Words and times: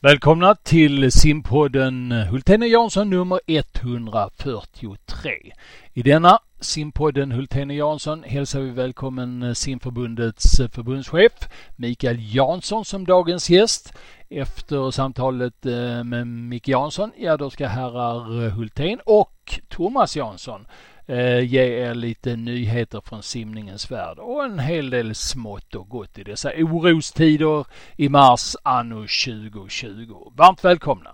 Välkomna 0.00 0.54
till 0.54 1.12
simpodden 1.12 2.12
Hultén 2.12 2.62
och 2.62 2.68
Jansson 2.68 3.10
nummer 3.10 3.40
143. 3.46 5.52
I 5.92 6.02
denna 6.02 6.38
simpodden 6.60 7.32
Hultén 7.32 7.70
och 7.70 7.76
Jansson 7.76 8.22
hälsar 8.22 8.60
vi 8.60 8.70
välkommen 8.70 9.54
simförbundets 9.54 10.56
förbundschef 10.56 11.32
Mikael 11.76 12.34
Jansson 12.34 12.84
som 12.84 13.06
dagens 13.06 13.50
gäst. 13.50 13.92
Efter 14.28 14.90
samtalet 14.90 15.66
eh, 15.66 16.04
med 16.04 16.26
Micke 16.26 16.68
Jansson, 16.68 17.12
ja 17.16 17.36
då 17.36 17.50
ska 17.50 17.66
herrar 17.66 18.44
eh, 18.44 18.50
Hultén 18.50 19.00
och 19.04 19.60
Thomas 19.68 20.16
Jansson 20.16 20.66
eh, 21.08 21.52
ge 21.52 21.60
er 21.60 21.94
lite 21.94 22.36
nyheter 22.36 23.00
från 23.00 23.22
simningens 23.22 23.90
värld 23.90 24.18
och 24.18 24.44
en 24.44 24.58
hel 24.58 24.90
del 24.90 25.14
smått 25.14 25.74
och 25.74 25.88
gott 25.88 26.18
i 26.18 26.22
dessa 26.22 26.50
orostider 26.56 27.64
i 27.96 28.08
mars 28.08 28.56
anno 28.62 29.06
2020. 29.06 30.32
Varmt 30.36 30.64
välkomna! 30.64 31.10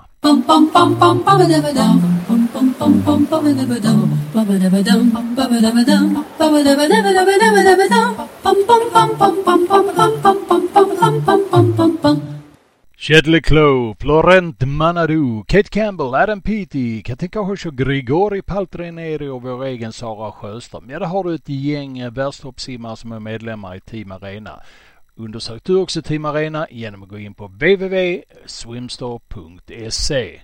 Shedley 13.06 13.42
Clow, 13.42 13.94
Florent 14.00 14.66
Manadou, 14.66 15.44
Kate 15.46 15.68
Campbell, 15.68 16.14
Adam 16.14 16.40
Peaty, 16.40 17.02
Katinka 17.02 17.40
Hosho, 17.40 17.70
Grigori 17.70 18.42
Paltrineri 18.42 19.28
och 19.28 19.42
vår 19.42 19.64
egen 19.64 19.92
Sara 19.92 20.32
Sjöström. 20.32 20.90
Ja, 20.90 20.98
där 20.98 21.06
har 21.06 21.24
du 21.24 21.34
ett 21.34 21.48
gäng 21.48 22.10
världstoppsimmare 22.10 22.96
som 22.96 23.12
är 23.12 23.20
medlemmar 23.20 23.76
i 23.76 23.80
Team 23.80 24.12
Arena. 24.12 24.60
Undersök 25.16 25.64
du 25.64 25.76
också 25.76 26.02
Team 26.02 26.24
Arena 26.24 26.66
genom 26.70 27.02
att 27.02 27.08
gå 27.08 27.18
in 27.18 27.34
på 27.34 27.46
www.swimstore.se. 27.46 30.40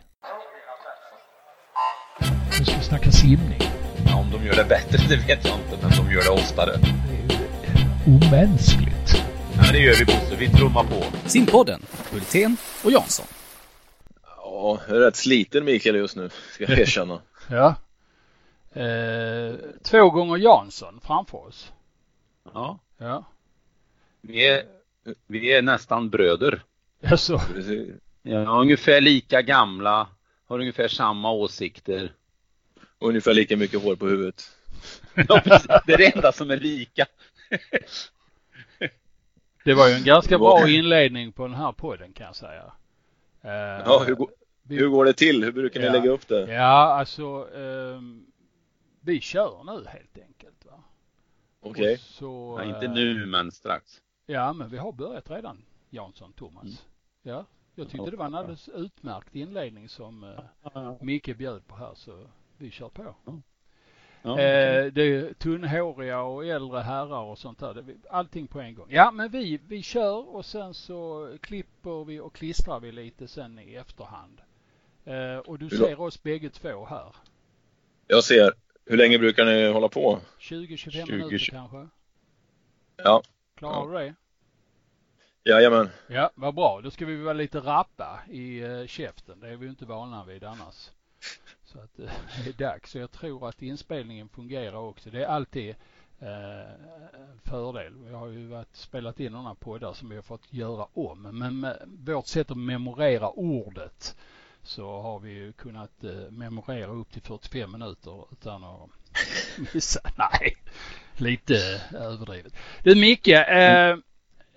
Nu 2.59 2.65
ska 2.65 2.77
vi 2.77 2.85
snacka 2.85 3.11
simning. 3.11 3.61
Ja, 4.07 4.17
om 4.17 4.31
de 4.31 4.45
gör 4.47 4.57
det 4.57 4.67
bättre, 4.69 4.99
det 5.09 5.17
vet 5.17 5.45
jag 5.45 5.55
inte, 5.55 5.79
men 5.83 5.91
de 5.91 6.13
gör 6.13 6.23
det 6.23 6.31
oftare. 6.31 6.77
Det 6.77 6.89
är 7.15 7.23
ju 7.39 7.47
omänskligt. 8.17 9.30
Ja, 9.63 9.73
det 9.73 9.79
gör 9.79 9.95
vi 9.99 10.05
Bosse. 10.05 10.37
Vi 10.39 10.49
trummar 10.49 10.85
på. 10.85 11.29
Simpodden, 11.29 11.83
Hultén 12.13 12.57
och 12.85 12.91
Jansson. 12.93 13.27
Ja, 14.37 14.81
jag 14.89 14.97
är 14.97 15.01
rätt 15.01 15.17
sliten 15.17 15.65
Mikael 15.65 15.97
just 15.97 16.17
nu, 16.17 16.31
ska 16.55 16.65
jag 16.65 16.79
erkänna. 16.79 17.21
Ja. 17.51 17.75
Eh, 18.81 19.55
två 19.83 20.11
gånger 20.11 20.37
Jansson 20.37 21.01
framför 21.05 21.39
oss. 21.47 21.73
Ja, 22.55 22.79
Ja. 22.99 23.25
vi 24.21 24.47
är, 24.49 24.63
vi 25.27 25.53
är 25.53 25.63
nästan 25.63 26.11
bröder. 26.11 26.63
Precis. 27.03 27.41
Ja, 28.23 28.61
ungefär 28.61 29.01
lika 29.01 29.43
gamla, 29.43 30.09
har 30.49 30.59
ungefär 30.61 30.89
samma 30.89 31.33
åsikter. 31.33 32.13
Ungefär 32.99 33.35
lika 33.35 33.57
mycket 33.57 33.83
hår 33.83 33.97
på 33.97 34.07
huvudet. 34.07 34.51
Ja, 35.29 35.41
precis. 35.45 35.67
Det 35.87 35.93
är 35.93 35.99
det 35.99 36.15
enda 36.17 36.33
som 36.33 36.51
är 36.51 36.57
lika. 36.57 37.07
det 39.65 39.75
var 39.75 39.89
ju 39.89 39.95
en 39.95 40.05
ganska 40.05 40.39
bra 40.39 40.69
inledning 40.69 41.33
på 41.33 41.43
den 41.47 41.55
här 41.57 41.73
podden 41.73 42.13
kan 42.13 42.27
jag 42.27 42.37
säga. 42.37 42.73
Eh, 43.43 43.51
Ja, 43.53 44.05
hur, 44.07 44.15
går- 44.15 44.31
vi- 44.63 44.77
hur 44.79 44.89
går 44.89 45.05
det 45.05 45.13
till? 45.13 45.45
Hur 45.45 45.53
brukar 45.53 45.81
ni 45.81 45.87
Ja. 45.87 45.93
lägga 45.93 46.11
upp 46.11 46.29
det? 46.29 46.53
Ja, 46.53 46.95
alltså 46.95 47.49
ehm, 47.57 48.27
vi 49.01 49.21
kör 49.21 49.65
nu 49.65 49.85
helt 49.89 50.19
enkelt. 50.27 50.65
Va? 50.67 50.83
Okej. 51.61 51.93
Och 51.95 51.99
Så, 52.01 52.57
Ja, 52.59 52.65
inte 52.65 52.87
eh, 52.87 52.93
nu, 52.93 53.27
men 53.27 53.53
strax. 53.53 54.01
Ja, 54.27 54.53
men 54.53 54.69
vi 54.71 54.79
har 54.79 54.93
börjat 54.93 55.31
redan, 55.31 55.65
Jansson, 55.91 56.33
Thomas. 56.33 56.65
Mm. 56.65 56.77
Ja, 57.23 57.45
jag 57.75 57.89
tyckte 57.91 58.11
det 58.11 58.17
var 58.17 58.27
en 58.27 58.35
alldeles 58.35 58.69
utmärkt 58.69 59.35
inledning 59.37 59.89
som 59.89 60.25
eh, 60.75 60.93
Micke 61.01 61.37
bjöd 61.37 61.67
på 61.67 61.77
här, 61.77 61.95
så 61.95 62.27
vi 62.59 62.71
kör 62.71 62.89
på. 62.89 63.15
Ja, 64.23 64.41
Eh, 64.41 64.93
det 64.93 65.03
är 65.03 65.33
tunnhåriga 65.33 66.21
och 66.21 66.47
äldre 66.47 66.81
herrar 66.81 67.23
och 67.23 67.39
sånt 67.39 67.59
där. 67.59 67.85
Allting 68.11 68.47
på 68.47 68.61
en 68.61 68.75
gång. 68.75 68.87
Ja, 68.91 69.11
men 69.11 69.31
vi, 69.31 69.61
vi 69.69 69.83
kör 69.83 70.35
och 70.35 70.47
sen 70.47 70.75
så 70.75 71.29
klipper 71.41 72.05
vi 72.05 72.21
och 72.21 72.35
klistrar 72.35 72.81
vi 72.81 72.93
lite 72.93 73.29
sen 73.29 73.59
i 73.59 73.75
efterhand. 73.75 74.41
Eh, 75.05 75.37
och 75.37 75.59
du 75.59 75.69
Hur 75.69 75.77
ser 75.77 76.01
oss 76.01 76.23
bägge 76.23 76.51
två 76.51 76.85
här. 76.85 77.15
Jag 78.07 78.25
ser. 78.25 78.53
Hur 78.87 78.97
länge 78.97 79.19
brukar 79.19 79.45
ni 79.45 79.73
hålla 79.73 79.89
på? 79.89 80.21
20-25 80.41 80.91
20, 80.91 81.13
minuter 81.13 81.39
20. 81.39 81.51
kanske. 81.51 81.89
Ja. 82.97 83.23
Klarar 83.55 83.93
du 83.93 83.99
det? 83.99 84.15
Jajamän. 85.45 85.89
Ja, 86.09 86.31
vad 86.35 86.55
bra. 86.55 86.81
Då 86.85 86.91
ska 86.91 87.07
vi 87.07 87.17
vara 87.17 87.33
lite 87.33 87.59
rappa 87.59 88.21
i 88.31 88.65
uh, 88.65 88.87
käften. 88.87 89.41
Det 89.41 89.49
är 89.49 89.57
vi 89.57 89.65
ju 89.65 89.71
inte 89.71 89.85
vana 89.85 90.25
vid 90.25 90.45
annars. 90.45 90.91
Så 91.73 91.79
att 91.79 91.99
eh, 91.99 92.13
det 92.45 92.51
är 92.51 92.53
dags. 92.53 92.91
Så 92.91 92.99
jag 92.99 93.11
tror 93.11 93.49
att 93.49 93.63
inspelningen 93.63 94.29
fungerar 94.29 94.77
också. 94.77 95.11
Det 95.11 95.25
är 95.25 95.29
alltid 95.29 95.69
eh, 96.21 96.71
en 97.21 97.41
fördel. 97.45 97.93
Vi 98.05 98.15
har 98.15 98.27
ju 98.27 98.47
varit, 98.47 98.77
spelat 98.77 99.21
in 99.21 99.33
några 99.33 99.55
poddar 99.55 99.93
som 99.93 100.09
vi 100.09 100.15
har 100.15 100.23
fått 100.23 100.53
göra 100.53 100.87
om. 100.93 101.23
Men 101.23 101.61
med 101.61 101.77
vårt 101.87 102.27
sätt 102.27 102.51
att 102.51 102.57
memorera 102.57 103.31
ordet 103.31 104.17
så 104.63 105.01
har 105.01 105.19
vi 105.19 105.31
ju 105.31 105.53
kunnat 105.53 106.05
eh, 106.05 106.31
memorera 106.31 106.91
upp 106.91 107.13
till 107.13 107.23
45 107.23 107.73
minuter 107.73 108.25
utan 108.33 108.65
att 108.65 108.91
missa. 109.75 110.01
Nej, 110.17 110.57
lite 111.17 111.83
överdrivet. 111.95 112.55
Du 112.85 112.95
Micke, 112.95 113.29
eh, 113.29 113.97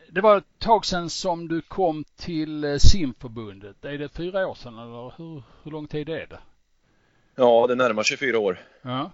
det 0.09 0.21
var 0.21 0.37
ett 0.37 0.59
tag 0.59 0.85
sedan 0.85 1.09
som 1.09 1.47
du 1.47 1.61
kom 1.61 2.03
till 2.15 2.63
eh, 2.63 2.77
simförbundet. 2.77 3.85
Är 3.85 3.97
det 3.97 4.09
fyra 4.09 4.47
år 4.47 4.55
sedan 4.55 4.79
eller 4.79 5.13
hur, 5.17 5.43
hur 5.63 5.71
lång 5.71 5.87
tid 5.87 6.09
är 6.09 6.27
det? 6.27 6.39
Ja, 7.35 7.67
det 7.67 7.75
närmar 7.75 8.03
sig 8.03 8.17
fyra 8.17 8.39
år. 8.39 8.59
Ja. 8.81 9.11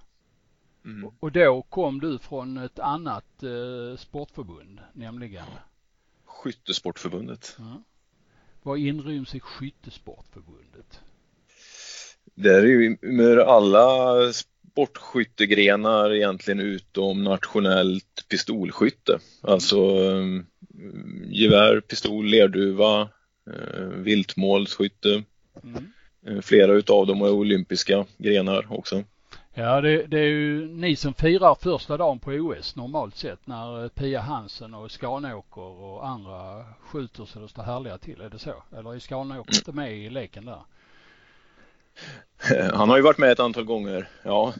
Mm. 0.85 1.11
Och 1.19 1.31
då 1.31 1.61
kom 1.61 1.99
du 1.99 2.17
från 2.17 2.57
ett 2.57 2.79
annat 2.79 3.43
eh, 3.43 3.97
sportförbund, 3.97 4.79
nämligen? 4.93 5.45
Skyttesportförbundet. 6.25 7.55
Ja. 7.57 7.83
Vad 8.61 8.77
inryms 8.77 9.35
i 9.35 9.39
Skyttesportförbundet? 9.39 10.99
Det 12.35 12.55
är 12.55 12.63
ju 12.63 12.97
med 13.01 13.39
alla 13.39 14.15
sportskyttegrenar 14.33 16.13
egentligen 16.13 16.59
utom 16.59 17.23
nationellt 17.23 18.25
pistolskytte. 18.29 19.19
Alltså 19.41 19.99
um, 19.99 20.45
gevär, 21.25 21.79
pistol, 21.79 22.25
lerduva, 22.25 23.01
uh, 23.47 23.89
viltmålsskytte. 23.89 25.23
Mm. 25.63 25.91
Eh, 26.29 26.41
Flera 26.41 26.71
utav 26.73 27.07
dem 27.07 27.21
är 27.21 27.31
olympiska 27.31 28.05
grenar 28.17 28.67
också. 28.69 29.03
Ja, 29.53 29.81
det, 29.81 30.05
det 30.07 30.19
är 30.19 30.27
ju 30.27 30.67
ni 30.67 30.95
som 30.95 31.13
firar 31.13 31.55
första 31.55 31.97
dagen 31.97 32.19
på 32.19 32.31
OS 32.31 32.75
normalt 32.75 33.15
sett 33.15 33.47
när 33.47 33.83
eh, 33.83 33.89
Pia 33.89 34.21
Hansen 34.21 34.73
och 34.73 34.91
Skanåker 34.91 35.61
och 35.61 36.07
andra 36.07 36.65
skjuter 36.81 37.25
så 37.25 37.39
det 37.39 37.47
står 37.49 37.63
härliga 37.63 37.97
till. 37.97 38.21
Är 38.21 38.29
det 38.29 38.39
så? 38.39 38.63
Eller 38.77 38.95
är 38.95 38.99
Skanåker 38.99 39.55
inte 39.55 39.71
med 39.71 39.97
i 39.97 40.09
leken 40.09 40.45
där? 40.45 40.59
Han 42.73 42.89
har 42.89 42.97
ju 42.97 43.03
varit 43.03 43.17
med 43.17 43.31
ett 43.31 43.39
antal 43.39 43.63
gånger, 43.63 44.07
ja. 44.23 44.53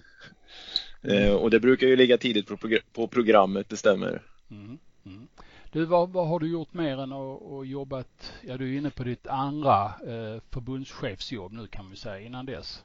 Eh, 1.01 1.33
Och 1.33 1.49
det 1.49 1.59
brukar 1.59 1.87
ju 1.87 1.95
ligga 1.95 2.17
tidigt 2.17 2.47
på, 2.47 2.55
progr- 2.55 2.83
på 2.93 3.07
programmet, 3.07 3.69
det 3.69 3.77
stämmer. 3.77 4.21
Mm. 4.51 4.77
Mm. 5.05 5.27
Du, 5.71 5.85
vad, 5.85 6.09
vad 6.09 6.27
har 6.27 6.39
du 6.39 6.51
gjort 6.51 6.73
mer 6.73 6.97
än 6.97 7.13
att, 7.13 7.67
jobbat? 7.67 8.33
Ja, 8.47 8.57
du 8.57 8.73
är 8.73 8.77
inne 8.77 8.89
på 8.89 9.03
ditt 9.03 9.27
andra 9.27 9.85
eh, 9.85 10.41
förbundschefsjobb 10.51 11.53
nu 11.53 11.67
kan 11.67 11.89
vi 11.89 11.95
säga 11.95 12.19
innan 12.19 12.45
dess. 12.45 12.83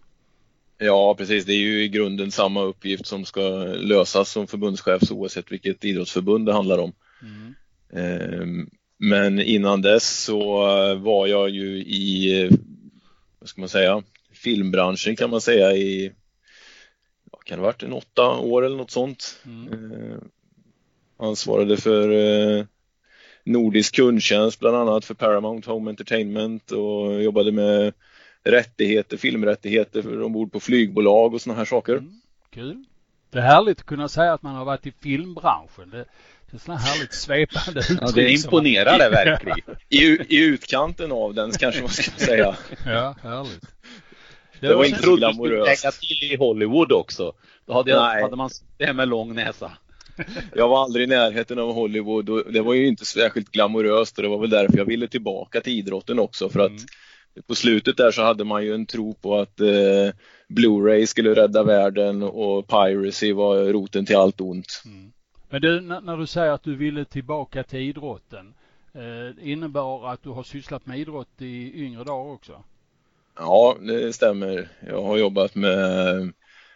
Ja, 0.78 1.14
precis. 1.14 1.44
Det 1.44 1.52
är 1.52 1.58
ju 1.58 1.84
i 1.84 1.88
grunden 1.88 2.30
samma 2.30 2.62
uppgift 2.62 3.06
som 3.06 3.24
ska 3.24 3.40
lösas 3.76 4.30
som 4.30 4.46
förbundschef 4.46 5.02
så 5.02 5.14
oavsett 5.14 5.52
vilket 5.52 5.84
idrottsförbund 5.84 6.46
det 6.46 6.52
handlar 6.52 6.78
om. 6.78 6.92
Mm. 7.22 7.54
Eh, 7.92 8.66
Men 8.98 9.40
innan 9.40 9.82
dess 9.82 10.24
så 10.24 10.64
var 10.94 11.26
jag 11.26 11.50
ju 11.50 11.76
i, 11.76 12.48
vad 13.38 13.48
ska 13.48 13.60
man 13.60 13.68
säga, 13.68 14.02
filmbranschen 14.32 15.16
kan 15.16 15.30
man 15.30 15.40
säga 15.40 15.72
i, 15.72 16.12
kan 17.44 17.58
det 17.58 17.62
ha 17.62 17.66
varit, 17.66 17.82
en 17.82 17.92
åtta 17.92 18.30
år 18.38 18.64
eller 18.64 18.76
något 18.76 18.90
sånt. 18.90 19.38
Mm. 19.46 19.92
Eh, 19.92 20.18
ansvarade 21.16 21.76
för 21.76 22.10
eh, 22.10 22.64
nordisk 23.44 23.94
kundtjänst 23.94 24.60
bland 24.60 24.76
annat 24.76 25.04
för 25.04 25.14
Paramount 25.14 25.70
Home 25.70 25.90
Entertainment 25.90 26.70
och 26.72 27.22
jobbade 27.22 27.52
med 27.52 27.92
rättigheter, 28.44 29.16
filmrättigheter 29.16 30.02
för 30.02 30.22
ombord 30.22 30.52
på 30.52 30.60
flygbolag 30.60 31.34
och 31.34 31.40
sådana 31.40 31.58
här 31.58 31.64
saker. 31.64 31.92
Mm. 31.92 32.20
Kul. 32.50 32.84
Det 33.30 33.38
är 33.38 33.42
härligt 33.42 33.78
att 33.78 33.86
kunna 33.86 34.08
säga 34.08 34.32
att 34.32 34.42
man 34.42 34.54
har 34.54 34.64
varit 34.64 34.86
i 34.86 34.92
filmbranschen. 35.02 35.90
Det, 35.90 36.04
det 36.50 36.56
är 36.56 36.58
sådana 36.58 36.80
härligt 36.80 37.14
svepande 37.14 37.80
uttryck. 37.80 37.98
Ja, 38.02 38.10
det 38.14 38.32
imponerar 38.32 38.98
det 38.98 39.08
verkligen. 39.08 39.58
I, 39.88 40.02
I 40.28 40.44
utkanten 40.44 41.12
av 41.12 41.34
den 41.34 41.52
kanske 41.52 41.80
man 41.80 41.90
ska 41.90 42.10
säga. 42.16 42.56
Ja, 42.86 43.14
härligt. 43.22 43.64
Det 44.60 44.68
var 44.68 44.74
och 44.74 44.86
inte 44.86 44.98
så 44.98 45.04
trodde 45.04 45.26
du 45.26 45.32
skulle 45.32 45.48
glamoröst. 45.48 45.84
lägga 45.84 45.92
till 45.92 46.32
i 46.32 46.36
Hollywood 46.36 46.92
också. 46.92 47.32
Då 47.66 47.72
hade, 47.72 47.90
jag, 47.90 48.20
hade 48.22 48.36
man 48.36 48.50
det 48.78 48.86
här 48.86 48.92
med 48.92 49.08
lång 49.08 49.34
näsa. 49.34 49.72
Jag 50.54 50.68
var 50.68 50.82
aldrig 50.82 51.04
i 51.04 51.06
närheten 51.06 51.58
av 51.58 51.72
Hollywood 51.74 52.28
och 52.28 52.52
det 52.52 52.60
var 52.60 52.74
ju 52.74 52.86
inte 52.86 53.04
särskilt 53.04 53.50
glamoröst 53.50 54.16
och 54.16 54.22
det 54.22 54.28
var 54.28 54.38
väl 54.38 54.50
därför 54.50 54.78
jag 54.78 54.84
ville 54.84 55.08
tillbaka 55.08 55.60
till 55.60 55.72
idrotten 55.78 56.18
också 56.18 56.48
för 56.48 56.60
att 56.60 56.70
Mm. 56.70 57.42
på 57.46 57.54
slutet 57.54 57.96
där 57.96 58.10
så 58.10 58.22
hade 58.22 58.44
man 58.44 58.64
ju 58.64 58.74
en 58.74 58.86
tro 58.86 59.14
på 59.14 59.38
att 59.38 59.60
eh, 59.60 60.10
Blu-ray 60.48 61.06
skulle 61.06 61.34
rädda 61.34 61.62
världen 61.62 62.22
och 62.22 62.68
piracy 62.68 63.32
var 63.32 63.56
roten 63.72 64.06
till 64.06 64.16
allt 64.16 64.40
ont. 64.40 64.82
Mm. 64.86 65.12
Men 65.50 65.60
du, 65.60 65.80
när 65.80 66.16
du 66.16 66.26
säger 66.26 66.52
att 66.52 66.62
du 66.62 66.76
ville 66.76 67.04
tillbaka 67.04 67.62
till 67.62 67.78
idrotten, 67.80 68.54
eh, 68.94 69.50
innebär 69.50 70.12
att 70.12 70.22
du 70.22 70.28
har 70.28 70.42
sysslat 70.42 70.86
med 70.86 70.98
idrott 70.98 71.28
i 71.38 71.84
yngre 71.84 72.04
dagar 72.04 72.32
också? 72.32 72.64
Ja, 73.38 73.76
det 73.80 74.12
stämmer. 74.12 74.68
Jag 74.88 75.02
har 75.02 75.16
jobbat 75.16 75.54
med 75.54 76.32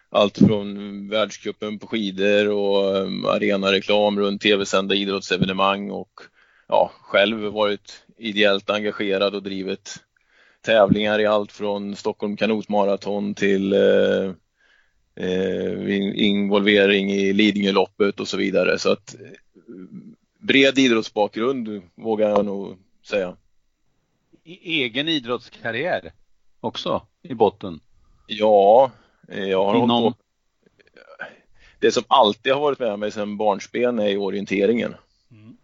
allt 0.09 0.37
från 0.37 1.09
världscupen 1.09 1.79
på 1.79 1.87
skidor 1.87 2.49
och 2.49 2.95
um, 2.95 3.25
arenareklam 3.25 4.19
runt 4.19 4.41
tv-sända 4.41 4.95
idrottsevenemang 4.95 5.91
och 5.91 6.21
ja, 6.67 6.91
själv 7.01 7.39
varit 7.39 8.05
ideellt 8.17 8.69
engagerad 8.69 9.35
och 9.35 9.43
drivit 9.43 9.95
tävlingar 10.61 11.19
i 11.19 11.25
allt 11.25 11.51
från 11.51 11.95
Stockholm 11.95 12.37
kanotmaraton 12.37 13.33
till 13.33 13.73
eh, 13.73 14.31
eh, 15.15 15.99
involvering 16.15 17.11
i 17.11 17.33
Lidingöloppet 17.33 18.19
och 18.19 18.27
så 18.27 18.37
vidare. 18.37 18.79
Så 18.79 18.91
att 18.91 19.15
bred 20.39 20.79
idrottsbakgrund 20.79 21.81
vågar 21.95 22.29
jag 22.29 22.45
nog 22.45 22.77
säga. 23.07 23.37
egen 24.63 25.07
idrottskarriär 25.07 26.11
också 26.59 27.01
i 27.21 27.33
botten? 27.33 27.79
Ja, 28.27 28.91
jag 29.31 29.65
har 29.65 29.83
Inom... 29.83 30.13
Det 31.79 31.91
som 31.91 32.03
alltid 32.07 32.53
har 32.53 32.61
varit 32.61 32.79
med 32.79 32.99
mig 32.99 33.11
sedan 33.11 33.37
barnsben 33.37 33.99
är 33.99 34.17
orienteringen. 34.17 34.95
Mm. 35.31 35.57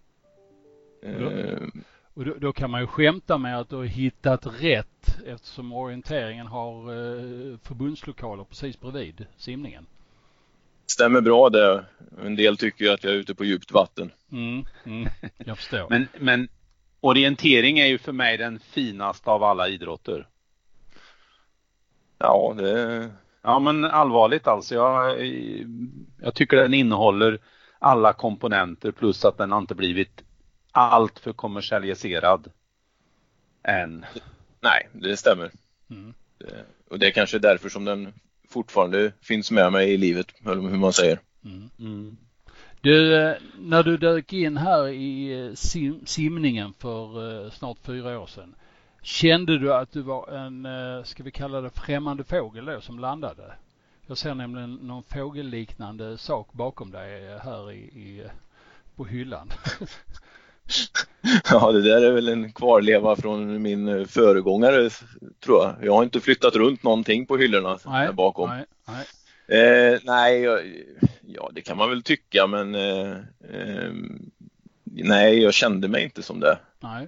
Uh, 1.06 1.68
och 2.14 2.26
då, 2.26 2.34
då, 2.38 2.54
kan 2.54 2.72
man 2.72 2.82
ju 2.82 2.88
skämta 2.88 3.38
med 3.38 3.60
att 3.60 3.70
du 3.70 3.76
har 3.76 3.84
hittat 3.84 4.48
rätt 4.60 5.18
eftersom 5.26 5.74
orienteringen 5.74 6.48
har 6.48 6.74
eh, 6.80 7.58
förbundslokaler 7.64 8.44
precis 8.44 8.80
bredvid 8.80 9.26
simningen. 9.38 9.86
Stämmer 10.86 11.22
bra 11.22 11.50
det. 11.50 11.86
En 12.26 12.36
del 12.36 12.58
tycker 12.58 12.86
ju 12.86 12.92
att 12.92 13.04
jag 13.04 13.14
är 13.14 13.18
ute 13.18 13.36
på 13.36 13.46
djupt 13.46 13.72
vatten. 13.72 14.12
Mm, 14.32 14.66
mm, 14.86 15.10
jag 15.38 15.58
förstår. 15.58 15.88
men, 15.90 16.08
men 16.20 16.48
orientering 17.00 17.80
är 17.80 17.86
ju 17.86 17.98
för 17.98 18.12
mig 18.12 18.38
den 18.38 18.60
finaste 18.60 19.30
av 19.30 19.44
alla 19.44 19.68
idrotter. 19.68 20.28
Ja, 22.18 22.54
det... 22.58 23.12
Ja, 23.46 23.60
men 23.60 23.86
allvarligt 23.86 24.48
alltså. 24.48 24.76
Jag, 24.76 25.26
jag 26.22 26.34
tycker 26.36 26.58
den 26.58 26.74
innehåller 26.74 27.40
alla 27.80 28.14
komponenter 28.14 28.92
plus 28.92 29.26
att 29.26 29.38
den 29.38 29.52
har 29.52 29.60
inte 29.60 29.76
blivit 29.76 30.24
allt 30.72 31.20
för 31.20 31.34
kommersialiserad 31.34 32.52
än. 33.64 34.06
Nej, 34.62 34.90
det 34.92 35.18
stämmer. 35.18 35.52
Mm. 35.90 36.14
Det, 36.38 36.66
och 36.90 37.00
det 37.00 37.08
är 37.08 37.12
kanske 37.12 37.40
därför 37.40 37.70
som 37.70 37.86
den 37.86 38.14
fortfarande 38.50 39.12
finns 39.22 39.52
med 39.52 39.72
mig 39.72 39.94
i 39.94 39.98
livet, 39.98 40.28
eller 40.46 40.62
hur 40.62 40.78
man 40.78 40.94
säger. 40.94 41.20
Mm. 41.46 41.70
Mm. 41.80 42.18
Du, 42.82 43.16
eh, 43.16 43.36
när 43.60 43.84
du 43.84 43.98
dök 43.98 44.34
in 44.34 44.58
här 44.58 44.88
i 44.88 45.40
eh, 45.40 45.54
sim 45.54 46.00
simningen 46.06 46.74
för 46.74 47.50
snart 47.50 47.78
fyra 47.84 48.20
år 48.20 48.28
sedan, 48.28 48.56
kände 49.06 49.58
du 49.58 49.74
att 49.74 49.92
du 49.92 50.02
var 50.02 50.28
en, 50.28 50.66
uh, 50.66 51.04
ska 51.04 51.24
vi 51.24 51.32
kalla 51.32 51.62
det 51.62 51.70
främmande 51.70 52.24
fågel 52.24 52.66
då, 52.66 52.82
som 52.82 53.00
landade? 53.00 53.54
Jag 54.08 54.18
ser 54.18 54.34
nämligen 54.34 54.74
någon 54.74 55.04
fågelliknande 55.04 56.18
sak 56.18 56.48
bakom 56.52 56.92
dig 56.92 57.38
här 57.44 57.72
i, 57.72 57.78
i 57.78 58.24
på 58.96 59.06
hyllan. 59.06 59.52
Ja, 61.52 61.72
det 61.72 61.82
där 61.82 62.02
är 62.02 62.12
väl 62.12 62.28
en 62.28 62.54
kvarleva 62.54 63.16
från 63.16 63.62
min 63.62 64.08
föregångare 64.08 64.90
tror 65.40 65.64
jag. 65.64 65.76
Jag 65.82 65.94
har 65.94 66.04
inte 66.04 66.20
flyttat 66.20 66.56
runt 66.56 66.84
någonting 66.84 67.26
på 67.26 67.38
hyllorna 67.38 67.78
nej, 67.86 68.08
där 68.08 68.14
bakom. 68.14 68.50
Nej, 68.50 68.66
nej. 68.88 69.06
Eh, 69.94 70.00
nej 70.04 70.44
ja, 71.22 71.52
det 71.54 71.62
kan 71.62 71.78
man 71.78 71.90
väl 71.90 72.04
tycka 72.04 72.48
men 72.48 72.76
eh, 72.76 73.12
eh, 73.50 73.94
nej, 74.84 75.42
jag 75.42 75.54
kände 75.54 75.88
mig 75.88 76.04
inte 76.04 76.24
som 76.24 76.40
det. 76.40 76.58
Nej. 76.80 77.08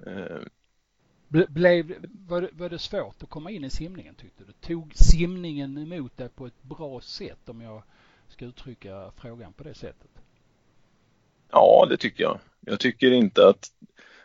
Blev, 1.28 1.94
var, 2.28 2.42
det, 2.42 2.50
var 2.54 2.70
det 2.70 2.80
svårt 2.80 3.24
att 3.24 3.30
komma 3.30 3.52
in 3.52 3.64
i 3.64 3.70
simningen 3.70 4.16
tyckte 4.16 4.44
du? 4.44 4.54
Tog 4.68 4.96
simningen 4.96 5.78
emot 5.78 6.18
dig 6.18 6.30
på 6.30 6.46
ett 6.46 6.64
bra 6.64 7.02
sätt 7.02 7.50
om 7.50 7.62
jag 7.62 7.84
ska 8.28 8.46
uttrycka 8.46 9.12
frågan 9.18 9.54
på 9.54 9.64
det 9.64 9.74
sättet? 9.74 10.10
Ja, 11.52 11.88
det 11.90 11.98
tycker 11.98 12.24
jag. 12.24 12.40
Jag 12.60 12.80
tycker 12.80 13.12
inte 13.12 13.48
att, 13.48 13.72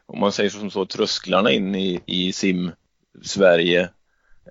om 0.06 0.20
man 0.20 0.32
säger 0.32 0.50
som 0.50 0.70
så, 0.70 0.86
trösklarna 0.86 1.50
in 1.50 1.74
i, 1.74 2.00
i 2.06 2.32
sim-Sverige 2.32 3.90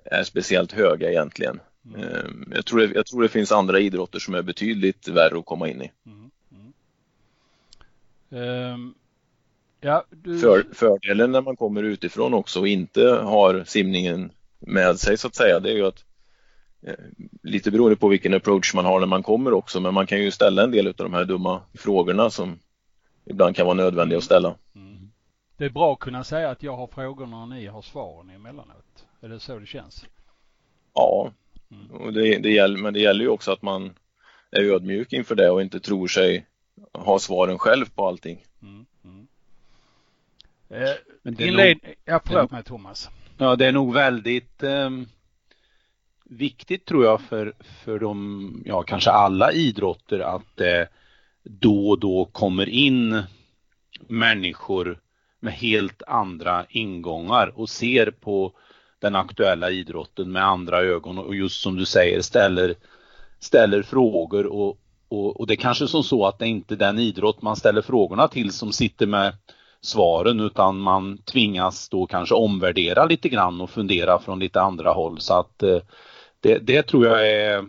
är 0.04 0.24
speciellt 0.24 0.72
höga 0.72 1.10
egentligen. 1.10 1.60
Mm. 1.84 2.02
Ehm, 2.02 2.52
jag, 2.54 2.66
tror 2.66 2.80
det, 2.80 2.94
jag 2.94 3.06
tror 3.06 3.22
det 3.22 3.28
finns 3.28 3.52
andra 3.52 3.80
idrotter 3.80 4.18
som 4.18 4.34
är 4.34 4.42
betydligt 4.42 5.08
värre 5.08 5.38
att 5.38 5.46
komma 5.46 5.68
in 5.68 5.82
i. 5.82 5.92
Mm. 6.06 6.30
Mm. 8.30 8.74
Um, 8.74 8.94
ja, 9.82 10.04
du... 10.10 10.38
För, 10.38 10.66
fördelen 10.72 11.32
när 11.32 11.40
man 11.40 11.56
kommer 11.56 11.82
utifrån 11.82 12.34
också 12.34 12.60
och 12.60 12.68
inte 12.68 13.02
har 13.08 13.64
simningen 13.66 14.32
med 14.58 14.98
sig 14.98 15.18
så 15.18 15.26
att 15.26 15.34
säga, 15.34 15.60
det 15.60 15.70
är 15.70 15.74
ju 15.74 15.86
att 15.86 16.04
eh, 16.86 16.94
lite 17.42 17.70
beroende 17.70 17.96
på 17.96 18.08
vilken 18.08 18.34
approach 18.34 18.74
man 18.74 18.84
har 18.84 19.00
när 19.00 19.06
man 19.06 19.22
kommer 19.22 19.52
också, 19.52 19.80
men 19.80 19.94
man 19.94 20.06
kan 20.06 20.22
ju 20.22 20.30
ställa 20.30 20.62
en 20.62 20.70
del 20.70 20.86
av 20.86 20.94
de 20.94 21.14
här 21.14 21.24
dumma 21.24 21.62
frågorna 21.74 22.30
som 22.30 22.58
ibland 23.24 23.56
kan 23.56 23.66
vara 23.66 23.74
nödvändiga 23.74 24.18
att 24.18 24.24
ställa. 24.24 24.54
Mm. 24.74 25.10
Det 25.56 25.64
är 25.64 25.70
bra 25.70 25.92
att 25.92 25.98
kunna 25.98 26.24
säga 26.24 26.50
att 26.50 26.62
jag 26.62 26.76
har 26.76 26.86
frågorna 26.86 27.42
och 27.42 27.48
ni 27.48 27.66
har 27.66 27.82
svaren 27.82 28.30
emellanåt. 28.30 29.06
Är 29.20 29.28
det 29.28 29.40
så 29.40 29.58
det 29.58 29.66
känns? 29.66 30.06
Ja, 30.94 31.32
mm. 31.70 31.90
och 31.90 32.12
det, 32.12 32.38
det 32.38 32.50
gäller, 32.50 32.78
men 32.78 32.94
det 32.94 33.00
gäller 33.00 33.20
ju 33.20 33.28
också 33.28 33.52
att 33.52 33.62
man 33.62 33.92
är 34.50 34.62
ödmjuk 34.62 35.12
inför 35.12 35.34
det 35.34 35.50
och 35.50 35.62
inte 35.62 35.80
tror 35.80 36.06
sig 36.06 36.46
ha 36.92 37.18
svaren 37.18 37.58
själv 37.58 37.86
på 37.94 38.06
allting. 38.06 38.44
Mm. 38.62 38.86
Eh, 40.72 41.46
inled... 41.48 41.78
nog... 41.82 41.94
Ja, 42.04 42.20
förlåt 42.26 42.50
mig 42.50 42.62
Thomas. 42.62 43.10
Ja, 43.38 43.56
det 43.56 43.66
är 43.66 43.72
nog 43.72 43.94
väldigt 43.94 44.62
eh, 44.62 44.90
viktigt 46.24 46.86
tror 46.86 47.04
jag 47.04 47.20
för, 47.20 47.54
för 47.84 47.98
de, 47.98 48.62
ja 48.66 48.82
kanske 48.82 49.10
alla 49.10 49.52
idrotter 49.52 50.18
att 50.18 50.60
eh, 50.60 50.84
då 51.42 51.88
och 51.88 52.00
då 52.00 52.24
kommer 52.24 52.68
in 52.68 53.22
människor 54.08 54.98
med 55.40 55.52
helt 55.52 56.02
andra 56.06 56.66
ingångar 56.68 57.52
och 57.58 57.68
ser 57.68 58.10
på 58.10 58.52
den 58.98 59.16
aktuella 59.16 59.70
idrotten 59.70 60.32
med 60.32 60.44
andra 60.44 60.80
ögon 60.80 61.18
och 61.18 61.34
just 61.34 61.60
som 61.60 61.76
du 61.76 61.84
säger 61.84 62.20
ställer, 62.20 62.74
ställer 63.38 63.82
frågor 63.82 64.46
och, 64.46 64.78
och, 65.08 65.40
och 65.40 65.46
det 65.46 65.54
är 65.54 65.56
kanske 65.56 65.88
som 65.88 66.02
så 66.02 66.26
att 66.26 66.38
det 66.38 66.46
inte 66.46 66.74
är 66.74 66.78
den 66.78 66.98
idrott 66.98 67.42
man 67.42 67.56
ställer 67.56 67.82
frågorna 67.82 68.28
till 68.28 68.52
som 68.52 68.72
sitter 68.72 69.06
med 69.06 69.36
svaren 69.82 70.40
utan 70.40 70.78
man 70.78 71.18
tvingas 71.18 71.88
då 71.88 72.06
kanske 72.06 72.34
omvärdera 72.34 73.04
lite 73.04 73.28
grann 73.28 73.60
och 73.60 73.70
fundera 73.70 74.18
från 74.18 74.38
lite 74.38 74.60
andra 74.60 74.92
håll 74.92 75.20
så 75.20 75.34
att 75.34 75.62
eh, 75.62 75.78
det, 76.40 76.58
det 76.58 76.82
tror 76.82 77.06
jag 77.06 77.30
är 77.30 77.66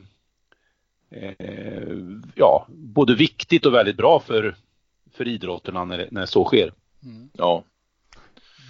eh, 1.12 1.98
ja, 2.36 2.68
både 2.70 3.16
viktigt 3.16 3.66
och 3.66 3.74
väldigt 3.74 3.98
bra 3.98 4.20
för, 4.20 4.56
för 5.12 5.28
idrotterna 5.28 5.86
när, 5.86 6.08
när 6.12 6.26
så 6.26 6.46
sker. 6.46 6.74
Mm. 7.04 7.30
Ja. 7.34 7.64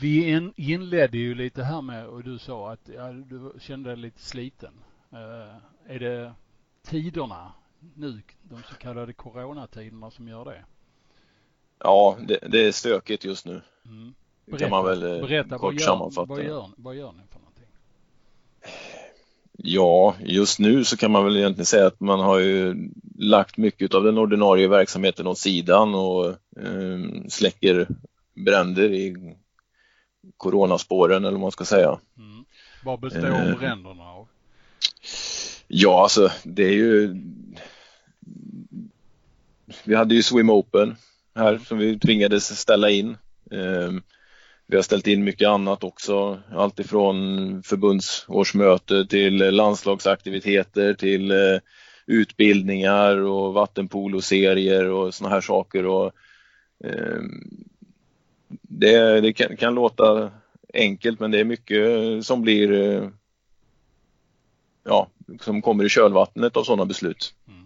Vi 0.01 0.29
in, 0.29 0.53
inledde 0.55 1.17
ju 1.17 1.35
lite 1.35 1.63
här 1.63 1.81
med 1.81 2.07
och 2.07 2.23
du 2.23 2.39
sa 2.39 2.71
att 2.71 2.89
ja, 2.95 3.11
du 3.11 3.51
kände 3.59 3.89
dig 3.89 3.97
lite 3.97 4.21
sliten. 4.21 4.73
Uh, 5.13 5.55
är 5.87 5.99
det 5.99 6.33
tiderna 6.83 7.53
nu, 7.95 8.21
de 8.41 8.63
så 8.63 8.75
kallade 8.75 9.13
coronatiderna 9.13 10.11
som 10.11 10.27
gör 10.27 10.45
det? 10.45 10.63
Ja, 11.79 12.17
det, 12.27 12.39
det 12.47 12.67
är 12.67 12.71
stökigt 12.71 13.25
just 13.25 13.45
nu. 13.45 13.61
Mm. 13.85 14.13
Berätta, 14.45 14.63
kan 14.63 14.69
man 14.71 14.85
väl 14.85 15.03
eh, 15.03 15.27
berätta, 15.27 15.49
kort 15.49 15.61
vad 15.61 15.73
gör, 15.73 15.79
sammanfatta. 15.79 16.27
Vad 16.27 16.43
gör, 16.43 16.69
vad 16.75 16.95
gör 16.95 17.11
ni 17.11 17.21
för 17.31 17.39
någonting? 17.39 17.65
Ja, 19.57 20.15
just 20.19 20.59
nu 20.59 20.83
så 20.83 20.97
kan 20.97 21.11
man 21.11 21.23
väl 21.23 21.37
egentligen 21.37 21.65
säga 21.65 21.87
att 21.87 21.99
man 21.99 22.19
har 22.19 22.39
ju 22.39 22.89
lagt 23.17 23.57
mycket 23.57 23.93
av 23.93 24.03
den 24.03 24.17
ordinarie 24.17 24.67
verksamheten 24.67 25.27
åt 25.27 25.37
sidan 25.37 25.95
och 25.95 26.27
eh, 26.29 26.99
släcker 27.29 27.87
bränder 28.33 28.93
i 28.93 29.35
coronaspåren 30.37 31.23
eller 31.23 31.31
vad 31.31 31.41
man 31.41 31.51
ska 31.51 31.65
säga. 31.65 31.99
Mm. 32.17 32.45
Vad 32.83 32.99
består 32.99 33.49
eh, 33.49 33.57
bränderna 33.59 34.03
av? 34.03 34.27
Ja, 35.67 36.03
alltså 36.03 36.31
det 36.43 36.63
är 36.63 36.73
ju 36.73 37.21
Vi 39.83 39.95
hade 39.95 40.15
ju 40.15 40.23
Swim 40.23 40.49
Open 40.49 40.95
här 41.35 41.57
som 41.57 41.77
vi 41.77 41.99
tvingades 41.99 42.59
ställa 42.59 42.89
in. 42.89 43.17
Eh, 43.51 43.91
vi 44.67 44.75
har 44.75 44.83
ställt 44.83 45.07
in 45.07 45.23
mycket 45.23 45.47
annat 45.47 45.83
också, 45.83 46.39
alltifrån 46.51 47.63
förbundsårsmöte 47.63 49.05
till 49.05 49.37
landslagsaktiviteter 49.37 50.93
till 50.93 51.31
eh, 51.31 51.59
utbildningar 52.05 53.17
och 53.17 53.53
vattenpoloserier 53.53 54.85
och 54.85 55.13
såna 55.13 55.29
här 55.29 55.41
saker. 55.41 55.85
Och, 55.85 56.11
eh, 56.83 57.21
det, 58.61 59.21
det 59.21 59.33
kan, 59.33 59.57
kan, 59.57 59.75
låta 59.75 60.31
enkelt 60.73 61.19
men 61.19 61.31
det 61.31 61.39
är 61.39 61.43
mycket 61.43 62.25
som 62.25 62.41
blir 62.41 63.11
ja, 64.83 65.07
som 65.41 65.61
kommer 65.61 65.83
i 65.83 65.89
kölvattnet 65.89 66.57
av 66.57 66.63
sådana 66.63 66.85
beslut. 66.85 67.33
Mm. 67.47 67.62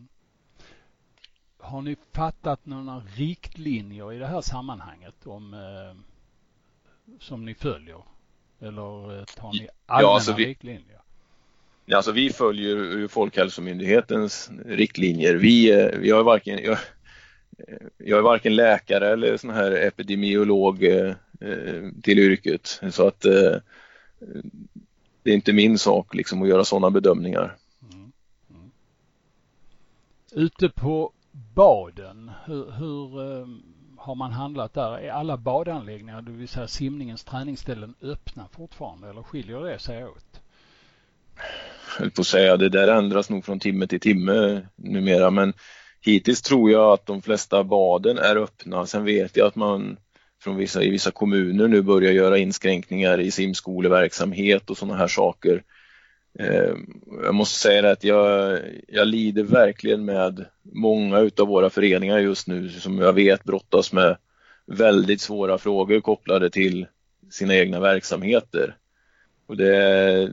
Har 1.67 1.81
ni 1.81 1.95
fattat 2.13 2.65
några 2.65 3.01
riktlinjer 3.15 4.13
i 4.13 4.17
det 4.17 4.27
här 4.27 4.41
sammanhanget 4.41 5.27
om 5.27 5.53
eh, 5.53 5.95
som 7.19 7.45
ni 7.45 7.53
följer? 7.53 8.01
Eller 8.59 9.25
tar 9.25 9.53
ni 9.53 9.67
allmänna 9.85 10.09
ja, 10.09 10.15
alltså 10.15 10.33
vi, 10.33 10.45
riktlinjer? 10.45 11.01
Alltså 11.91 12.11
vi 12.11 12.29
följer 12.29 13.07
Folkhälsomyndighetens 13.07 14.51
riktlinjer. 14.65 15.35
Vi, 15.35 15.71
eh, 15.71 15.99
vi 15.99 16.11
har 16.11 16.23
varken, 16.23 16.63
jag, 16.63 16.77
jag 17.97 18.17
är 18.17 18.23
varken 18.23 18.55
läkare 18.55 19.09
eller 19.09 19.37
sån 19.37 19.49
här 19.49 19.71
epidemiolog 19.71 20.83
eh, 20.83 21.13
till 22.03 22.19
yrket 22.19 22.81
så 22.91 23.07
att 23.07 23.25
eh, 23.25 23.55
det 25.23 25.31
är 25.31 25.35
inte 25.35 25.53
min 25.53 25.77
sak 25.77 26.15
liksom 26.15 26.41
att 26.41 26.49
göra 26.49 26.63
sådana 26.63 26.89
bedömningar. 26.89 27.55
Mm. 27.91 28.11
Mm. 28.49 28.71
Ute 30.31 30.69
på 30.69 31.11
baden, 31.55 32.31
hur, 32.45 32.71
hur 32.71 33.21
ehm, 33.21 33.61
har 33.97 34.15
man 34.15 34.31
handlat 34.31 34.73
där? 34.73 34.97
Är 34.97 35.11
alla 35.11 35.37
badanläggningar, 35.37 36.21
det 36.21 36.31
vill 36.31 36.47
säga 36.47 36.67
simningens 36.67 37.23
träningsställen, 37.23 37.95
öppna 38.01 38.47
fortfarande 38.51 39.09
eller 39.09 39.23
skiljer 39.23 39.59
det 39.59 39.79
sig 39.79 40.05
åt? 40.05 40.41
Jag 41.35 41.99
höll 41.99 42.11
på 42.11 42.21
att 42.21 42.27
säga, 42.27 42.57
det 42.57 42.69
där 42.69 42.87
ändras 42.87 43.29
nog 43.29 43.45
från 43.45 43.59
timme 43.59 43.87
till 43.87 43.99
timme 43.99 44.67
numera 44.75 45.29
men 45.29 45.53
hittills 46.01 46.41
tror 46.41 46.71
jag 46.71 46.93
att 46.93 47.05
de 47.05 47.21
flesta 47.21 47.63
baden 47.63 48.17
är 48.17 48.35
öppna. 48.35 48.85
Sen 48.85 49.05
vet 49.05 49.37
jag 49.37 49.47
att 49.47 49.55
man 49.55 49.97
från 50.41 50.55
vissa, 50.55 50.83
i 50.83 50.89
vissa 50.89 51.11
kommuner 51.11 51.67
nu 51.67 51.81
börjar 51.81 52.11
göra 52.11 52.37
inskränkningar 52.37 53.19
i 53.19 53.31
simskoleverksamhet 53.31 54.69
och 54.69 54.77
sådana 54.77 54.97
här 54.97 55.07
saker. 55.07 55.63
Eh, 56.39 56.75
jag 57.23 57.35
måste 57.35 57.59
säga 57.59 57.91
att 57.91 58.03
jag, 58.03 58.59
jag 58.87 59.07
lider 59.07 59.43
verkligen 59.43 60.05
med 60.05 60.45
många 60.61 61.19
utav 61.19 61.47
våra 61.47 61.69
föreningar 61.69 62.19
just 62.19 62.47
nu 62.47 62.69
som 62.69 62.99
jag 62.99 63.13
vet 63.13 63.43
brottas 63.43 63.93
med 63.93 64.17
väldigt 64.65 65.21
svåra 65.21 65.57
frågor 65.57 65.99
kopplade 65.99 66.49
till 66.49 66.87
sina 67.29 67.55
egna 67.55 67.79
verksamheter. 67.79 68.75
Och 69.47 69.57
det 69.57 69.75
är 69.75 70.31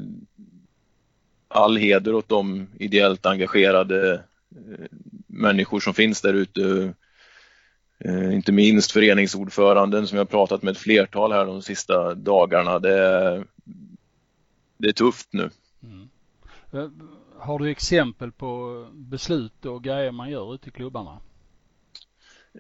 all 1.49 1.77
heder 1.77 2.15
åt 2.15 2.29
de 2.29 2.67
ideellt 2.79 3.27
engagerade 3.27 4.13
eh, 4.15 4.87
människor 5.27 5.81
som 5.81 5.95
finns 5.95 6.21
där 6.21 6.35
ute 6.35 6.95
eh, 7.99 8.35
inte 8.35 8.53
minst 8.53 8.93
föreningsordföranden 8.93 10.07
som 10.07 10.19
jag 10.19 10.31
pratat 10.31 10.63
med 10.63 10.73
ett 10.73 10.79
flertal 10.79 11.33
här 11.33 11.47
de 11.47 11.63
sista 11.63 12.15
dagarna. 12.15 12.79
Det 12.79 12.99
är, 12.99 13.45
det 14.79 14.89
är 14.89 14.93
tufft 14.93 15.29
nu. 15.33 15.51
Mm. 15.85 16.09
Eh, 16.73 16.91
har 17.39 17.59
du 17.59 17.71
exempel 17.71 18.33
på 18.33 18.87
beslut 18.93 19.65
och 19.65 19.85
grejer 19.85 20.13
man 20.13 20.31
gör 20.31 20.55
ute 20.55 20.69
i 20.69 20.73
klubbarna? 20.73 21.21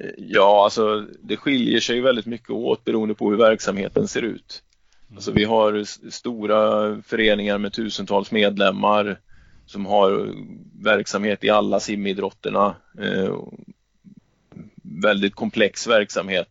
Eh, 0.00 0.10
ja, 0.18 0.64
alltså 0.64 1.06
det 1.22 1.36
skiljer 1.36 1.80
sig 1.80 2.00
väldigt 2.00 2.26
mycket 2.26 2.50
åt 2.50 2.84
beroende 2.84 3.14
på 3.14 3.30
hur 3.30 3.36
verksamheten 3.36 4.08
ser 4.08 4.22
ut. 4.22 4.62
Mm. 5.06 5.16
Alltså 5.16 5.32
vi 5.32 5.44
har 5.44 5.84
stora 6.10 7.02
föreningar 7.02 7.58
med 7.58 7.72
tusentals 7.72 8.30
medlemmar 8.30 9.20
som 9.66 9.86
har 9.86 10.34
verksamhet 10.82 11.44
i 11.44 11.50
alla 11.50 11.80
simidrotterna 11.80 12.76
väldigt 14.82 15.34
komplex 15.34 15.86
verksamhet 15.86 16.48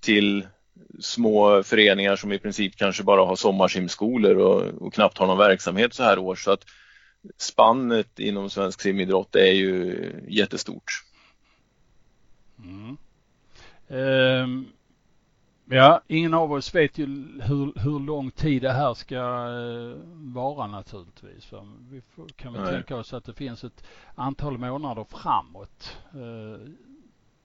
till 0.00 0.46
små 1.00 1.62
föreningar 1.62 2.16
som 2.16 2.32
i 2.32 2.38
princip 2.38 2.76
kanske 2.76 3.02
bara 3.02 3.24
har 3.24 3.36
sommarsimskolor 3.36 4.36
och, 4.36 4.62
och 4.82 4.94
knappt 4.94 5.18
har 5.18 5.26
någon 5.26 5.38
verksamhet 5.38 5.94
så 5.94 6.02
här 6.02 6.18
år. 6.18 6.34
Så 6.34 6.50
att 6.50 6.64
spannet 7.36 8.18
inom 8.18 8.50
svensk 8.50 8.80
simidrott 8.80 9.36
är 9.36 9.52
ju 9.52 10.12
jättestort. 10.28 11.04
Mm. 12.64 12.96
Um, 13.88 14.66
ja, 15.64 16.00
ingen 16.06 16.34
av 16.34 16.52
oss 16.52 16.74
vet 16.74 16.98
ju 16.98 17.06
hur, 17.42 17.80
hur 17.80 18.00
lång 18.00 18.30
tid 18.30 18.62
det 18.62 18.72
här 18.72 18.94
ska 18.94 19.16
uh, 19.16 19.96
vara 20.14 20.66
naturligtvis. 20.66 21.52
Vi 21.90 22.00
får, 22.00 22.28
kan 22.28 22.52
väl 22.52 22.74
tänka 22.74 22.96
oss 22.96 23.12
att 23.12 23.24
det 23.24 23.34
finns 23.34 23.64
ett 23.64 23.84
antal 24.14 24.58
månader 24.58 25.06
framåt. 25.10 25.96
Uh, 26.14 26.68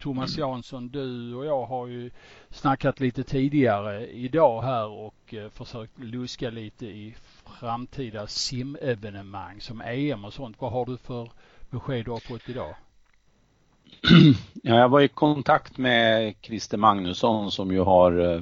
Thomas. 0.04 0.38
Jansson, 0.38 0.90
du 0.90 1.36
och 1.36 1.46
jag 1.46 1.66
har 1.66 1.88
ju 1.88 2.12
snackat 2.50 3.00
lite 3.00 3.24
tidigare 3.24 4.08
idag 4.08 4.62
här 4.62 4.88
och 4.88 5.34
eh, 5.34 5.50
försökt 5.50 6.00
luska 6.00 6.50
lite 6.50 6.86
i 6.86 7.16
framtida 7.60 8.28
simevenemang 8.28 9.62
som 9.62 9.82
EM 9.82 10.26
och 10.26 10.34
sånt. 10.34 10.56
Vad 10.60 10.72
har 10.72 10.86
du 10.86 10.98
för 10.98 11.32
besked 11.70 12.06
du 12.06 12.12
har 12.12 12.20
fått 12.20 12.50
idag? 12.50 12.76
Ja, 14.66 14.76
jag 14.76 14.90
var 14.90 15.02
i 15.02 15.08
kontakt 15.08 15.78
med 15.78 16.36
Christer 16.42 16.78
Magnusson 16.78 17.52
som 17.52 17.72
ju 17.72 17.80
har 17.80 18.20
eh, 18.20 18.42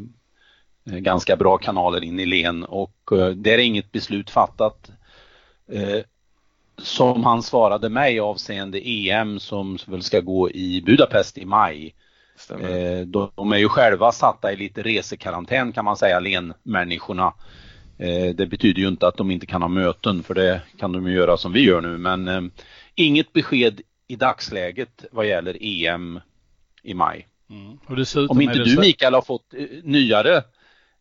ganska 0.99 1.35
bra 1.35 1.57
kanaler 1.57 2.03
in 2.03 2.19
i 2.19 2.25
len 2.25 2.63
och 2.63 3.11
eh, 3.11 3.29
det 3.29 3.53
är 3.53 3.57
inget 3.57 3.91
beslut 3.91 4.29
fattat. 4.29 4.91
Som 6.83 7.23
han 7.23 7.43
svarade 7.43 7.89
mig 7.89 8.19
avseende 8.19 8.89
EM 8.89 9.39
som 9.39 9.77
väl 9.85 10.03
ska 10.03 10.19
gå 10.19 10.50
i 10.50 10.81
Budapest 10.85 11.38
i 11.38 11.45
maj. 11.45 11.95
Eh, 12.50 13.07
de 13.07 13.51
är 13.51 13.57
ju 13.57 13.69
själva 13.69 14.11
satta 14.11 14.53
i 14.53 14.55
lite 14.55 14.81
resekarantän 14.81 15.71
kan 15.71 15.85
man 15.85 15.97
säga, 15.97 16.19
lenmänniskorna. 16.19 17.33
Eh, 17.97 18.35
det 18.35 18.45
betyder 18.45 18.81
ju 18.81 18.88
inte 18.88 19.07
att 19.07 19.17
de 19.17 19.31
inte 19.31 19.45
kan 19.45 19.61
ha 19.61 19.69
möten 19.69 20.23
för 20.23 20.33
det 20.33 20.61
kan 20.77 20.91
de 20.91 21.07
ju 21.07 21.13
göra 21.13 21.38
som 21.38 21.53
vi 21.53 21.63
gör 21.63 21.81
nu 21.81 21.97
men 21.97 22.27
eh, 22.27 22.41
inget 22.95 23.33
besked 23.33 23.81
i 24.07 24.15
dagsläget 24.15 25.05
vad 25.11 25.27
gäller 25.27 25.57
EM 25.61 26.19
i 26.83 26.93
maj. 26.93 27.27
Mm. 27.50 27.77
Om 28.29 28.41
inte 28.41 28.63
du 28.63 28.79
Mikael 28.79 29.13
har 29.13 29.21
fått 29.21 29.53
eh, 29.53 29.65
nyare 29.83 30.43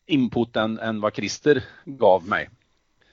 input 0.06 0.56
än, 0.56 0.78
än 0.78 1.00
vad 1.00 1.14
Christer 1.14 1.64
gav 1.84 2.28
mig. 2.28 2.49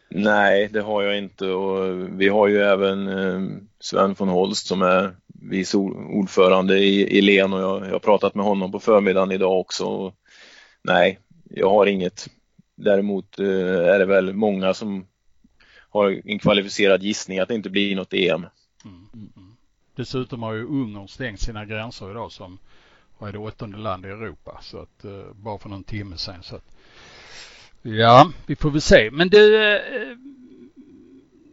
Nej, 0.09 0.69
det 0.73 0.81
har 0.81 1.03
jag 1.03 1.17
inte 1.17 1.47
och 1.47 2.09
vi 2.21 2.27
har 2.27 2.47
ju 2.47 2.57
även 2.57 3.07
eh, 3.07 3.59
Sven 3.79 4.13
von 4.13 4.29
Holst 4.29 4.67
som 4.67 4.81
är 4.81 5.15
vice 5.27 5.77
ordförande 5.77 6.79
i, 6.79 7.17
i 7.17 7.21
LEN 7.21 7.53
och 7.53 7.61
jag, 7.61 7.85
jag 7.85 7.91
har 7.91 7.99
pratat 7.99 8.35
med 8.35 8.45
honom 8.45 8.71
på 8.71 8.79
förmiddagen 8.79 9.31
idag 9.31 9.59
också. 9.59 10.13
nej, 10.81 11.19
jag 11.49 11.69
har 11.69 11.85
inget. 11.85 12.27
Däremot 12.75 13.39
eh, 13.39 13.45
är 13.93 13.99
det 13.99 14.05
väl 14.05 14.33
många 14.33 14.73
som 14.73 15.05
har 15.89 16.21
en 16.25 16.39
kvalificerad 16.39 17.03
gissning 17.03 17.39
att 17.39 17.47
det 17.47 17.55
inte 17.55 17.69
blir 17.69 17.95
något 17.95 18.13
EM. 18.13 18.45
Mm, 18.85 19.09
mm, 19.13 19.29
mm. 19.35 19.55
Dessutom 19.95 20.43
har 20.43 20.53
ju 20.53 20.63
Ungern 20.63 21.07
stängt 21.07 21.41
sina 21.41 21.65
gränser 21.65 22.11
idag 22.11 22.31
som 22.31 22.59
vad 23.17 23.29
är 23.29 23.33
det 23.33 23.39
åttonde 23.39 23.77
land 23.77 24.05
i 24.05 24.09
Europa 24.09 24.59
så 24.61 24.79
att 24.79 25.05
eh, 25.05 25.33
bara 25.33 25.57
för 25.57 25.69
någon 25.69 25.83
timme 25.83 26.17
sedan 26.17 26.43
så 26.43 26.55
att 26.55 26.76
Ja, 27.81 28.31
vi 28.45 28.55
får 28.55 28.71
väl 28.71 28.81
se. 28.81 29.09
Men 29.11 29.29
du, 29.29 29.75
eh, 29.75 30.17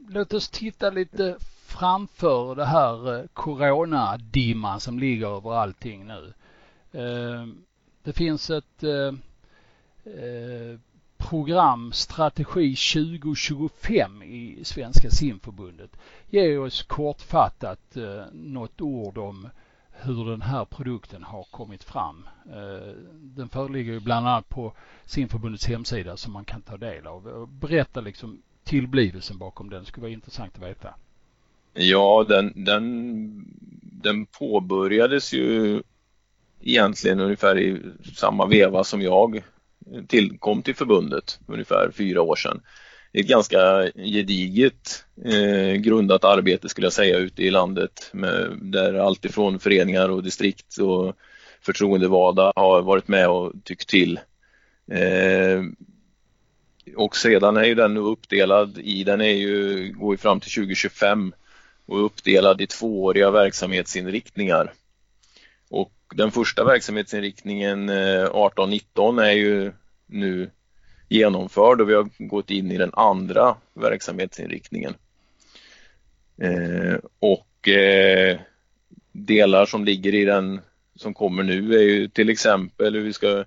låt 0.08 0.34
oss 0.34 0.48
titta 0.48 0.90
lite 0.90 1.36
framför 1.66 2.54
det 2.54 2.64
här 2.64 3.18
eh, 3.18 3.26
coronadimman 3.32 4.80
som 4.80 4.98
ligger 4.98 5.36
över 5.36 5.54
allting 5.54 6.06
nu. 6.06 6.32
Eh, 6.92 7.46
det 8.02 8.12
finns 8.12 8.50
ett 8.50 8.82
eh, 8.82 9.14
eh, 10.14 10.78
program, 11.16 11.92
Strategi 11.92 12.76
2025 12.76 14.22
i 14.22 14.60
Svenska 14.64 15.10
simförbundet. 15.10 15.90
Ge 16.30 16.56
oss 16.56 16.82
kortfattat 16.82 17.96
eh, 17.96 18.24
något 18.32 18.80
ord 18.80 19.18
om 19.18 19.48
hur 20.04 20.30
den 20.30 20.42
här 20.42 20.64
produkten 20.64 21.22
har 21.22 21.44
kommit 21.50 21.84
fram. 21.84 22.28
Eh, 22.46 22.94
den 23.12 23.48
föreligger 23.48 23.92
ju 23.92 24.00
bland 24.00 24.28
annat 24.28 24.48
på 24.48 24.72
simförbundets 25.04 25.66
hemsida 25.66 26.16
som 26.16 26.32
man 26.32 26.44
kan 26.44 26.62
ta 26.62 26.76
del 26.76 27.06
av. 27.06 27.48
Berätta 27.60 28.00
liksom 28.00 28.42
tillblivelsen 28.64 29.38
bakom 29.38 29.70
den. 29.70 29.80
Det 29.80 29.86
skulle 29.86 30.02
vara 30.02 30.12
intressant 30.12 30.56
att 30.56 30.62
veta. 30.62 30.94
Ja, 31.72 32.26
den, 32.28 32.64
den, 32.64 33.44
den 33.82 34.26
påbörjades 34.26 35.32
ju 35.32 35.82
egentligen 36.60 37.20
ungefär 37.20 37.58
i 37.58 37.82
samma 38.14 38.46
veva 38.46 38.84
som 38.84 39.02
jag 39.02 39.42
tillkom 40.06 40.62
till 40.62 40.74
förbundet, 40.74 41.40
ungefär 41.46 41.90
fyra 41.94 42.22
år 42.22 42.36
sedan 42.36 42.60
ett 43.14 43.26
ganska 43.26 43.90
gediget 43.94 45.04
eh, 45.24 45.72
grundat 45.72 46.24
arbete 46.24 46.68
skulle 46.68 46.86
jag 46.86 46.92
säga 46.92 47.18
ute 47.18 47.42
i 47.42 47.50
landet 47.50 48.10
med, 48.12 48.58
där 48.62 48.94
alltifrån 48.94 49.58
föreningar 49.58 50.08
och 50.08 50.22
distrikt 50.22 50.78
och 50.78 51.16
förtroendevalda 51.60 52.52
har 52.56 52.82
varit 52.82 53.08
med 53.08 53.28
och 53.28 53.52
tyckt 53.64 53.88
till. 53.88 54.20
Eh, 54.90 55.62
och 56.96 57.16
sedan 57.16 57.56
är 57.56 57.64
ju 57.64 57.74
den 57.74 57.96
uppdelad 57.96 58.78
i, 58.78 59.04
den 59.04 59.20
är 59.20 59.34
ju, 59.34 59.92
går 59.92 60.14
ju 60.14 60.18
fram 60.18 60.40
till 60.40 60.52
2025 60.52 61.32
och 61.86 62.04
uppdelad 62.04 62.60
i 62.60 62.66
tvååriga 62.66 63.30
verksamhetsinriktningar. 63.30 64.72
Och 65.70 65.92
den 66.14 66.30
första 66.30 66.64
verksamhetsinriktningen 66.64 67.88
eh, 67.88 68.26
18-19 68.30 69.22
är 69.22 69.32
ju 69.32 69.72
nu 70.06 70.50
genomförd 71.14 71.80
och 71.80 71.88
vi 71.88 71.94
har 71.94 72.08
gått 72.18 72.50
in 72.50 72.72
i 72.72 72.78
den 72.78 72.90
andra 72.92 73.56
verksamhetsinriktningen. 73.74 74.94
Eh, 76.42 76.96
och 77.18 77.68
eh, 77.68 78.38
delar 79.12 79.66
som 79.66 79.84
ligger 79.84 80.14
i 80.14 80.24
den 80.24 80.60
som 80.96 81.14
kommer 81.14 81.42
nu 81.42 81.74
är 81.74 81.82
ju 81.82 82.08
till 82.08 82.30
exempel 82.30 82.94
hur 82.94 83.02
vi 83.02 83.12
ska 83.12 83.44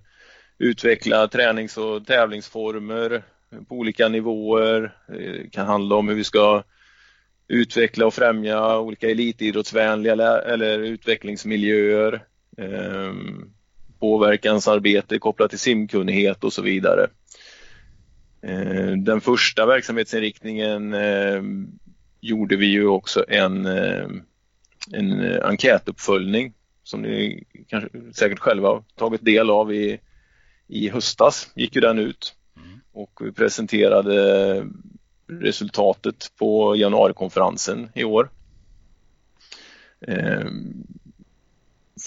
utveckla 0.58 1.28
tränings 1.28 1.78
och 1.78 2.06
tävlingsformer 2.06 3.24
på 3.68 3.76
olika 3.76 4.08
nivåer. 4.08 4.96
Det 5.08 5.52
kan 5.52 5.68
handla 5.68 5.96
om 5.96 6.08
hur 6.08 6.16
vi 6.16 6.24
ska 6.24 6.64
utveckla 7.48 8.06
och 8.06 8.14
främja 8.14 8.80
olika 8.80 9.10
elitidrottsvänliga 9.10 10.42
eller 10.42 10.80
utvecklingsmiljöer. 10.80 12.24
Eh, 12.58 13.14
påverkansarbete 14.00 15.20
kopplat 15.20 15.50
till 15.50 15.60
simkunnighet 15.60 16.44
och 16.44 16.54
så 16.54 16.62
vidare. 16.62 17.08
Eh, 18.42 18.92
den 18.92 19.22
första 19.22 19.66
verksamhetsinriktningen 19.66 20.94
eh, 20.94 21.42
gjorde 22.22 22.56
vi 22.56 22.66
ju 22.66 22.88
också 22.88 23.26
en, 23.28 23.66
eh, 23.66 24.08
en 24.92 25.42
enkätuppföljning 25.42 26.54
som 26.84 27.02
ni 27.02 27.44
kanske 27.68 27.90
säkert 28.14 28.40
själva 28.40 28.70
har 28.70 28.84
tagit 28.96 29.26
del 29.26 29.50
av 29.50 29.74
i, 29.74 30.00
i 30.68 30.90
höstas, 30.90 31.52
gick 31.56 31.76
ju 31.76 31.82
den 31.82 32.00
ut. 32.00 32.36
Mm. 32.58 32.80
Och 32.92 33.20
vi 33.22 33.32
presenterade 33.32 34.68
resultatet 35.28 36.32
på 36.40 36.76
januarikonferensen 36.76 37.90
i 37.96 38.04
år. 38.04 38.30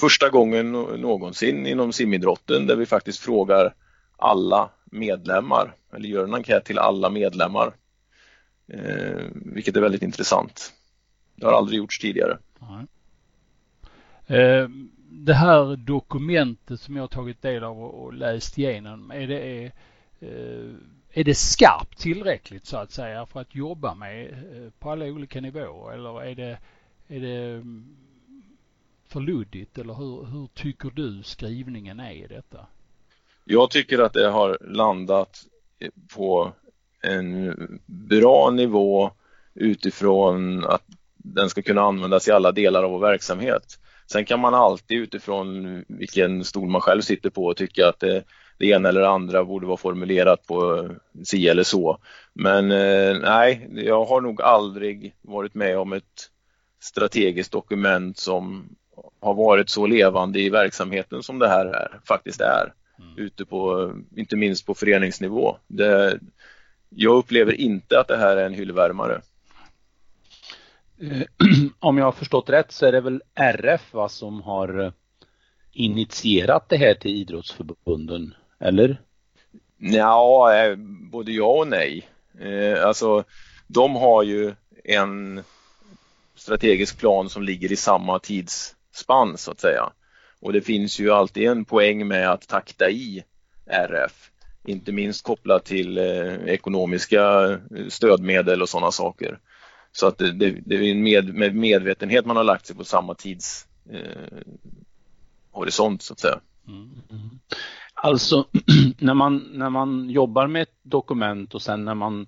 Första 0.00 0.28
gången 0.28 0.72
någonsin 0.72 1.66
inom 1.66 1.92
simidrotten 1.92 2.66
där 2.66 2.76
vi 2.76 2.86
faktiskt 2.86 3.20
frågar 3.20 3.74
alla 4.16 4.70
medlemmar 4.90 5.74
eller 5.92 6.08
gör 6.08 6.24
en 6.24 6.34
enkät 6.34 6.64
till 6.64 6.78
alla 6.78 7.10
medlemmar. 7.10 7.72
Eh, 8.68 9.24
vilket 9.34 9.76
är 9.76 9.80
väldigt 9.80 10.02
intressant. 10.02 10.72
Det 11.34 11.46
har 11.46 11.52
aldrig 11.52 11.78
gjorts 11.78 11.98
tidigare. 11.98 12.38
Eh, 14.26 14.68
det 15.10 15.34
här 15.34 15.76
dokumentet 15.76 16.80
som 16.80 16.96
jag 16.96 17.02
har 17.02 17.08
tagit 17.08 17.42
del 17.42 17.64
av 17.64 17.84
och 17.84 18.14
läst 18.14 18.58
igenom, 18.58 19.10
är 19.10 19.26
det, 19.26 19.40
är, 19.40 19.72
eh, 20.20 20.74
är 21.10 21.24
det 21.24 21.34
skarpt 21.34 21.98
tillräckligt 21.98 22.66
så 22.66 22.76
att 22.76 22.90
säga 22.90 23.26
för 23.26 23.40
att 23.40 23.54
jobba 23.54 23.94
med 23.94 24.30
eh, 24.32 24.70
på 24.78 24.90
alla 24.90 25.04
olika 25.04 25.40
nivåer 25.40 25.94
eller 25.94 26.22
är 26.22 26.34
det, 26.34 26.58
är 27.08 27.20
det 27.20 27.54
mm, 27.54 27.96
för 29.06 29.20
luddigt 29.20 29.78
eller 29.78 29.94
hur, 29.94 30.24
hur 30.24 30.46
tycker 30.46 30.90
du 30.90 31.22
skrivningen 31.22 32.00
är 32.00 32.12
i 32.12 32.26
detta? 32.26 32.66
Jag 33.52 33.70
tycker 33.70 33.98
att 33.98 34.12
det 34.12 34.28
har 34.28 34.58
landat 34.60 35.42
på 36.14 36.52
en 37.02 37.54
bra 37.86 38.50
nivå 38.50 39.10
utifrån 39.54 40.64
att 40.64 40.82
den 41.16 41.50
ska 41.50 41.62
kunna 41.62 41.82
användas 41.82 42.28
i 42.28 42.32
alla 42.32 42.52
delar 42.52 42.82
av 42.84 42.90
vår 42.90 42.98
verksamhet. 42.98 43.62
Sen 44.12 44.24
kan 44.24 44.40
man 44.40 44.54
alltid 44.54 44.98
utifrån 44.98 45.84
vilken 45.88 46.44
stol 46.44 46.68
man 46.68 46.80
själv 46.80 47.00
sitter 47.00 47.30
på 47.30 47.54
tycka 47.54 47.88
att 47.88 48.00
det, 48.00 48.24
det 48.58 48.66
ena 48.66 48.88
eller 48.88 49.02
andra 49.02 49.44
borde 49.44 49.66
vara 49.66 49.76
formulerat 49.76 50.46
på 50.46 50.88
si 51.24 51.48
eller 51.48 51.62
så. 51.62 51.98
Men 52.32 52.70
eh, 52.70 53.18
nej, 53.18 53.68
jag 53.72 54.04
har 54.04 54.20
nog 54.20 54.42
aldrig 54.42 55.14
varit 55.22 55.54
med 55.54 55.78
om 55.78 55.92
ett 55.92 56.30
strategiskt 56.80 57.52
dokument 57.52 58.18
som 58.18 58.68
har 59.20 59.34
varit 59.34 59.70
så 59.70 59.86
levande 59.86 60.40
i 60.40 60.50
verksamheten 60.50 61.22
som 61.22 61.38
det 61.38 61.48
här 61.48 61.66
är, 61.66 62.00
faktiskt 62.04 62.40
är. 62.40 62.72
Mm. 63.00 63.18
Ute 63.18 63.44
på, 63.44 63.92
inte 64.16 64.36
minst 64.36 64.66
på 64.66 64.74
föreningsnivå. 64.74 65.56
Det, 65.66 66.18
jag 66.88 67.16
upplever 67.16 67.52
inte 67.52 68.00
att 68.00 68.08
det 68.08 68.16
här 68.16 68.36
är 68.36 68.46
en 68.46 68.54
hyllvärmare. 68.54 69.20
Eh, 71.00 71.22
om 71.78 71.98
jag 71.98 72.04
har 72.04 72.12
förstått 72.12 72.50
rätt 72.50 72.72
så 72.72 72.86
är 72.86 72.92
det 72.92 73.00
väl 73.00 73.22
RF 73.34 73.94
va, 73.94 74.08
som 74.08 74.42
har 74.42 74.84
eh, 74.84 74.92
initierat 75.72 76.68
det 76.68 76.76
här 76.76 76.94
till 76.94 77.10
idrottsförbunden, 77.10 78.34
eller? 78.58 79.00
Ja, 79.78 80.54
eh, 80.56 80.76
både 81.10 81.32
ja 81.32 81.46
och 81.46 81.68
nej. 81.68 82.08
Alltså, 82.84 83.24
de 83.66 83.96
har 83.96 84.22
ju 84.22 84.54
en 84.84 85.42
strategisk 86.34 86.98
plan 86.98 87.30
som 87.30 87.42
ligger 87.42 87.72
i 87.72 87.76
samma 87.76 88.18
tidsspann 88.18 89.38
så 89.38 89.50
att 89.50 89.60
säga. 89.60 89.92
Och 90.40 90.52
det 90.52 90.60
finns 90.60 91.00
ju 91.00 91.10
alltid 91.10 91.48
en 91.48 91.64
poäng 91.64 92.08
med 92.08 92.30
att 92.30 92.48
takta 92.48 92.90
i 92.90 93.24
RF. 93.66 94.30
Inte 94.64 94.92
minst 94.92 95.24
kopplat 95.24 95.64
till 95.64 95.98
eh, 95.98 96.34
ekonomiska 96.46 97.52
eh, 97.52 97.58
stödmedel 97.88 98.62
och 98.62 98.68
sådana 98.68 98.90
saker. 98.90 99.38
Så 99.92 100.06
att 100.06 100.18
det, 100.18 100.32
det, 100.32 100.50
det 100.66 100.74
är 100.74 100.82
en 100.82 101.02
med, 101.02 101.34
med, 101.34 101.54
medvetenhet 101.54 102.26
man 102.26 102.36
har 102.36 102.44
lagt 102.44 102.66
sig 102.66 102.76
på 102.76 102.84
samma 102.84 103.14
tidshorisont 103.14 106.00
eh, 106.00 106.04
så 106.04 106.12
att 106.12 106.20
säga. 106.20 106.40
Mm. 106.68 106.90
Alltså 107.94 108.46
när 108.98 109.14
man, 109.14 109.50
när 109.52 109.70
man 109.70 110.10
jobbar 110.10 110.46
med 110.46 110.62
ett 110.62 110.78
dokument 110.82 111.54
och 111.54 111.62
sen 111.62 111.84
när 111.84 111.94
man 111.94 112.26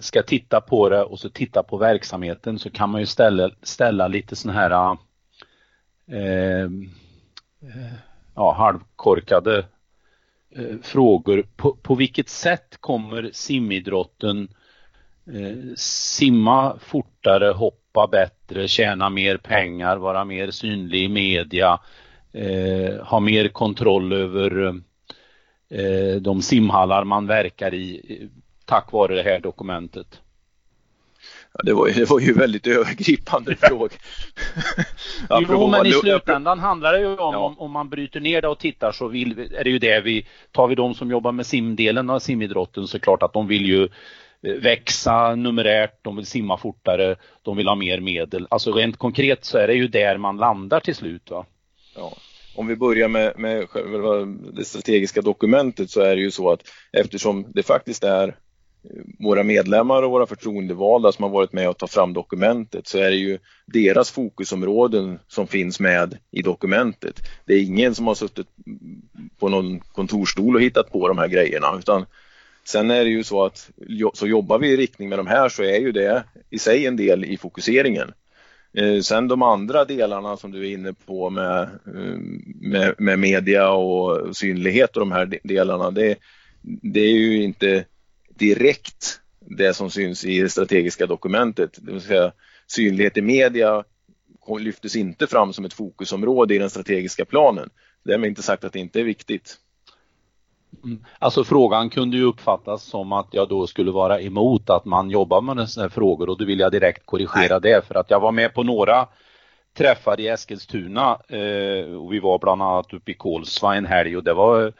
ska 0.00 0.22
titta 0.22 0.60
på 0.60 0.88
det 0.88 1.02
och 1.02 1.18
så 1.18 1.30
titta 1.30 1.62
på 1.62 1.76
verksamheten 1.76 2.58
så 2.58 2.70
kan 2.70 2.90
man 2.90 3.00
ju 3.00 3.06
ställa, 3.06 3.50
ställa 3.62 4.08
lite 4.08 4.36
sådana 4.36 4.60
här 4.60 4.96
eh, 6.10 6.68
ja, 8.34 8.52
halvkorkade 8.52 9.58
eh, 10.50 10.76
frågor. 10.82 11.46
På, 11.56 11.76
på 11.76 11.94
vilket 11.94 12.28
sätt 12.28 12.76
kommer 12.80 13.30
simidrotten 13.32 14.48
eh, 15.26 15.74
simma 15.76 16.78
fortare, 16.80 17.52
hoppa 17.52 18.06
bättre, 18.06 18.68
tjäna 18.68 19.10
mer 19.10 19.36
pengar, 19.36 19.96
vara 19.96 20.24
mer 20.24 20.50
synlig 20.50 21.04
i 21.04 21.08
media, 21.08 21.80
eh, 22.32 23.04
ha 23.04 23.20
mer 23.20 23.48
kontroll 23.48 24.12
över 24.12 24.82
eh, 25.70 26.20
de 26.20 26.42
simhallar 26.42 27.04
man 27.04 27.26
verkar 27.26 27.74
i 27.74 28.18
eh, 28.20 28.28
tack 28.64 28.92
vare 28.92 29.14
det 29.14 29.22
här 29.22 29.40
dokumentet? 29.40 30.20
Ja, 31.58 31.62
det, 31.64 31.74
var, 31.74 31.88
det 31.88 32.10
var 32.10 32.20
ju 32.20 32.32
väldigt 32.32 32.66
övergripande 32.66 33.56
fråga. 33.60 33.94
jo, 35.30 35.68
men 35.68 35.86
i 35.86 35.92
slutändan 35.92 36.58
handlar 36.58 36.92
det 36.92 37.00
ju 37.00 37.06
om, 37.06 37.34
ja. 37.34 37.54
om, 37.58 37.70
man 37.70 37.88
bryter 37.88 38.20
ner 38.20 38.42
det 38.42 38.48
och 38.48 38.58
tittar 38.58 38.92
så 38.92 39.08
vill, 39.08 39.38
är 39.38 39.64
det 39.64 39.70
ju 39.70 39.78
det 39.78 40.00
vi, 40.00 40.26
tar 40.52 40.68
vi 40.68 40.74
de 40.74 40.94
som 40.94 41.10
jobbar 41.10 41.32
med 41.32 41.46
simdelen 41.46 42.10
av 42.10 42.18
simidrotten 42.18 42.86
så 42.86 42.96
är 42.96 42.98
det 42.98 43.04
klart 43.04 43.22
att 43.22 43.32
de 43.32 43.46
vill 43.46 43.66
ju 43.66 43.88
eh, 44.42 44.54
växa 44.62 45.34
numerärt, 45.34 45.98
de 46.02 46.16
vill 46.16 46.26
simma 46.26 46.58
fortare, 46.58 47.16
de 47.42 47.56
vill 47.56 47.68
ha 47.68 47.74
mer 47.74 48.00
medel. 48.00 48.46
Alltså 48.50 48.72
rent 48.72 48.96
konkret 48.96 49.44
så 49.44 49.58
är 49.58 49.66
det 49.66 49.74
ju 49.74 49.88
där 49.88 50.18
man 50.18 50.36
landar 50.36 50.80
till 50.80 50.94
slut. 50.94 51.30
Va? 51.30 51.46
Ja. 51.96 52.12
Om 52.56 52.66
vi 52.66 52.76
börjar 52.76 53.08
med, 53.08 53.38
med 53.38 53.68
själva 53.68 54.24
det 54.52 54.64
strategiska 54.64 55.22
dokumentet 55.22 55.90
så 55.90 56.00
är 56.00 56.16
det 56.16 56.22
ju 56.22 56.30
så 56.30 56.50
att 56.50 56.60
eftersom 56.92 57.52
det 57.54 57.62
faktiskt 57.62 58.04
är 58.04 58.36
våra 59.18 59.42
medlemmar 59.42 60.02
och 60.02 60.10
våra 60.10 60.26
förtroendevalda 60.26 61.12
som 61.12 61.22
har 61.22 61.30
varit 61.30 61.52
med 61.52 61.68
och 61.68 61.78
tagit 61.78 61.92
fram 61.92 62.12
dokumentet 62.12 62.86
så 62.86 62.98
är 62.98 63.10
det 63.10 63.16
ju 63.16 63.38
deras 63.66 64.10
fokusområden 64.10 65.18
som 65.28 65.46
finns 65.46 65.80
med 65.80 66.18
i 66.30 66.42
dokumentet. 66.42 67.20
Det 67.46 67.54
är 67.54 67.62
ingen 67.62 67.94
som 67.94 68.06
har 68.06 68.14
suttit 68.14 68.46
på 69.38 69.48
någon 69.48 69.80
kontorstol 69.80 70.54
och 70.54 70.62
hittat 70.62 70.92
på 70.92 71.08
de 71.08 71.18
här 71.18 71.28
grejerna 71.28 71.66
utan 71.78 72.06
sen 72.64 72.90
är 72.90 73.04
det 73.04 73.10
ju 73.10 73.24
så 73.24 73.44
att 73.44 73.70
så 74.14 74.26
jobbar 74.26 74.58
vi 74.58 74.68
i 74.68 74.76
riktning 74.76 75.08
med 75.08 75.18
de 75.18 75.26
här 75.26 75.48
så 75.48 75.62
är 75.62 75.78
ju 75.78 75.92
det 75.92 76.24
i 76.50 76.58
sig 76.58 76.86
en 76.86 76.96
del 76.96 77.24
i 77.24 77.36
fokuseringen. 77.36 78.12
Eh, 78.76 79.00
sen 79.00 79.28
de 79.28 79.42
andra 79.42 79.84
delarna 79.84 80.36
som 80.36 80.50
du 80.50 80.68
är 80.68 80.72
inne 80.72 80.92
på 81.06 81.30
med, 81.30 81.62
eh, 81.62 82.18
med, 82.60 82.94
med 82.98 83.18
media 83.18 83.70
och 83.70 84.36
synlighet 84.36 84.96
och 84.96 85.00
de 85.00 85.12
här 85.12 85.38
delarna 85.42 85.90
det, 85.90 86.16
det 86.62 87.00
är 87.00 87.12
ju 87.12 87.42
inte 87.42 87.84
direkt 88.34 89.20
det 89.40 89.74
som 89.74 89.90
syns 89.90 90.24
i 90.24 90.40
det 90.40 90.48
strategiska 90.48 91.06
dokumentet. 91.06 91.78
Det 91.82 91.92
vill 91.92 92.00
säga 92.00 92.32
synlighet 92.66 93.16
i 93.16 93.22
media 93.22 93.84
lyftes 94.60 94.96
inte 94.96 95.26
fram 95.26 95.52
som 95.52 95.64
ett 95.64 95.72
fokusområde 95.72 96.54
i 96.54 96.58
den 96.58 96.70
strategiska 96.70 97.24
planen. 97.24 97.70
Därmed 98.04 98.28
inte 98.28 98.42
sagt 98.42 98.64
att 98.64 98.72
det 98.72 98.78
inte 98.78 99.00
är 99.00 99.04
viktigt. 99.04 99.58
Mm. 100.84 101.04
Alltså 101.18 101.44
frågan 101.44 101.90
kunde 101.90 102.16
ju 102.16 102.22
uppfattas 102.22 102.82
som 102.82 103.12
att 103.12 103.28
jag 103.30 103.48
då 103.48 103.66
skulle 103.66 103.90
vara 103.90 104.20
emot 104.20 104.70
att 104.70 104.84
man 104.84 105.10
jobbar 105.10 105.40
med 105.40 105.68
sådana 105.70 105.88
här 105.88 105.94
frågor 105.94 106.28
och 106.28 106.38
då 106.38 106.44
vill 106.44 106.60
jag 106.60 106.72
direkt 106.72 107.06
korrigera 107.06 107.58
Nej. 107.58 107.72
det 107.72 107.86
för 107.86 107.94
att 107.94 108.10
jag 108.10 108.20
var 108.20 108.32
med 108.32 108.54
på 108.54 108.62
några 108.62 109.08
träffar 109.76 110.20
i 110.20 110.28
Eskilstuna 110.28 111.18
eh, 111.28 111.94
och 111.94 112.12
vi 112.12 112.20
var 112.20 112.38
bland 112.38 112.62
annat 112.62 112.92
uppe 112.92 113.10
i 113.10 113.14
Kolsva 113.14 113.74
en 113.74 113.86
helg 113.86 114.16
och 114.16 114.24
det 114.24 114.34
var 114.34 114.72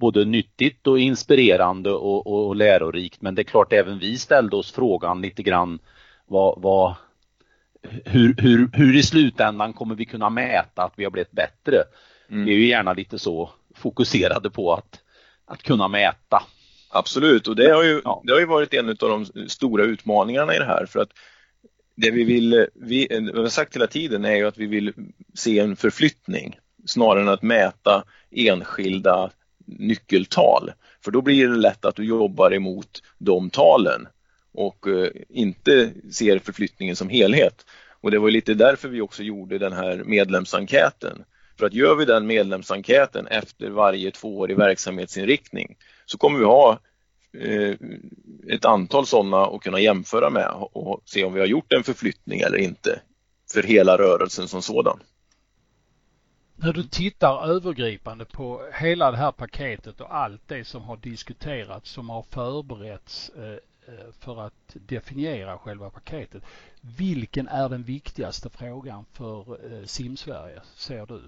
både 0.00 0.24
nyttigt 0.24 0.86
och 0.86 0.98
inspirerande 0.98 1.90
och, 1.90 2.26
och, 2.26 2.48
och 2.48 2.56
lärorikt. 2.56 3.22
Men 3.22 3.34
det 3.34 3.42
är 3.42 3.44
klart 3.44 3.72
även 3.72 3.98
vi 3.98 4.18
ställde 4.18 4.56
oss 4.56 4.72
frågan 4.72 5.22
lite 5.22 5.42
grann 5.42 5.78
vad, 6.26 6.62
vad 6.62 6.94
hur, 8.04 8.34
hur, 8.38 8.70
hur 8.72 8.96
i 8.96 9.02
slutändan 9.02 9.72
kommer 9.72 9.94
vi 9.94 10.04
kunna 10.04 10.30
mäta 10.30 10.82
att 10.82 10.92
vi 10.96 11.04
har 11.04 11.10
blivit 11.10 11.30
bättre? 11.32 11.82
Mm. 12.30 12.44
Vi 12.44 12.52
är 12.52 12.56
ju 12.56 12.66
gärna 12.66 12.92
lite 12.92 13.18
så 13.18 13.50
fokuserade 13.74 14.50
på 14.50 14.72
att, 14.72 15.00
att 15.44 15.62
kunna 15.62 15.88
mäta. 15.88 16.42
Absolut, 16.90 17.48
och 17.48 17.56
det 17.56 17.70
har 17.70 17.82
ju, 17.82 18.00
ja. 18.04 18.22
det 18.24 18.32
har 18.32 18.40
ju 18.40 18.46
varit 18.46 18.74
en 18.74 18.88
av 18.88 18.94
de 18.96 19.26
stora 19.48 19.84
utmaningarna 19.84 20.54
i 20.54 20.58
det 20.58 20.64
här 20.64 20.86
för 20.86 21.00
att 21.00 21.10
det 21.96 22.10
vi 22.10 22.24
vill, 22.24 22.66
vi, 22.74 23.06
vi 23.10 23.40
har 23.40 23.48
sagt 23.48 23.76
hela 23.76 23.86
tiden 23.86 24.24
är 24.24 24.36
ju 24.36 24.46
att 24.46 24.58
vi 24.58 24.66
vill 24.66 24.92
se 25.34 25.58
en 25.58 25.76
förflyttning 25.76 26.58
snarare 26.86 27.22
än 27.22 27.28
att 27.28 27.42
mäta 27.42 28.04
enskilda 28.30 29.30
nyckeltal. 29.78 30.72
För 31.04 31.10
då 31.10 31.22
blir 31.22 31.48
det 31.48 31.56
lätt 31.56 31.84
att 31.84 31.96
du 31.96 32.04
jobbar 32.04 32.54
emot 32.54 33.02
de 33.18 33.50
talen 33.50 34.08
och 34.52 34.88
eh, 34.88 35.10
inte 35.28 35.90
ser 36.12 36.38
förflyttningen 36.38 36.96
som 36.96 37.08
helhet. 37.08 37.66
Och 38.00 38.10
det 38.10 38.18
var 38.18 38.30
lite 38.30 38.54
därför 38.54 38.88
vi 38.88 39.00
också 39.00 39.22
gjorde 39.22 39.58
den 39.58 39.72
här 39.72 40.02
medlemsenkäten. 40.06 41.24
För 41.58 41.66
att 41.66 41.74
gör 41.74 41.94
vi 41.94 42.04
den 42.04 42.26
medlemsenkäten 42.26 43.26
efter 43.26 43.70
varje 43.70 44.10
tvåårig 44.10 44.56
verksamhetsinriktning 44.56 45.76
så 46.06 46.18
kommer 46.18 46.38
vi 46.38 46.44
ha 46.44 46.78
eh, 47.38 47.74
ett 48.48 48.64
antal 48.64 49.06
sådana 49.06 49.46
att 49.46 49.62
kunna 49.62 49.80
jämföra 49.80 50.30
med 50.30 50.50
och 50.72 51.02
se 51.04 51.24
om 51.24 51.32
vi 51.32 51.40
har 51.40 51.46
gjort 51.46 51.72
en 51.72 51.84
förflyttning 51.84 52.40
eller 52.40 52.58
inte 52.58 53.00
för 53.52 53.62
hela 53.62 53.98
rörelsen 53.98 54.48
som 54.48 54.62
sådan. 54.62 55.00
När 56.62 56.72
du 56.72 56.82
tittar 56.82 57.48
övergripande 57.48 58.24
på 58.24 58.70
hela 58.72 59.10
det 59.10 59.16
här 59.16 59.32
paketet 59.32 60.00
och 60.00 60.16
allt 60.16 60.48
det 60.48 60.64
som 60.64 60.82
har 60.82 60.96
diskuterats, 60.96 61.90
som 61.90 62.10
har 62.10 62.22
förberetts 62.22 63.28
eh, 63.28 63.52
eh, 63.94 64.12
för 64.18 64.46
att 64.46 64.76
definiera 64.88 65.58
själva 65.58 65.90
paketet. 65.90 66.42
Vilken 66.80 67.48
är 67.48 67.68
den 67.68 67.82
viktigaste 67.82 68.50
frågan 68.50 69.04
för 69.12 69.72
eh, 69.72 69.84
Simsverige, 69.84 70.60
ser 70.74 71.06
du? 71.06 71.22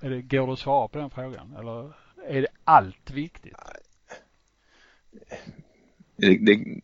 Är 0.00 0.10
det, 0.10 0.22
går 0.22 0.46
det 0.46 0.52
att 0.52 0.58
svara 0.58 0.88
på 0.88 0.98
den 0.98 1.10
frågan 1.10 1.56
eller 1.58 1.92
är 2.26 2.42
det 2.42 2.48
allt 2.64 3.10
viktigt? 3.10 3.56
Det, 6.16 6.38
det, 6.38 6.80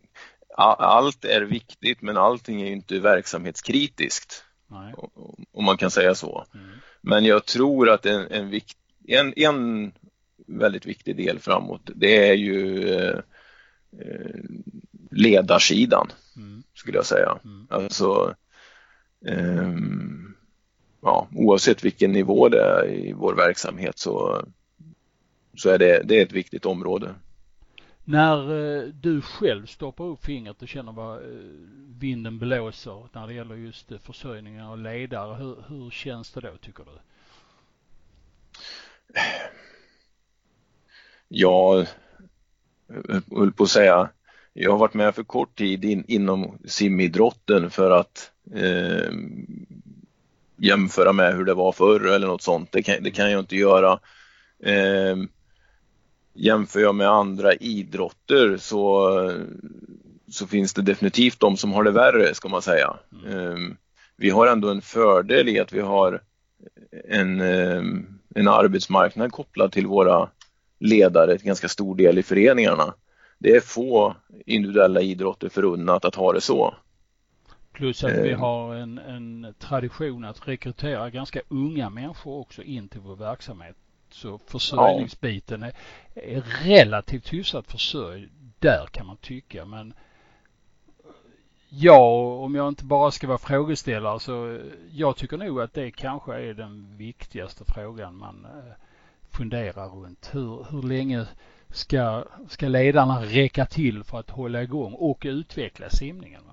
allt 0.57 1.25
är 1.25 1.41
viktigt 1.41 2.01
men 2.01 2.17
allting 2.17 2.61
är 2.61 2.71
inte 2.71 2.99
verksamhetskritiskt. 2.99 4.45
Om 5.51 5.65
man 5.65 5.77
kan 5.77 5.91
säga 5.91 6.15
så. 6.15 6.45
Mm. 6.53 6.65
Men 7.01 7.25
jag 7.25 7.45
tror 7.45 7.89
att 7.89 8.05
en, 8.05 8.27
en, 8.31 8.49
vikt, 8.49 8.77
en, 9.07 9.33
en 9.35 9.91
väldigt 10.47 10.85
viktig 10.85 11.17
del 11.17 11.39
framåt 11.39 11.89
det 11.95 12.29
är 12.29 12.33
ju 12.33 12.89
eh, 12.89 13.19
eh 13.99 14.39
ledarsidan 15.11 16.11
mm. 16.35 16.63
skulle 16.73 16.97
jag 16.97 17.05
säga. 17.05 17.37
Mm. 17.43 17.67
Alltså 17.69 18.35
eh, 19.25 19.73
ja, 21.01 21.27
oavsett 21.35 21.85
vilken 21.85 22.11
nivå 22.11 22.49
det 22.49 22.61
är 22.61 22.89
i 22.89 23.13
vår 23.13 23.35
verksamhet 23.35 23.99
så, 23.99 24.45
så 25.57 25.69
är 25.69 25.77
det, 25.77 26.01
det 26.05 26.19
är 26.19 26.25
ett 26.25 26.31
viktigt 26.31 26.65
område. 26.65 27.15
När 28.05 28.37
eh, 28.51 28.83
du 28.83 29.21
själv 29.21 29.65
stoppar 29.65 30.05
upp 30.05 30.25
fingret 30.25 30.61
och 30.61 30.67
känner 30.67 30.91
vad 30.91 31.17
eh, 31.17 31.29
vinden 31.99 32.39
blåser 32.39 33.07
när 33.13 33.27
det 33.27 33.33
gäller 33.33 33.55
just 33.55 33.91
eh, 33.91 33.97
försörjningen 33.97 34.65
av 34.65 34.77
ledare, 34.77 35.35
hur, 35.35 35.63
hur 35.67 35.89
känns 35.89 36.31
det 36.31 36.41
då 36.41 36.57
tycker 36.61 36.83
du? 36.83 36.91
Ja, 41.27 41.85
jag 42.87 43.37
höll 43.37 43.51
på 43.51 43.63
att 43.63 43.69
säga, 43.69 44.09
jag 44.53 44.71
har 44.71 44.77
varit 44.77 44.93
med 44.93 45.15
för 45.15 45.23
kort 45.23 45.57
tid 45.57 45.85
in, 45.85 46.05
inom 46.07 46.57
simidrotten 46.65 47.69
för 47.69 47.91
att 47.91 48.31
eh, 48.55 49.11
jämföra 50.57 51.13
med 51.13 51.35
hur 51.35 51.45
det 51.45 51.53
var 51.53 51.71
förr 51.71 52.05
eller 52.05 52.27
något 52.27 52.41
sånt. 52.41 52.71
Det 52.71 52.83
kan, 52.83 53.03
det 53.03 53.11
kan 53.11 53.31
jag 53.31 53.39
inte 53.39 53.55
göra. 53.55 53.99
Eh, 54.63 55.15
jämför 56.33 56.79
jag 56.79 56.95
med 56.95 57.07
andra 57.07 57.53
idrotter 57.53 58.57
så, 58.57 59.09
så 60.31 60.47
finns 60.47 60.73
det 60.73 60.81
definitivt 60.81 61.39
de 61.39 61.57
som 61.57 61.73
har 61.73 61.83
det 61.83 61.91
värre 61.91 62.33
ska 62.33 62.49
man 62.49 62.61
säga. 62.61 62.93
Mm. 63.25 63.37
Eh, 63.37 63.75
vi 64.17 64.29
har 64.29 64.47
ändå 64.47 64.69
en 64.69 64.81
fördel 64.81 65.49
i 65.49 65.59
att 65.59 65.73
vi 65.73 65.79
har 65.79 66.21
en, 67.09 67.41
eh, 67.41 67.83
en 68.35 68.47
arbetsmarknad 68.47 69.31
kopplad 69.31 69.71
till 69.71 69.87
våra 69.87 70.29
ledare, 70.79 71.33
ett 71.33 71.43
ganska 71.43 71.67
stor 71.67 71.95
del 71.95 72.17
i 72.17 72.23
föreningarna. 72.23 72.93
Det 73.37 73.55
är 73.55 73.59
få 73.59 74.15
individuella 74.45 75.01
idrotter 75.01 75.49
förunnat 75.49 76.05
att 76.05 76.15
ha 76.15 76.33
det 76.33 76.41
så. 76.41 76.75
Plus 77.73 78.03
att 78.03 78.11
vi 78.11 78.31
eh. 78.31 78.39
har 78.39 78.75
en, 78.75 78.97
en 78.97 79.53
tradition 79.59 80.25
att 80.25 80.47
rekrytera 80.47 81.09
ganska 81.09 81.41
unga 81.47 81.89
människor 81.89 82.39
också 82.39 82.63
in 82.63 82.89
till 82.89 83.01
vår 83.01 83.15
verksamhet. 83.15 83.75
Så 84.13 84.37
försörjningsbiten 84.37 85.63
är, 85.63 85.73
är 86.13 86.41
relativt 86.41 87.33
hyfsat 87.33 87.71
försörjd 87.71 88.29
där 88.59 88.85
kan 88.91 89.05
man 89.05 89.17
tycka. 89.17 89.65
Men 89.65 89.93
ja, 91.69 92.35
om 92.37 92.55
jag 92.55 92.67
inte 92.67 92.85
bara 92.85 93.11
ska 93.11 93.27
vara 93.27 93.37
frågeställare 93.37 94.19
så 94.19 94.59
jag 94.91 95.15
tycker 95.15 95.37
nog 95.37 95.61
att 95.61 95.73
det 95.73 95.91
kanske 95.91 96.33
är 96.33 96.53
den 96.53 96.97
viktigaste 96.97 97.65
frågan 97.65 98.15
man 98.15 98.45
eh, 98.45 98.73
funderar 99.31 99.89
runt. 99.89 100.29
Hur, 100.31 100.65
hur 100.71 100.83
länge 100.83 101.25
ska, 101.69 102.25
ska 102.47 102.67
ledarna 102.67 103.21
räcka 103.21 103.65
till 103.65 104.03
för 104.03 104.19
att 104.19 104.29
hålla 104.29 104.63
igång 104.63 104.93
och 104.93 105.21
utveckla 105.25 105.89
simningen? 105.89 106.43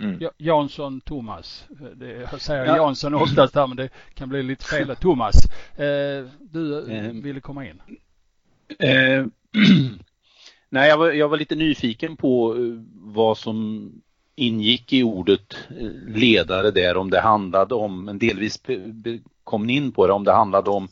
Mm. 0.00 0.30
Jansson 0.38 1.00
Thomas. 1.00 1.64
Det, 1.94 2.28
jag 2.32 2.40
säger 2.40 2.64
ja. 2.64 2.76
Jansson 2.76 3.14
oftast 3.24 3.54
här 3.54 3.66
men 3.66 3.76
det 3.76 3.88
kan 4.14 4.28
bli 4.28 4.42
lite 4.42 4.64
fel. 4.64 4.96
Thomas, 4.96 5.34
eh, 5.76 6.26
du 6.40 6.90
eh, 6.90 7.12
ville 7.12 7.40
komma 7.40 7.66
in. 7.66 7.82
Eh, 8.78 9.26
nej, 10.68 10.88
jag 10.88 10.98
var, 10.98 11.10
jag 11.10 11.28
var 11.28 11.36
lite 11.36 11.54
nyfiken 11.54 12.16
på 12.16 12.54
eh, 12.56 12.60
vad 12.94 13.38
som 13.38 13.90
ingick 14.34 14.92
i 14.92 15.02
ordet 15.02 15.58
eh, 15.80 16.16
ledare 16.16 16.70
där, 16.70 16.96
om 16.96 17.10
det 17.10 17.20
handlade 17.20 17.74
om, 17.74 18.04
men 18.04 18.18
delvis 18.18 18.62
kom 19.44 19.66
ni 19.66 19.76
in 19.76 19.92
på 19.92 20.06
det, 20.06 20.12
om 20.12 20.24
det 20.24 20.32
handlade 20.32 20.70
om 20.70 20.88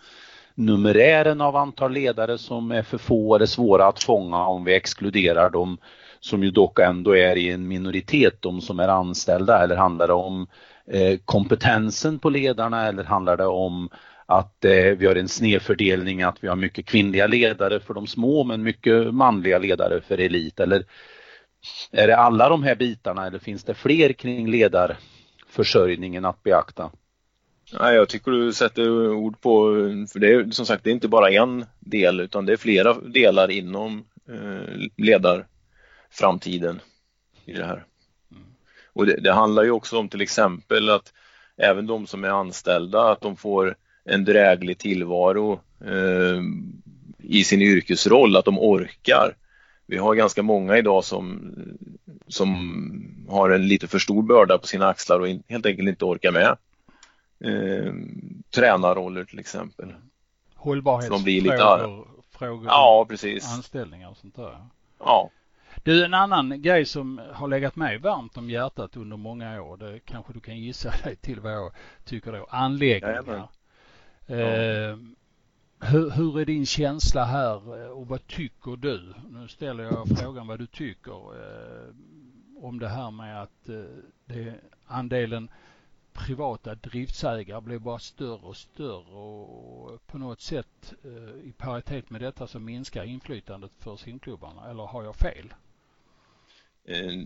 numerären 0.55 1.41
av 1.41 1.57
antal 1.57 1.93
ledare 1.93 2.39
som 2.39 2.71
är 2.71 2.83
för 2.83 2.99
få 2.99 3.37
eller 3.37 3.47
svåra 3.47 3.87
att 3.87 4.03
fånga 4.03 4.47
om 4.47 4.65
vi 4.65 4.75
exkluderar 4.75 5.51
dem 5.51 5.79
som 6.21 6.45
ju 6.45 6.51
dock 6.51 6.79
ändå 6.79 7.17
är 7.17 7.37
i 7.37 7.51
en 7.51 7.69
minoritet, 7.69 8.43
de 8.43 8.61
som 8.61 8.81
är 8.81 8.89
anställda, 8.89 9.63
eller 9.63 9.77
handlar 9.77 10.07
det 10.07 10.15
om 10.15 10.47
eh, 10.91 11.19
kompetensen 11.25 12.19
på 12.19 12.31
ledarna 12.31 12.87
eller 12.87 13.05
handlar 13.05 13.37
det 13.37 13.47
om 13.47 13.89
att 14.27 14.65
eh, 14.65 14.85
vi 14.99 15.07
har 15.07 15.17
en 15.17 15.29
snedfördelning, 15.29 16.23
att 16.23 16.45
vi 16.45 16.49
har 16.49 16.57
mycket 16.57 16.87
kvinnliga 16.87 17.27
ledare 17.27 17.81
för 17.81 17.95
de 17.95 18.07
små 18.07 18.45
men 18.45 18.63
mycket 18.63 19.15
manliga 19.15 19.59
ledare 19.59 20.01
för 20.01 20.19
elit 20.19 20.61
eller 20.61 20.85
är 21.93 22.07
det 22.07 22.17
alla 22.17 22.49
de 22.49 22.63
här 22.63 22.75
bitarna 22.75 23.27
eller 23.27 23.39
finns 23.39 23.65
det 23.65 23.75
fler 23.75 24.13
kring 24.13 24.51
ledarförsörjningen 24.51 26.25
att 26.25 26.43
beakta? 26.43 26.91
Nej, 27.81 27.95
jag 27.95 28.09
tycker 28.09 28.31
du 28.31 28.53
sätter 28.53 29.11
ord 29.11 29.41
på, 29.41 29.73
för 30.13 30.19
det 30.19 30.33
är 30.33 30.51
som 30.51 30.67
sagt 30.67 30.85
det 30.85 30.91
är 30.91 30.95
inte 30.95 31.09
bara 31.09 31.31
en 31.31 31.65
del 31.79 32.21
utan 32.21 32.47
det 32.47 32.53
är 32.53 32.57
flera 32.57 32.95
delar 32.95 33.51
inom 33.51 34.05
eh, 34.29 34.89
ledar 34.97 35.47
framtiden 36.17 36.81
i 37.45 37.53
det 37.53 37.65
här. 37.65 37.85
Och 38.93 39.07
det, 39.07 39.21
det, 39.21 39.33
handlar 39.33 39.63
ju 39.63 39.71
också 39.71 39.99
om 39.99 40.09
till 40.09 40.21
exempel 40.21 40.91
att 40.91 41.13
även 41.57 41.87
de 41.87 42.07
som 42.07 42.25
är 42.25 42.29
anställda, 42.29 43.11
att 43.11 43.21
de 43.21 43.37
får 43.37 43.77
en 44.05 44.25
dräglig 44.25 44.79
tillvaro 44.79 45.61
eh, 45.85 46.41
i 47.19 47.45
sin 47.45 47.63
yrkesroll, 47.63 48.37
att 48.37 48.45
de 48.45 48.59
orkar. 48.59 49.37
Vi 49.87 49.97
har 49.97 50.15
ganska 50.15 50.43
många 50.43 50.79
idag 50.79 51.05
som, 51.05 51.55
som 52.29 53.27
har 53.29 53.51
en 53.51 53.69
lite 53.69 53.87
för 53.87 53.99
stor 53.99 54.23
börda 54.23 54.59
på 54.59 54.67
sina 54.67 54.89
axlar 54.89 55.21
och 55.21 55.29
in, 55.29 55.43
helt 55.49 55.67
enkelt 55.67 55.89
inte 55.89 56.05
orkar 56.05 56.33
med. 56.33 56.57
Eh, 57.45 57.93
tränarroller 58.51 59.25
till 59.25 59.39
exempel. 59.39 59.95
Hållbarhetsfrågor, 60.55 62.07
frågor, 62.31 62.67
ja, 62.67 63.07
precis. 63.09 63.55
anställningar 63.55 64.11
och 64.11 64.17
sånt 64.17 64.37
där. 64.37 64.59
Ja. 64.99 65.31
Du, 65.87 66.05
en 66.05 66.15
annan 66.15 66.63
grej 66.63 66.85
som 66.87 67.21
har 67.33 67.49
legat 67.49 67.77
mig 67.77 67.99
varmt 67.99 68.37
om 68.37 68.51
hjärtat 68.51 68.97
under 68.97 69.17
många 69.17 69.63
år, 69.63 69.77
det 69.77 70.01
kanske 70.01 70.33
du 70.33 70.41
kan 70.41 70.59
gissa 70.59 70.91
dig 71.05 71.17
till 71.17 71.41
vad 71.41 71.53
jag 71.53 71.73
tycker 72.05 72.33
då, 72.33 72.47
anläggningar. 72.51 73.49
Eh, 74.27 74.97
hur, 75.81 76.11
hur, 76.11 76.41
är 76.41 76.45
din 76.45 76.67
känsla 76.67 77.25
här 77.25 77.83
eh, 77.83 77.91
och 77.91 78.09
vad 78.09 78.27
tycker 78.27 78.77
du? 78.77 79.15
Nu 79.31 79.49
ställer 79.49 79.85
jag 79.85 80.09
frågan 80.19 80.47
vad 80.47 80.59
du 80.59 80.67
tycker 80.67 81.13
eh, 81.13 81.95
om 82.57 82.79
det 82.79 82.89
här 82.89 83.11
med 83.11 83.43
att 83.43 83.69
eh, 83.69 83.85
det, 84.25 84.55
andelen 84.87 85.49
privata 86.13 86.75
driftsägare 86.75 87.61
blir 87.61 87.79
bara 87.79 87.99
större 87.99 88.47
och 88.47 88.57
större 88.57 89.17
och 89.17 90.07
på 90.07 90.19
något 90.19 90.41
sätt 90.41 90.95
eh, 91.05 91.49
i 91.49 91.53
paritet 91.57 92.11
med 92.11 92.21
detta 92.21 92.47
så 92.47 92.59
minskar 92.59 93.05
inflytandet 93.05 93.73
för 93.79 93.97
simklubbarna 93.97 94.71
eller 94.71 94.83
har 94.83 95.05
jag 95.05 95.17
fel? 95.17 95.55
Eh, 96.89 97.23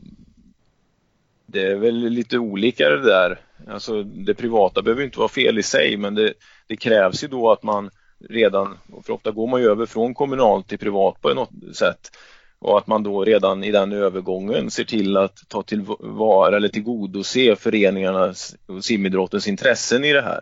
det 1.46 1.62
är 1.62 1.76
väl 1.76 1.94
lite 1.94 2.38
olika 2.38 2.88
det 2.88 3.02
där. 3.02 3.40
Alltså 3.68 4.02
det 4.02 4.34
privata 4.34 4.82
behöver 4.82 5.02
inte 5.02 5.18
vara 5.18 5.28
fel 5.28 5.58
i 5.58 5.62
sig 5.62 5.96
men 5.96 6.14
det, 6.14 6.34
det 6.66 6.76
krävs 6.76 7.24
ju 7.24 7.28
då 7.28 7.50
att 7.50 7.62
man 7.62 7.90
redan, 8.28 8.78
för 9.06 9.12
ofta 9.12 9.30
går 9.30 9.46
man 9.46 9.60
ju 9.60 9.66
över 9.66 9.86
från 9.86 10.14
kommunalt 10.14 10.68
till 10.68 10.78
privat 10.78 11.20
på 11.20 11.34
något 11.34 11.76
sätt 11.76 12.10
och 12.58 12.78
att 12.78 12.86
man 12.86 13.02
då 13.02 13.24
redan 13.24 13.64
i 13.64 13.70
den 13.70 13.92
övergången 13.92 14.70
ser 14.70 14.84
till 14.84 15.16
att 15.16 15.48
ta 15.48 15.62
tillvara 15.62 16.56
eller 16.56 16.68
tillgodose 16.68 17.56
föreningarnas 17.56 18.56
och 18.66 18.84
simidrottens 18.84 19.48
intressen 19.48 20.04
i 20.04 20.12
det 20.12 20.22
här. 20.22 20.40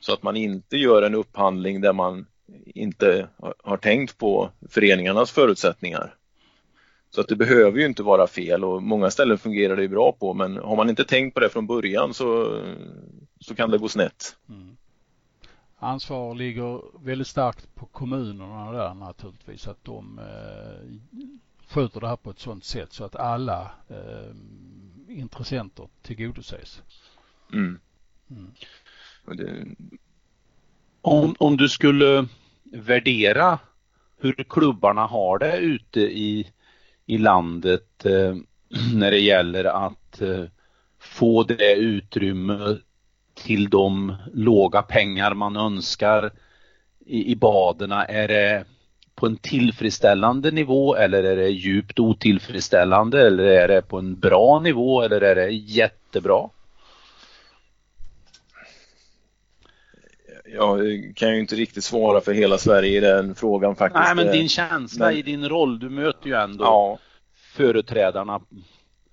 Så 0.00 0.12
att 0.12 0.22
man 0.22 0.36
inte 0.36 0.76
gör 0.76 1.02
en 1.02 1.14
upphandling 1.14 1.80
där 1.80 1.92
man 1.92 2.26
inte 2.66 3.28
har 3.64 3.76
tänkt 3.76 4.18
på 4.18 4.50
föreningarnas 4.70 5.30
förutsättningar. 5.30 6.14
Så 7.10 7.20
att 7.20 7.28
det 7.28 7.36
behöver 7.36 7.78
ju 7.78 7.86
inte 7.86 8.02
vara 8.02 8.26
fel 8.26 8.64
och 8.64 8.82
många 8.82 9.10
ställen 9.10 9.38
fungerar 9.38 9.76
det 9.76 9.88
bra 9.88 10.12
på 10.12 10.34
men 10.34 10.56
har 10.56 10.76
man 10.76 10.90
inte 10.90 11.04
tänkt 11.04 11.34
på 11.34 11.40
det 11.40 11.48
från 11.48 11.66
början 11.66 12.14
så, 12.14 12.60
så 13.40 13.54
kan 13.54 13.70
det 13.70 13.78
gå 13.78 13.88
snett. 13.88 14.36
Mm. 14.48 14.76
Ansvar 15.82 16.34
ligger 16.34 16.82
väldigt 17.04 17.26
starkt 17.26 17.74
på 17.74 17.86
kommunerna 17.86 18.72
där 18.72 18.94
naturligtvis 18.94 19.68
att 19.68 19.84
de 19.84 20.18
eh, 20.18 21.20
sköter 21.66 22.00
det 22.00 22.08
här 22.08 22.16
på 22.16 22.30
ett 22.30 22.38
sådant 22.38 22.64
sätt 22.64 22.92
så 22.92 23.04
att 23.04 23.16
alla 23.16 23.70
eh, 23.88 24.34
intressenter 25.08 25.88
tillgodoses. 26.02 26.82
Mm. 27.52 27.80
Mm. 28.30 28.52
Det... 29.24 29.66
Om, 31.00 31.34
om 31.38 31.56
du 31.56 31.68
skulle 31.68 32.28
värdera 32.64 33.58
hur 34.16 34.44
klubbarna 34.48 35.06
har 35.06 35.38
det 35.38 35.58
ute 35.58 36.00
i, 36.00 36.52
i 37.10 37.18
landet 37.18 38.06
eh, 38.06 38.36
när 38.94 39.10
det 39.10 39.18
gäller 39.18 39.64
att 39.64 40.20
eh, 40.22 40.44
få 41.00 41.42
det 41.42 41.74
utrymme 41.74 42.76
till 43.34 43.70
de 43.70 44.14
låga 44.34 44.82
pengar 44.82 45.34
man 45.34 45.56
önskar 45.56 46.30
i, 47.06 47.32
i 47.32 47.36
baderna. 47.36 48.04
Är 48.04 48.28
det 48.28 48.64
på 49.14 49.26
en 49.26 49.36
tillfredsställande 49.36 50.50
nivå 50.50 50.96
eller 50.96 51.22
är 51.22 51.36
det 51.36 51.48
djupt 51.48 51.98
otillfredsställande 51.98 53.26
eller 53.26 53.44
är 53.44 53.68
det 53.68 53.82
på 53.82 53.98
en 53.98 54.20
bra 54.20 54.60
nivå 54.60 55.02
eller 55.02 55.20
är 55.20 55.34
det 55.34 55.50
jättebra? 55.50 56.48
Jag 60.54 60.80
kan 61.16 61.34
ju 61.34 61.40
inte 61.40 61.54
riktigt 61.54 61.84
svara 61.84 62.20
för 62.20 62.32
hela 62.32 62.58
Sverige 62.58 62.96
i 62.96 63.00
den 63.00 63.34
frågan 63.34 63.76
faktiskt. 63.76 64.04
Nej, 64.04 64.14
men 64.14 64.32
din 64.32 64.48
känsla 64.48 65.06
men... 65.06 65.16
i 65.16 65.22
din 65.22 65.48
roll, 65.48 65.78
du 65.78 65.90
möter 65.90 66.28
ju 66.28 66.34
ändå 66.34 66.64
ja. 66.64 66.98
företrädarna. 67.56 68.40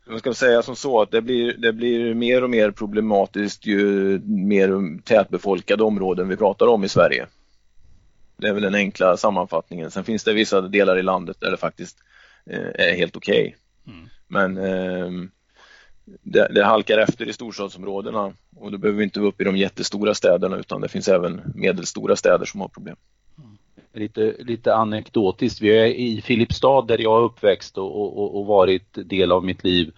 Jag 0.10 0.20
ska 0.20 0.34
säga 0.34 0.62
som 0.62 0.76
så 0.76 1.02
att 1.02 1.12
det 1.12 1.22
blir, 1.22 1.54
det 1.54 1.74
blir 1.74 2.14
mer 2.14 2.44
och 2.44 2.50
mer 2.50 2.72
problematiskt 2.72 3.66
ju 3.66 4.20
mer 4.26 5.02
tätbefolkade 5.02 5.84
områden 5.84 6.28
vi 6.28 6.38
pratar 6.38 6.68
om 6.68 6.84
i 6.84 6.90
Sverige. 6.90 7.28
Det 8.38 8.48
är 8.48 8.54
väl 8.54 8.64
den 8.64 8.76
enkla 8.76 9.18
sammanfattningen. 9.18 9.92
Sen 9.92 10.04
finns 10.04 10.24
det 10.24 10.34
vissa 10.34 10.62
delar 10.62 11.00
i 11.00 11.04
landet 11.04 11.38
där 11.40 11.52
det 11.52 11.58
faktiskt 11.58 11.98
eh, 12.50 12.88
är 12.88 12.96
helt 12.96 13.16
okej. 13.16 13.56
Okay. 13.86 13.96
Mm. 13.96 14.10
Men 14.28 14.58
eh, 14.58 15.30
det, 16.24 16.48
det, 16.54 16.64
halkar 16.64 16.98
efter 16.98 17.30
i 17.30 17.34
storstadsområdena 17.34 18.34
och 18.56 18.72
då 18.72 18.78
behöver 18.78 18.98
vi 18.98 19.04
inte 19.04 19.20
vara 19.20 19.30
upp 19.30 19.42
i 19.42 19.44
de 19.44 19.58
jättestora 19.58 20.14
städerna 20.14 20.58
utan 20.58 20.82
det 20.82 20.88
finns 20.88 21.08
även 21.08 21.42
medelstora 21.56 22.16
städer 22.16 22.46
som 22.46 22.62
har 22.62 22.68
problem. 22.68 22.96
Mm. 23.38 23.58
Lite, 23.94 24.36
lite 24.40 24.76
anekdotiskt, 24.76 25.62
vi 25.62 25.78
är 25.78 25.86
i 25.86 26.22
Filipstad 26.22 26.82
där 26.82 26.98
jag 27.02 27.18
är 27.18 27.24
uppväxt 27.24 27.78
och, 27.78 28.18
och, 28.18 28.40
och 28.40 28.46
varit 28.46 28.98
del 29.10 29.32
av 29.32 29.46
mitt 29.46 29.64
liv. 29.64 29.92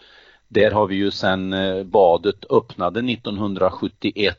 Där 0.47 0.71
har 0.71 0.87
vi 0.87 0.95
ju 0.95 1.11
sedan 1.11 1.53
eh, 1.53 1.83
badet 1.83 2.51
öppnade 2.51 2.99
1971 2.99 4.37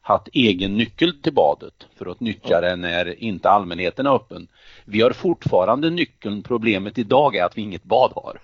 haft 0.00 0.28
egen 0.32 0.76
nyckel 0.76 1.22
till 1.22 1.32
badet 1.32 1.86
för 1.96 2.10
att 2.10 2.20
nyttja 2.20 2.60
det 2.60 2.76
när 2.76 3.22
inte 3.22 3.50
allmänheten 3.50 4.06
är 4.06 4.14
öppen. 4.14 4.48
Vi 4.84 5.00
har 5.00 5.10
fortfarande 5.10 5.90
nyckeln, 5.90 6.42
problemet 6.42 6.98
idag 6.98 7.36
är 7.36 7.44
att 7.44 7.58
vi 7.58 7.62
inget 7.62 7.84
bad 7.84 8.12
har. 8.14 8.40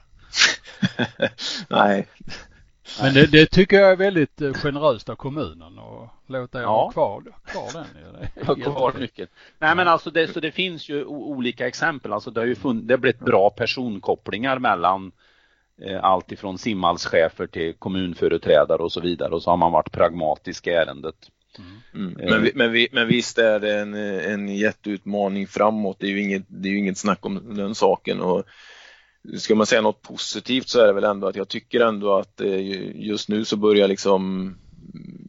Nej. 1.68 2.06
Men 3.02 3.14
det, 3.14 3.26
det, 3.26 3.46
tycker 3.46 3.80
jag 3.80 3.90
är 3.90 3.96
väldigt 3.96 4.40
eh, 4.40 4.52
generöst 4.52 5.08
av 5.08 5.16
kommunen 5.16 5.78
att 5.78 6.10
låta 6.26 6.58
er 6.58 6.62
ja. 6.62 6.68
ha 6.68 6.90
kvar, 6.90 7.22
kvar 7.44 7.70
den. 7.72 8.46
Ha 8.46 8.54
kvar 8.54 8.94
nyckeln. 8.98 9.28
Nej 9.58 9.76
men 9.76 9.88
alltså 9.88 10.10
det, 10.10 10.28
så 10.28 10.40
det 10.40 10.52
finns 10.52 10.88
ju 10.88 11.04
olika 11.04 11.66
exempel. 11.66 12.12
Alltså 12.12 12.30
det 12.30 12.40
har 12.40 12.46
ju 12.46 12.54
funnits, 12.54 12.86
det 12.86 12.94
har 12.94 12.98
blivit 12.98 13.20
bra 13.20 13.50
personkopplingar 13.50 14.58
mellan 14.58 15.12
eh, 15.82 16.04
allt 16.04 16.32
ifrån 16.32 16.58
simhallschefer 16.58 17.46
till 17.46 17.74
kommunföreträdare 17.74 18.82
och 18.82 18.92
så 18.92 19.00
vidare 19.00 19.34
och 19.34 19.42
så 19.42 19.50
har 19.50 19.56
man 19.56 19.72
varit 19.72 19.92
pragmatisk 19.92 20.66
i 20.66 20.70
ärendet. 20.70 21.30
Mm. 21.94 22.20
Eh. 22.20 22.30
Men, 22.30 22.50
men, 22.54 22.86
men 22.92 23.08
visst 23.08 23.38
är 23.38 23.60
det 23.60 23.78
en, 23.78 23.94
en 23.94 24.48
jätteutmaning 24.48 25.46
framåt. 25.46 25.96
Det 26.00 26.06
är 26.06 26.10
ju 26.10 26.22
inget, 26.22 26.44
det 26.48 26.68
är 26.68 26.72
ju 26.72 26.78
inget 26.78 26.98
snack 26.98 27.26
om 27.26 27.56
den 27.56 27.74
saken. 27.74 28.20
Och 28.20 28.44
ska 29.38 29.54
man 29.54 29.66
säga 29.66 29.80
något 29.80 30.02
positivt 30.02 30.68
så 30.68 30.80
är 30.80 30.86
det 30.86 30.92
väl 30.92 31.04
ändå 31.04 31.26
att 31.26 31.36
jag 31.36 31.48
tycker 31.48 31.80
ändå 31.80 32.16
att 32.16 32.40
eh, 32.40 32.60
just 32.96 33.28
nu 33.28 33.44
så 33.44 33.56
börjar 33.56 33.88
liksom 33.88 34.54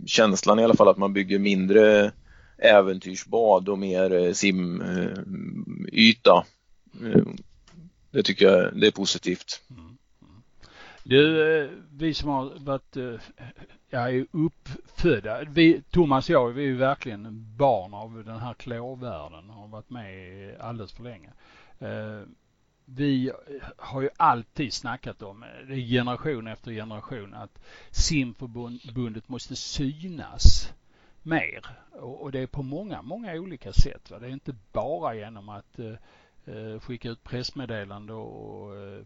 känslan 0.06 0.60
i 0.60 0.64
alla 0.64 0.74
fall 0.74 0.88
att 0.88 0.98
man 0.98 1.14
bygger 1.14 1.40
mindre 1.40 2.12
äventyrsbad 2.58 3.70
och 3.70 3.80
mer 3.80 4.14
eh, 4.14 4.34
simyta. 4.34 5.26
Eh, 7.04 7.24
det 8.12 8.24
tycker 8.24 8.46
jag 8.46 8.80
det 8.80 8.88
är 8.88 8.92
positivt. 8.92 9.62
Mm. 9.70 9.98
Du, 11.04 11.70
vi 11.92 12.14
som 12.14 12.30
har 12.30 12.52
varit 12.60 12.98
ja, 13.90 14.10
är 14.10 14.26
uppfödda. 14.32 15.44
Vi, 15.44 15.82
Thomas 15.92 16.30
och 16.30 16.36
jag, 16.36 16.50
vi 16.50 16.64
är 16.64 16.68
ju 16.68 16.78
verkligen 16.78 17.56
barn 17.58 17.94
av 17.94 18.24
den 18.26 18.40
här 18.40 18.54
klåvärlden 18.54 19.50
och 19.50 19.56
har 19.56 19.68
varit 19.68 19.90
med 19.90 20.56
alldeles 20.60 20.94
för 20.94 21.04
länge. 21.04 21.30
Vi 22.86 23.32
har 23.78 24.02
ju 24.02 24.10
alltid 24.18 24.74
snackat 24.74 25.22
om, 25.22 25.44
eh, 25.44 25.50
det 25.68 25.74
är 25.74 25.88
generation 25.88 26.48
efter 26.48 26.72
generation, 26.72 27.34
att 27.34 27.60
simförbundet 27.92 29.30
måste 29.30 29.56
synas 29.56 30.74
mer. 31.22 31.66
Och, 31.92 32.32
det 32.32 32.40
är 32.40 32.48
på 32.48 32.64
många, 32.64 33.02
många 33.02 33.34
olika 33.34 33.74
sätt. 33.74 34.12
Va? 34.12 34.20
Det 34.20 34.28
är 34.28 34.32
inte 34.32 34.56
bara 34.72 35.16
genom 35.16 35.50
att 35.50 35.80
eh, 35.80 35.96
eh 36.46 36.80
skicka 36.80 37.10
ut 37.10 37.24
pressmeddelande 37.24 38.14
och 38.14 38.76
eh, 38.76 39.06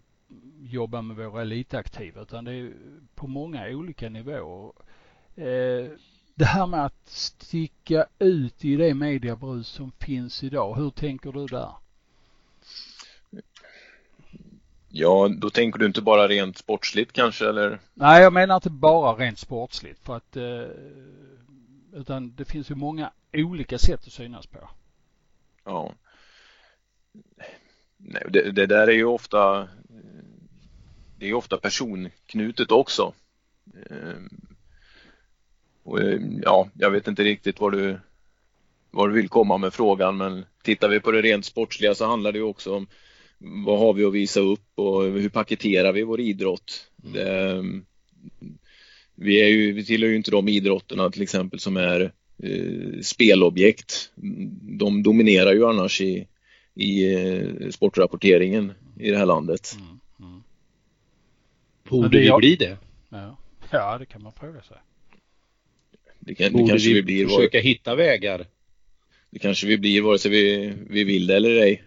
jobba 0.59 1.01
med 1.01 1.15
våra 1.15 1.41
elitaktiva 1.41 2.21
utan 2.21 2.45
det 2.45 2.53
är 2.53 2.73
på 3.15 3.27
många 3.27 3.67
olika 3.69 4.09
nivåer. 4.09 4.73
Eh, 5.35 5.91
det 6.35 6.45
här 6.45 6.67
med 6.67 6.85
att 6.85 7.07
sticka 7.07 8.05
ut 8.19 8.65
i 8.65 8.75
det 8.75 8.93
mediebrus 8.93 9.67
som 9.67 9.91
finns 9.91 10.43
idag, 10.43 10.75
hur 10.75 10.89
tänker 10.89 11.31
du 11.31 11.45
där? 11.45 11.71
Ja, 14.97 15.29
då 15.37 15.49
tänker 15.49 15.79
du 15.79 15.85
inte 15.85 16.01
bara 16.01 16.27
rent 16.27 16.57
sportsligt 16.57 17.13
kanske 17.13 17.49
eller? 17.49 17.79
Nej, 17.93 18.23
jag 18.23 18.33
menar 18.33 18.55
inte 18.55 18.69
bara 18.69 19.13
rent 19.13 19.39
sportsligt 19.39 20.05
för 20.05 20.15
att 20.15 20.37
eh, 20.37 20.65
utan 21.93 22.35
det 22.35 22.45
finns 22.45 22.71
ju 22.71 22.75
många 22.75 23.11
olika 23.33 23.77
sätt 23.77 23.99
att 24.07 24.13
synas 24.13 24.47
på. 24.47 24.69
Ja. 25.63 25.91
Nej, 27.97 28.23
det, 28.29 28.51
det 28.51 28.65
där 28.65 28.87
är 28.87 28.93
ju 28.93 29.05
ofta 29.05 29.67
det 31.19 31.29
är 31.29 31.33
ofta 31.33 31.57
personknutet 31.57 32.71
också. 32.71 33.13
Ehm, 33.89 34.29
och, 35.83 36.01
eh, 36.01 36.19
ja, 36.41 36.69
jag 36.73 36.91
vet 36.91 37.07
inte 37.07 37.23
riktigt 37.23 37.59
vad 37.59 37.71
du, 37.71 37.99
vad 38.91 39.09
du 39.09 39.13
vill 39.13 39.29
komma 39.29 39.57
med 39.57 39.73
frågan 39.73 40.17
men 40.17 40.45
tittar 40.63 40.89
vi 40.89 40.99
på 40.99 41.11
det 41.11 41.21
rent 41.21 41.45
sportsliga 41.45 41.95
så 41.95 42.05
handlar 42.05 42.31
det 42.31 42.41
också 42.41 42.75
om 42.75 42.87
vad 43.45 43.79
har 43.79 43.93
vi 43.93 44.05
att 44.05 44.13
visa 44.13 44.39
upp 44.39 44.69
och 44.75 45.03
hur 45.03 45.29
paketerar 45.29 45.91
vi 45.91 46.03
vår 46.03 46.19
idrott? 46.19 46.87
Mm. 47.03 47.13
Det, 47.13 47.63
vi, 49.15 49.41
är 49.41 49.47
ju, 49.47 49.73
vi 49.73 49.85
tillhör 49.85 50.09
ju 50.09 50.15
inte 50.15 50.31
de 50.31 50.47
idrotterna 50.47 51.09
till 51.09 51.21
exempel 51.21 51.59
som 51.59 51.77
är 51.77 52.11
eh, 52.43 53.01
spelobjekt. 53.01 54.11
De 54.61 55.03
dominerar 55.03 55.53
ju 55.53 55.65
annars 55.65 56.01
i, 56.01 56.27
i 56.75 57.13
eh, 57.13 57.69
sportrapporteringen 57.69 58.73
i 58.99 59.11
det 59.11 59.17
här 59.17 59.25
landet. 59.25 59.77
Mm. 60.19 60.43
Borde 61.89 62.19
vi 62.19 62.31
bli 62.37 62.55
det? 62.55 62.77
Ja. 63.09 63.37
ja, 63.71 63.97
det 63.97 64.05
kan 64.05 64.23
man 64.23 64.31
fråga 64.31 64.61
sig. 64.61 64.77
Det, 66.19 66.35
kan, 66.35 66.51
Borde 66.51 66.63
det 66.63 66.69
kanske 66.69 66.87
vi, 66.89 66.93
vi 66.93 67.03
blir 67.03 67.25
försöka 67.27 67.57
var... 67.57 67.63
hitta 67.63 67.95
vägar? 67.95 68.45
Det 69.29 69.39
kanske 69.39 69.67
vi 69.67 69.77
blir 69.77 70.01
vare 70.01 70.19
sig 70.19 70.31
vi, 70.31 70.73
vi 70.89 71.03
vill 71.03 71.27
det 71.27 71.35
eller 71.35 71.55
ej. 71.55 71.83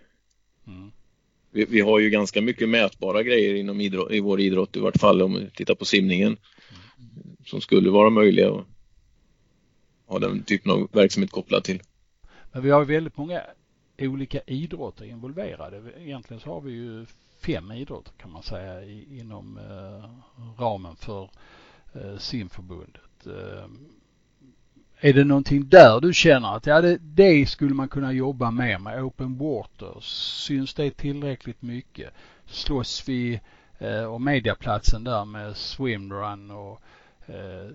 Mm. 0.67 0.93
Vi, 1.51 1.65
vi, 1.65 1.81
har 1.81 1.99
ju 1.99 2.11
ganska 2.11 2.43
mycket 2.43 2.69
mätbara 2.69 3.23
grejer 3.23 3.55
inom 3.55 3.81
idrott, 3.81 4.13
i 4.13 4.21
vår 4.21 4.41
idrott, 4.41 4.77
i 4.77 4.81
vart 4.81 5.01
fall 5.01 5.23
om 5.23 5.35
vi 5.35 5.51
tittar 5.51 5.75
på 5.75 5.85
simningen. 5.85 6.37
Som 7.45 7.61
skulle 7.61 7.91
vara 7.91 8.11
möjliga 8.11 8.49
att 8.49 8.67
ha 10.07 10.19
den 10.19 10.43
typen 10.43 10.73
av 10.73 10.89
verksamhet 10.93 11.31
kopplad 11.31 11.65
till. 11.65 11.83
Men 12.53 12.63
vi 12.63 12.71
har 12.71 12.85
väldigt 12.85 13.17
många 13.17 13.43
olika 13.99 14.41
idrotter 14.47 15.05
involverade. 15.05 15.83
Egentligen 15.99 16.41
så 16.41 16.51
har 16.51 16.61
vi 16.61 16.73
ju 16.73 17.07
fem 17.41 17.73
idrotter 17.73 18.13
kan 18.13 18.33
man 18.33 18.43
säga 18.43 18.85
inom 19.11 19.59
eh, 19.59 20.11
ramen 20.63 20.97
för 20.97 21.31
eh, 21.95 22.19
simförbundet. 22.19 23.27
Eh, 23.27 23.65
är 25.01 25.13
det 25.13 25.25
någonting 25.25 25.69
där 25.69 26.01
du 26.01 26.15
känner 26.15 26.57
att 26.57 26.67
ja, 26.67 26.81
det, 26.81 26.99
det 27.01 27.47
skulle 27.47 27.75
man 27.75 27.89
kunna 27.89 28.13
jobba 28.13 28.51
mer 28.51 28.79
med? 28.79 29.05
Open 29.05 29.39
water, 29.39 30.01
syns 30.01 30.75
det 30.75 30.91
tillräckligt 30.91 31.63
mycket? 31.63 32.13
Slåss 32.47 33.09
vi 33.09 33.41
eh, 33.79 34.05
om 34.05 34.25
mediaplatsen 34.25 35.05
där 35.05 35.25
med 35.25 35.57
swimrun 35.57 36.51
och 36.51 36.83
eh, 37.27 37.71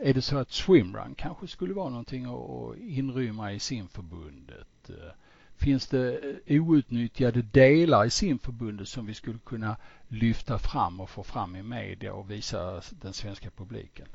är 0.00 0.14
det 0.14 0.22
så 0.22 0.38
att 0.38 0.50
swimrun 0.50 1.14
kanske 1.14 1.46
skulle 1.46 1.74
vara 1.74 1.88
någonting 1.88 2.24
att 2.24 2.78
inrymma 2.78 3.52
i 3.52 3.58
simförbundet? 3.58 4.90
Eh, 4.90 5.12
finns 5.56 5.86
det 5.86 6.20
outnyttjade 6.48 7.42
delar 7.42 8.04
i 8.04 8.10
simförbundet 8.10 8.88
som 8.88 9.06
vi 9.06 9.14
skulle 9.14 9.38
kunna 9.38 9.76
lyfta 10.08 10.58
fram 10.58 11.00
och 11.00 11.10
få 11.10 11.22
fram 11.22 11.56
i 11.56 11.62
media 11.62 12.12
och 12.12 12.30
visa 12.30 12.82
den 12.90 13.12
svenska 13.12 13.50
publiken? 13.50 14.08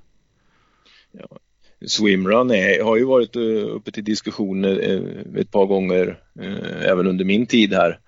Ja. 1.12 1.28
Swimrun 1.88 2.52
är, 2.52 2.84
har 2.84 2.98
ju 2.98 3.04
varit 3.04 3.36
eh, 3.36 3.76
uppe 3.76 3.92
till 3.92 4.04
diskussioner 4.04 4.90
eh, 4.90 5.42
ett 5.42 5.52
par 5.52 5.66
gånger 5.66 6.20
eh, 6.40 6.90
även 6.90 7.08
under 7.08 7.26
min 7.26 7.46
tid 7.46 7.74
här. 7.74 8.00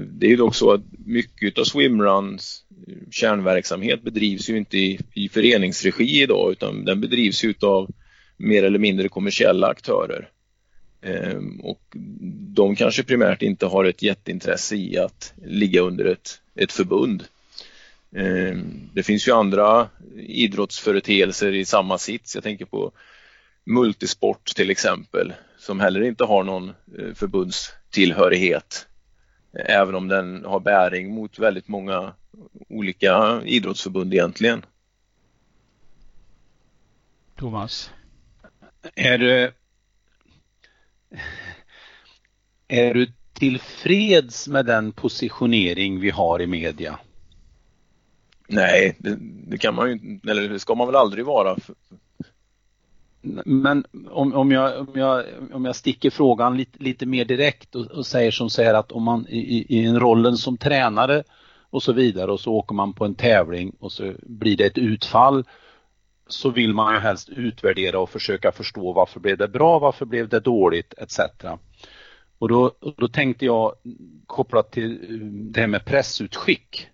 Det 0.00 0.26
är 0.26 0.30
ju 0.30 0.36
dock 0.36 0.54
så 0.54 0.72
att 0.72 0.80
mycket 1.06 1.58
av 1.58 1.64
swimruns 1.64 2.64
kärnverksamhet 3.10 4.02
bedrivs 4.02 4.50
ju 4.50 4.56
inte 4.56 4.78
i, 4.78 4.98
i 5.14 5.28
föreningsregi 5.28 6.22
idag 6.22 6.52
utan 6.52 6.84
den 6.84 7.00
bedrivs 7.00 7.44
ju 7.44 7.54
av 7.62 7.90
mer 8.36 8.62
eller 8.62 8.78
mindre 8.78 9.08
kommersiella 9.08 9.66
aktörer. 9.66 10.28
Och 11.62 11.80
de 12.54 12.76
kanske 12.76 13.02
primärt 13.02 13.42
inte 13.42 13.66
har 13.66 13.84
ett 13.84 14.02
jätteintresse 14.02 14.76
i 14.76 14.98
att 14.98 15.34
ligga 15.44 15.80
under 15.80 16.04
ett, 16.04 16.40
ett 16.54 16.72
förbund. 16.72 17.24
Ehm, 18.16 18.90
det 18.92 19.02
finns 19.02 19.28
ju 19.28 19.32
andra 19.32 19.88
idrottsföreteelser 20.16 21.54
i 21.54 21.64
samma 21.64 21.98
sits. 21.98 22.34
Jag 22.34 22.44
tänker 22.44 22.64
på 22.64 22.92
multisport 23.64 24.44
till 24.56 24.70
exempel 24.70 25.32
som 25.58 25.80
heller 25.80 26.02
inte 26.02 26.24
har 26.24 26.44
någon 26.44 26.68
eh, 26.68 27.14
förbundstillhörighet 27.14 28.86
även 29.58 29.94
om 29.94 30.08
den 30.08 30.44
har 30.44 30.60
bäring 30.60 31.14
mot 31.14 31.38
väldigt 31.38 31.68
många 31.68 32.14
olika 32.68 33.42
idrottsförbund 33.44 34.14
egentligen. 34.14 34.64
Thomas? 37.36 37.90
Är 38.94 39.18
du, 39.18 39.52
är 42.68 42.94
du 42.94 43.12
tillfreds 43.32 44.48
med 44.48 44.66
den 44.66 44.92
positionering 44.92 46.00
vi 46.00 46.10
har 46.10 46.42
i 46.42 46.46
media? 46.46 46.98
Nej, 48.48 48.96
det, 48.98 49.16
det 49.46 49.58
kan 49.58 49.74
man 49.74 49.90
ju 49.90 50.20
eller 50.30 50.48
det 50.48 50.58
ska 50.58 50.74
man 50.74 50.86
väl 50.86 50.96
aldrig 50.96 51.24
vara. 51.24 51.56
Men 53.44 53.84
om, 54.10 54.34
om, 54.34 54.50
jag, 54.50 54.80
om, 54.80 55.00
jag, 55.00 55.24
om 55.52 55.64
jag 55.64 55.76
sticker 55.76 56.10
frågan 56.10 56.56
lite, 56.56 56.82
lite 56.82 57.06
mer 57.06 57.24
direkt 57.24 57.74
och, 57.74 57.86
och 57.86 58.06
säger 58.06 58.30
som 58.30 58.50
så 58.50 58.62
här 58.62 58.74
att 58.74 58.92
om 58.92 59.02
man 59.02 59.26
i, 59.28 59.66
i 59.68 59.86
en 59.86 60.00
rollen 60.00 60.36
som 60.36 60.56
tränare 60.56 61.24
och 61.70 61.82
så 61.82 61.92
vidare 61.92 62.32
och 62.32 62.40
så 62.40 62.52
åker 62.52 62.74
man 62.74 62.92
på 62.92 63.04
en 63.04 63.14
tävling 63.14 63.76
och 63.80 63.92
så 63.92 64.12
blir 64.22 64.56
det 64.56 64.64
ett 64.64 64.78
utfall 64.78 65.44
så 66.26 66.50
vill 66.50 66.74
man 66.74 66.94
ju 66.94 67.00
helst 67.00 67.28
utvärdera 67.28 67.98
och 67.98 68.10
försöka 68.10 68.52
förstå 68.52 68.92
varför 68.92 69.20
blev 69.20 69.38
det 69.38 69.48
bra, 69.48 69.78
varför 69.78 70.06
blev 70.06 70.28
det 70.28 70.40
dåligt 70.40 70.94
etc. 70.98 71.20
Och 72.38 72.48
då, 72.48 72.72
då 72.96 73.08
tänkte 73.08 73.44
jag 73.44 73.72
kopplat 74.26 74.72
till 74.72 74.92
eh, 74.92 75.26
det 75.26 75.60
här 75.60 75.66
med 75.66 75.84
pressutskick 75.84 76.88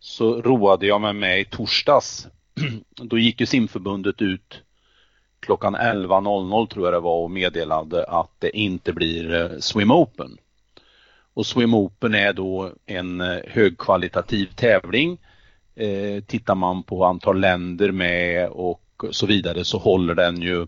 så 0.00 0.42
roade 0.42 0.86
jag 0.86 1.00
mig 1.00 1.12
med 1.12 1.40
i 1.40 1.44
torsdags. 1.44 2.28
Då 3.02 3.18
gick 3.18 3.40
ju 3.40 3.46
simförbundet 3.46 4.22
ut 4.22 4.62
klockan 5.40 5.76
11.00 5.76 6.66
tror 6.66 6.86
jag 6.86 6.94
det 6.94 7.00
var 7.00 7.22
och 7.22 7.30
meddelade 7.30 8.04
att 8.04 8.30
det 8.38 8.56
inte 8.56 8.92
blir 8.92 9.34
eh, 9.34 9.58
Swim 9.58 9.90
Open. 9.90 10.36
Och 11.34 11.46
Swim 11.46 11.74
Open 11.74 12.14
är 12.14 12.32
då 12.32 12.72
en 12.86 13.20
eh, 13.20 13.38
högkvalitativ 13.46 14.46
tävling. 14.54 15.18
Eh, 15.74 16.22
tittar 16.24 16.54
man 16.54 16.82
på 16.82 17.04
antal 17.04 17.40
länder 17.40 17.92
med 17.92 18.48
och 18.48 18.82
så 19.10 19.26
vidare 19.26 19.64
så 19.64 19.78
håller 19.78 20.14
den 20.14 20.42
ju 20.42 20.66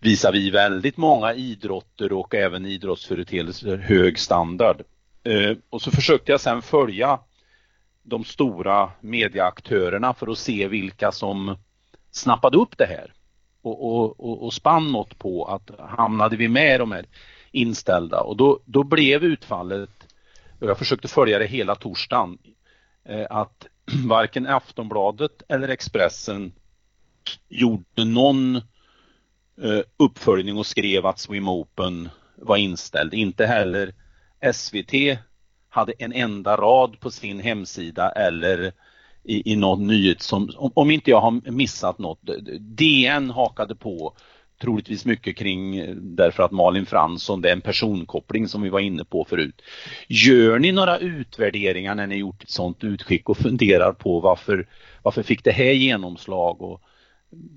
visar 0.00 0.32
vi 0.32 0.50
väldigt 0.50 0.96
många 0.96 1.34
idrotter 1.34 2.12
och 2.12 2.34
även 2.34 2.66
idrottsföreteelser 2.66 3.76
hög 3.76 4.18
standard. 4.18 4.82
Eh, 5.24 5.56
och 5.70 5.82
så 5.82 5.90
försökte 5.90 6.32
jag 6.32 6.40
sen 6.40 6.62
följa 6.62 7.18
de 8.06 8.24
stora 8.24 8.90
mediaaktörerna 9.00 10.14
för 10.14 10.26
att 10.26 10.38
se 10.38 10.68
vilka 10.68 11.12
som 11.12 11.56
snappade 12.10 12.58
upp 12.58 12.78
det 12.78 12.86
här 12.86 13.12
och, 13.62 13.86
och, 13.86 14.20
och, 14.20 14.44
och 14.44 14.52
spann 14.52 14.92
något 14.92 15.18
på 15.18 15.44
att 15.44 15.70
hamnade 15.78 16.36
vi 16.36 16.48
med 16.48 16.80
de 16.80 16.92
här 16.92 17.06
inställda 17.50 18.20
och 18.20 18.36
då, 18.36 18.60
då 18.64 18.84
blev 18.84 19.24
utfallet, 19.24 19.90
och 20.60 20.68
jag 20.68 20.78
försökte 20.78 21.08
följa 21.08 21.38
det 21.38 21.46
hela 21.46 21.74
torsdagen, 21.74 22.38
eh, 23.04 23.26
att 23.30 23.66
varken 24.06 24.46
Aftonbladet 24.46 25.42
eller 25.48 25.68
Expressen 25.68 26.52
gjorde 27.48 28.04
någon 28.04 28.56
eh, 28.56 29.80
uppföljning 29.96 30.56
och 30.56 30.66
skrev 30.66 31.06
att 31.06 31.18
Swim 31.18 31.48
Open 31.48 32.08
var 32.36 32.56
inställd. 32.56 33.14
Inte 33.14 33.46
heller 33.46 33.94
SVT 34.52 35.18
hade 35.76 35.92
en 35.98 36.12
enda 36.12 36.56
rad 36.56 37.00
på 37.00 37.10
sin 37.10 37.40
hemsida 37.40 38.10
eller 38.10 38.72
i, 39.24 39.52
i 39.52 39.56
någon 39.56 39.86
nyhet 39.86 40.22
som, 40.22 40.50
om, 40.56 40.72
om 40.74 40.90
inte 40.90 41.10
jag 41.10 41.20
har 41.20 41.50
missat 41.50 41.98
något, 41.98 42.20
DN 42.60 43.30
hakade 43.30 43.74
på 43.74 44.14
troligtvis 44.60 45.04
mycket 45.04 45.36
kring 45.36 45.84
därför 46.16 46.42
att 46.42 46.50
Malin 46.50 46.86
Fransson, 46.86 47.40
det 47.40 47.48
är 47.48 47.52
en 47.52 47.60
personkoppling 47.60 48.48
som 48.48 48.62
vi 48.62 48.68
var 48.68 48.80
inne 48.80 49.04
på 49.04 49.24
förut. 49.24 49.62
Gör 50.08 50.58
ni 50.58 50.72
några 50.72 50.98
utvärderingar 50.98 51.94
när 51.94 52.06
ni 52.06 52.16
gjort 52.16 52.42
ett 52.42 52.50
sådant 52.50 52.84
utskick 52.84 53.28
och 53.28 53.38
funderar 53.38 53.92
på 53.92 54.20
varför, 54.20 54.68
varför 55.02 55.22
fick 55.22 55.44
det 55.44 55.52
här 55.52 55.72
genomslag 55.72 56.62
och 56.62 56.82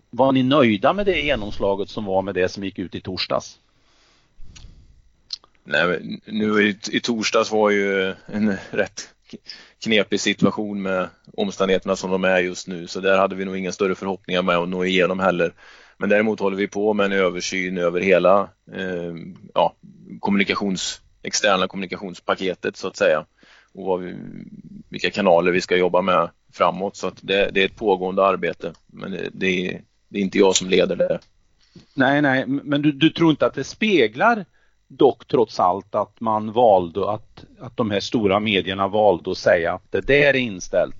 var 0.09 0.31
ni 0.31 0.43
nöjda 0.43 0.93
med 0.93 1.05
det 1.05 1.21
genomslaget 1.21 1.89
som 1.89 2.05
var 2.05 2.21
med 2.21 2.35
det 2.35 2.49
som 2.49 2.63
gick 2.63 2.79
ut 2.79 2.95
i 2.95 3.01
torsdags? 3.01 3.59
Nej, 5.71 6.19
nu 6.25 6.63
i, 6.63 6.77
i 6.91 6.99
torsdags 6.99 7.51
var 7.51 7.69
ju 7.69 8.13
en 8.25 8.57
rätt 8.71 9.09
knepig 9.83 10.19
situation 10.19 10.81
med 10.81 11.09
omständigheterna 11.33 11.95
som 11.95 12.11
de 12.11 12.23
är 12.23 12.39
just 12.39 12.67
nu. 12.67 12.87
Så 12.87 12.99
där 12.99 13.17
hade 13.17 13.35
vi 13.35 13.45
nog 13.45 13.57
inga 13.57 13.71
större 13.71 13.95
förhoppningar 13.95 14.41
med 14.41 14.57
att 14.57 14.69
nå 14.69 14.85
igenom 14.85 15.19
heller. 15.19 15.53
Men 15.97 16.09
däremot 16.09 16.39
håller 16.39 16.57
vi 16.57 16.67
på 16.67 16.93
med 16.93 17.05
en 17.05 17.11
översyn 17.11 17.77
över 17.77 18.01
hela 18.01 18.49
eh, 18.73 19.13
ja, 19.53 19.75
kommunikations, 20.19 21.01
externa 21.23 21.67
kommunikationspaketet 21.67 22.77
så 22.77 22.87
att 22.87 22.97
säga. 22.97 23.25
Och 23.73 23.85
vad 23.85 23.99
vi, 23.99 24.15
vilka 24.89 25.11
kanaler 25.11 25.51
vi 25.51 25.61
ska 25.61 25.77
jobba 25.77 26.01
med 26.01 26.29
framåt. 26.53 26.95
Så 26.95 27.07
att 27.07 27.17
det, 27.21 27.49
det 27.53 27.61
är 27.61 27.65
ett 27.65 27.75
pågående 27.75 28.25
arbete. 28.25 28.73
Men 28.87 29.11
det, 29.11 29.29
det, 29.33 29.67
är, 29.67 29.81
det 30.07 30.19
är 30.19 30.23
inte 30.23 30.37
jag 30.37 30.55
som 30.55 30.69
leder 30.69 30.95
det. 30.95 31.19
Nej, 31.93 32.21
nej, 32.21 32.45
men 32.47 32.81
du, 32.81 32.91
du 32.91 33.09
tror 33.09 33.29
inte 33.29 33.45
att 33.45 33.53
det 33.53 33.63
speglar 33.63 34.45
dock 34.89 35.27
trots 35.27 35.59
allt 35.59 35.95
att 35.95 36.21
man 36.21 36.51
valde 36.51 37.11
att, 37.11 37.45
att 37.59 37.77
de 37.77 37.91
här 37.91 37.99
stora 37.99 38.39
medierna 38.39 38.87
valde 38.87 39.31
att 39.31 39.37
säga 39.37 39.73
att 39.73 39.91
det 39.91 40.07
där 40.07 40.15
är 40.15 40.35
inställt. 40.35 40.95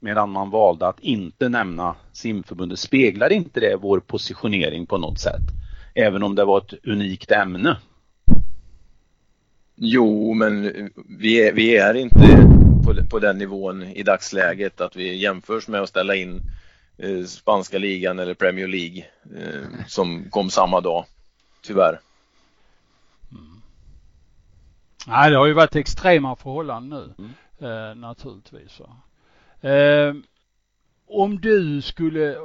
Medan 0.00 0.30
man 0.30 0.50
valde 0.50 0.86
att 0.86 1.00
inte 1.00 1.48
nämna 1.48 1.94
simförbundet. 2.12 2.78
Speglar 2.78 3.32
inte 3.32 3.60
det 3.60 3.76
vår 3.76 4.00
positionering 4.00 4.86
på 4.86 4.98
något 4.98 5.20
sätt? 5.20 5.42
Även 5.94 6.22
om 6.22 6.34
det 6.34 6.44
var 6.44 6.58
ett 6.58 6.86
unikt 6.86 7.30
ämne. 7.30 7.76
Jo, 9.76 10.34
men 10.34 10.72
vi 11.18 11.48
är, 11.48 11.52
vi 11.52 11.76
är 11.76 11.94
inte 11.94 12.48
på, 12.84 12.94
på 13.10 13.18
den 13.18 13.38
nivån 13.38 13.82
i 13.82 14.02
dagsläget 14.02 14.80
att 14.80 14.96
vi 14.96 15.16
jämförs 15.16 15.68
med 15.68 15.80
att 15.80 15.88
ställa 15.88 16.14
in 16.14 16.40
eh, 16.98 17.24
spanska 17.24 17.78
ligan 17.78 18.18
eller 18.18 18.34
Premier 18.34 18.68
League 18.68 19.04
eh, 19.36 19.86
som 19.86 20.30
kom 20.30 20.50
samma 20.50 20.80
dag. 20.80 21.04
Tyvärr. 21.62 22.00
Nej, 25.06 25.30
det 25.30 25.36
har 25.36 25.46
ju 25.46 25.52
varit 25.52 25.76
extrema 25.76 26.36
förhållanden 26.36 27.14
nu 27.18 27.24
mm. 27.24 27.90
eh, 27.90 27.94
naturligtvis. 27.94 28.80
Eh, 29.60 30.14
om 31.06 31.40
du 31.40 31.82
skulle, 31.82 32.36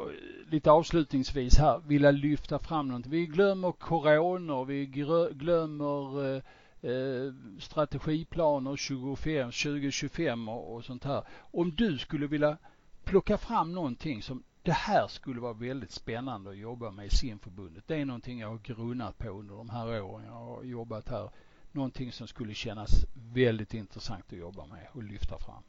lite 0.52 0.72
avslutningsvis 0.72 1.58
här, 1.58 1.82
vilja 1.88 2.12
lyfta 2.12 2.60
fram 2.60 2.88
något. 2.88 3.06
Vi 3.06 3.26
glömmer 3.26 3.72
corona, 3.72 4.64
vi 4.64 4.86
glömmer 5.32 6.26
eh, 6.36 6.42
eh 6.82 7.34
strategiplaner 7.60 8.76
25, 8.76 9.52
2025 9.52 10.50
och, 10.50 10.76
och 10.76 10.84
sånt 10.84 11.04
här. 11.04 11.24
Om 11.52 11.76
du 11.76 11.98
skulle 11.98 12.28
vilja 12.28 12.58
plocka 13.04 13.38
fram 13.38 13.74
någonting 13.74 14.22
som 14.22 14.44
det 14.64 14.72
här 14.72 15.08
skulle 15.08 15.42
vara 15.42 15.54
väldigt 15.54 15.92
spännande 15.92 16.50
att 16.50 16.58
jobba 16.58 16.92
med 16.92 17.06
i 17.06 17.10
simförbundet. 17.10 17.84
Det 17.88 17.96
är 17.96 18.06
någonting 18.06 18.40
jag 18.40 18.50
har 18.50 18.58
grunnat 18.58 19.18
på 19.18 19.30
under 19.30 19.56
de 19.56 19.70
här 19.70 20.02
åren 20.02 20.26
jag 20.26 20.34
har 20.34 20.64
jobbat 20.64 21.10
här 21.10 21.30
någonting 21.74 22.12
som 22.12 22.28
skulle 22.28 22.54
kännas 22.54 23.06
väldigt 23.34 23.74
intressant 23.74 24.26
att 24.32 24.38
jobba 24.38 24.66
med 24.66 24.88
och 24.92 25.04
lyfta 25.04 25.38
fram? 25.38 25.64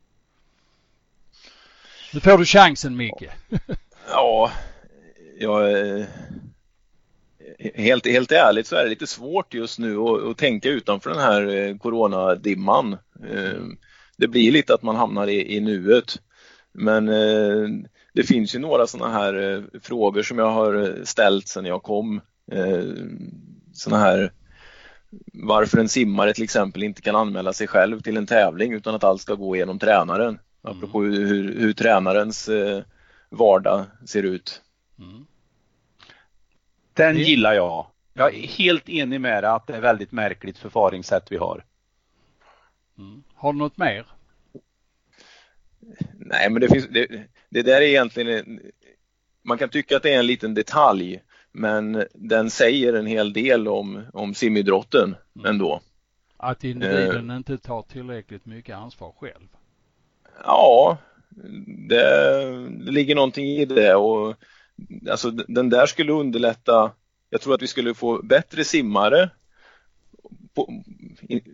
Nu 2.14 2.20
får 2.20 2.38
du 2.38 2.44
chansen 2.44 2.96
Micke. 2.96 3.28
Ja, 4.08 4.50
jag 5.38 5.88
eh, 5.98 6.06
helt, 7.74 8.06
helt 8.06 8.32
ärligt 8.32 8.66
så 8.66 8.76
är 8.76 8.82
det 8.82 8.90
lite 8.90 9.06
svårt 9.06 9.54
just 9.54 9.78
nu 9.78 9.98
att, 9.98 10.22
att 10.22 10.38
tänka 10.38 10.68
utanför 10.68 11.10
den 11.10 11.18
här 11.18 11.46
eh, 11.46 11.76
coronadimman. 11.76 12.92
Eh, 13.30 13.62
det 14.16 14.28
blir 14.28 14.52
lite 14.52 14.74
att 14.74 14.82
man 14.82 14.96
hamnar 14.96 15.26
i, 15.26 15.56
i 15.56 15.60
nuet. 15.60 16.20
Men 16.72 17.06
det 18.12 18.22
finns 18.22 18.54
ju 18.54 18.58
några 18.58 18.86
sådana 18.86 19.12
här 19.12 19.64
frågor 19.82 20.22
som 20.22 20.38
jag 20.38 20.50
har 20.50 21.00
ställt 21.04 21.48
sedan 21.48 21.64
jag 21.64 21.82
kom. 21.82 22.20
Sådana 23.72 24.02
här 24.02 24.32
varför 25.32 25.78
en 25.78 25.88
simmare 25.88 26.34
till 26.34 26.44
exempel 26.44 26.82
inte 26.82 27.02
kan 27.02 27.16
anmäla 27.16 27.52
sig 27.52 27.66
själv 27.66 28.00
till 28.00 28.16
en 28.16 28.26
tävling 28.26 28.72
utan 28.72 28.94
att 28.94 29.04
allt 29.04 29.22
ska 29.22 29.34
gå 29.34 29.56
genom 29.56 29.78
tränaren. 29.78 30.28
Mm. 30.28 30.38
Apropå 30.62 31.02
hur, 31.02 31.60
hur 31.60 31.72
tränarens 31.72 32.48
eh, 32.48 32.82
vardag 33.28 33.84
ser 34.06 34.22
ut. 34.22 34.62
Mm. 34.98 35.26
Den 36.92 37.16
gillar 37.16 37.52
jag. 37.52 37.86
Jag 38.12 38.34
är 38.34 38.46
helt 38.46 38.88
enig 38.88 39.20
med 39.20 39.42
dig 39.42 39.50
att 39.50 39.66
det 39.66 39.76
är 39.76 39.80
väldigt 39.80 40.12
märkligt 40.12 40.58
förfaringssätt 40.58 41.32
vi 41.32 41.36
har. 41.36 41.64
Mm. 42.98 43.22
Har 43.34 43.52
du 43.52 43.58
något 43.58 43.78
mer? 43.78 44.06
Nej, 46.14 46.50
men 46.50 46.60
det 46.60 46.68
finns, 46.68 46.88
det, 46.90 47.06
det 47.48 47.62
där 47.62 47.80
är 47.80 47.86
egentligen, 47.86 48.60
man 49.42 49.58
kan 49.58 49.68
tycka 49.68 49.96
att 49.96 50.02
det 50.02 50.14
är 50.14 50.18
en 50.18 50.26
liten 50.26 50.54
detalj, 50.54 51.20
men 51.54 52.04
den 52.14 52.50
säger 52.50 52.92
en 52.92 53.06
hel 53.06 53.32
del 53.32 53.68
om, 53.68 54.02
om 54.12 54.34
simidrotten 54.34 55.16
mm. 55.36 55.46
ändå. 55.46 55.80
Att 56.36 56.64
individen 56.64 57.30
eh, 57.30 57.36
inte 57.36 57.58
tar 57.58 57.82
tillräckligt 57.82 58.46
mycket 58.46 58.76
ansvar 58.76 59.12
själv? 59.20 59.48
Ja, 60.44 60.98
det, 61.88 62.06
det 62.84 62.92
ligger 62.92 63.14
någonting 63.14 63.46
i 63.46 63.64
det 63.64 63.94
och 63.94 64.34
alltså 65.10 65.30
den 65.30 65.70
där 65.70 65.86
skulle 65.86 66.12
underlätta. 66.12 66.90
Jag 67.30 67.40
tror 67.40 67.54
att 67.54 67.62
vi 67.62 67.66
skulle 67.66 67.94
få 67.94 68.22
bättre 68.22 68.64
simmare. 68.64 69.30
På, 70.54 70.82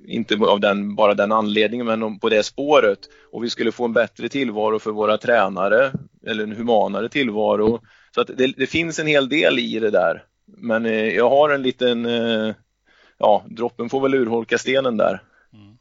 inte 0.06 0.36
av 0.36 0.60
den, 0.60 0.94
bara 0.94 1.14
den 1.14 1.32
anledningen, 1.32 1.86
men 1.86 2.18
på 2.18 2.28
det 2.28 2.42
spåret. 2.42 2.98
Och 3.32 3.44
vi 3.44 3.50
skulle 3.50 3.72
få 3.72 3.84
en 3.84 3.92
bättre 3.92 4.28
tillvaro 4.28 4.78
för 4.78 4.90
våra 4.90 5.18
tränare, 5.18 5.92
eller 6.26 6.44
en 6.44 6.56
humanare 6.56 7.08
tillvaro 7.08 7.80
så 8.14 8.20
att 8.20 8.26
det, 8.26 8.54
det, 8.56 8.66
finns 8.66 8.98
en 8.98 9.06
hel 9.06 9.28
del 9.28 9.58
i 9.58 9.78
det 9.78 9.90
där. 9.90 10.24
Men 10.44 10.86
eh, 10.86 10.92
jag 10.92 11.30
har 11.30 11.50
en 11.50 11.62
liten, 11.62 12.06
eh, 12.06 12.54
ja, 13.18 13.44
droppen 13.48 13.88
får 13.88 14.00
väl 14.00 14.14
urholka 14.14 14.58
stenen 14.58 14.96
där. 14.96 15.22
Mm. 15.52 15.78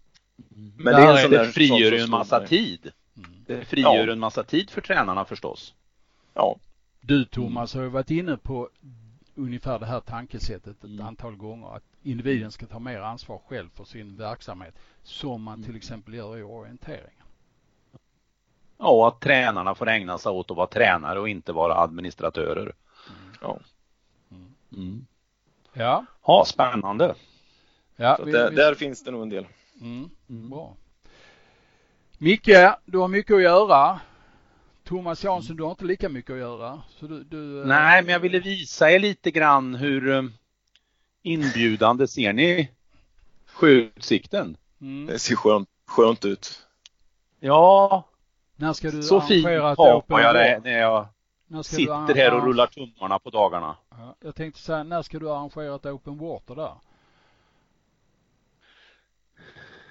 Men 0.77 0.93
det, 0.95 1.01
är 1.01 1.25
en 1.25 1.31
det 1.31 1.45
frigör 1.45 1.91
ju 1.91 1.99
en 1.99 2.09
massa 2.09 2.47
tid. 2.47 2.91
Mm. 3.17 3.29
Det 3.47 3.65
frigör 3.65 4.07
ja. 4.07 4.11
en 4.11 4.19
massa 4.19 4.43
tid 4.43 4.69
för 4.69 4.81
tränarna 4.81 5.25
förstås. 5.25 5.73
Ja. 6.33 6.55
Du 7.01 7.25
Thomas 7.25 7.73
har 7.73 7.81
ju 7.81 7.89
varit 7.89 8.11
inne 8.11 8.37
på 8.37 8.69
ungefär 9.35 9.79
det 9.79 9.85
här 9.85 9.99
tankesättet 9.99 10.77
ett 10.77 10.83
mm. 10.83 11.05
antal 11.05 11.35
gånger 11.35 11.75
att 11.75 11.83
individen 12.03 12.51
ska 12.51 12.65
ta 12.65 12.79
mer 12.79 12.99
ansvar 12.99 13.41
själv 13.47 13.69
för 13.69 13.83
sin 13.83 14.17
verksamhet 14.17 14.75
som 15.03 15.43
man 15.43 15.61
till 15.61 15.69
mm. 15.69 15.77
exempel 15.77 16.13
gör 16.13 16.37
i 16.37 16.43
orientering. 16.43 17.18
Ja, 18.79 18.89
och 18.89 19.07
att 19.07 19.21
tränarna 19.21 19.75
får 19.75 19.89
ägna 19.89 20.17
sig 20.17 20.31
åt 20.31 20.51
att 20.51 20.57
vara 20.57 20.67
tränare 20.67 21.19
och 21.19 21.29
inte 21.29 21.53
vara 21.53 21.77
administratörer. 21.77 22.61
Mm. 22.61 23.37
Ja. 23.41 23.59
Mm. 24.73 25.05
Ja. 25.73 26.05
Ja, 26.25 26.45
spännande. 26.47 27.15
Ja, 27.95 28.19
vi, 28.25 28.31
där, 28.31 28.49
vi... 28.49 28.55
där, 28.55 28.75
finns 28.75 29.03
det 29.03 29.11
nog 29.11 29.21
en 29.21 29.29
del. 29.29 29.45
Mm. 29.81 30.09
mm. 30.29 30.49
Bra. 30.49 30.75
Micke, 32.17 32.75
du 32.85 32.97
har 32.97 33.07
mycket 33.07 33.35
att 33.35 33.41
göra. 33.41 33.99
Thomas 34.83 35.23
Jansson, 35.23 35.55
du 35.55 35.63
har 35.63 35.71
inte 35.71 35.85
lika 35.85 36.09
mycket 36.09 36.31
att 36.31 36.39
göra. 36.39 36.81
Så 36.99 37.07
du, 37.07 37.23
du, 37.23 37.61
eh, 37.61 37.67
Nej, 37.67 38.03
men 38.03 38.13
jag 38.13 38.19
ville 38.19 38.39
visa 38.39 38.91
er 38.91 38.99
lite 38.99 39.31
grann 39.31 39.75
hur 39.75 40.09
eh, 40.09 40.23
inbjudande 41.21 42.07
ser 42.07 42.33
ni 42.33 42.69
sjöutsikten? 43.45 44.57
Mm. 44.81 45.05
Det 45.05 45.19
ser 45.19 45.35
skönt, 45.35 45.69
skönt 45.85 46.25
ut. 46.25 46.67
Ja, 47.39 48.08
när 48.59 48.73
ska 48.73 48.91
du 48.91 49.03
så 49.03 49.17
arrangera 49.17 49.71
ett 49.71 49.79
open 49.79 50.21
jag 50.21 50.35
det 50.35 50.61
när 50.63 50.79
jag 50.79 51.07
sitter 51.65 52.15
här 52.15 52.33
och 52.33 52.43
rullar 52.43 52.67
tummarna 52.67 53.19
på 53.19 53.29
dagarna. 53.29 53.75
Ja, 53.89 54.15
jag 54.19 54.35
tänkte 54.35 54.61
säga, 54.61 54.83
när 54.83 55.01
ska 55.01 55.19
du 55.19 55.31
arrangera 55.31 55.75
ett 55.75 55.85
open 55.85 56.17
water 56.17 56.55
där? 56.55 56.73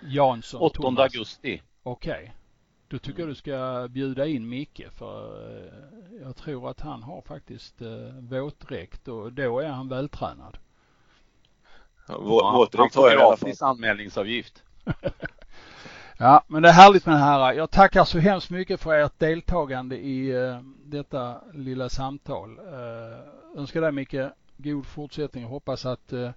Jansson, 0.02 0.60
8 0.60 0.82
Thomas. 0.82 1.00
augusti. 1.00 1.62
Okej. 1.82 2.12
Okay. 2.12 2.30
Då 2.88 2.98
tycker 2.98 3.20
jag 3.20 3.28
du 3.28 3.34
ska 3.34 3.88
bjuda 3.90 4.26
in 4.26 4.48
Micke 4.48 4.82
för 4.92 5.50
eh, 5.50 6.22
jag 6.22 6.36
tror 6.36 6.70
att 6.70 6.80
han 6.80 7.02
har 7.02 7.22
faktiskt 7.22 7.82
eh, 7.82 7.88
våtdräkt 8.20 9.08
och 9.08 9.32
då 9.32 9.60
är 9.60 9.68
han 9.68 9.88
vältränad. 9.88 10.58
Ja, 12.08 12.18
våtdräkt 12.54 12.94
har 12.94 13.10
jag 13.10 13.20
i 13.20 13.22
alla 13.22 13.36
fall. 13.36 13.52
anmälningsavgift. 13.60 14.62
Ja, 16.20 16.44
men 16.46 16.62
det 16.62 16.68
är 16.68 16.72
härligt 16.72 17.06
med 17.06 17.14
det 17.14 17.18
här. 17.18 17.52
Jag 17.52 17.70
tackar 17.70 18.04
så 18.04 18.18
hemskt 18.18 18.50
mycket 18.50 18.80
för 18.80 18.94
ert 18.94 19.18
deltagande 19.18 19.96
i 19.96 20.36
uh, 20.36 20.60
detta 20.84 21.40
lilla 21.52 21.88
samtal. 21.88 22.58
Uh, 22.58 23.60
önskar 23.60 23.80
dig 23.80 23.92
Micke 23.92 24.30
god 24.56 24.86
fortsättning 24.86 25.44
och 25.44 25.50
hoppas 25.50 25.86
att 25.86 26.12
uh, 26.12 26.30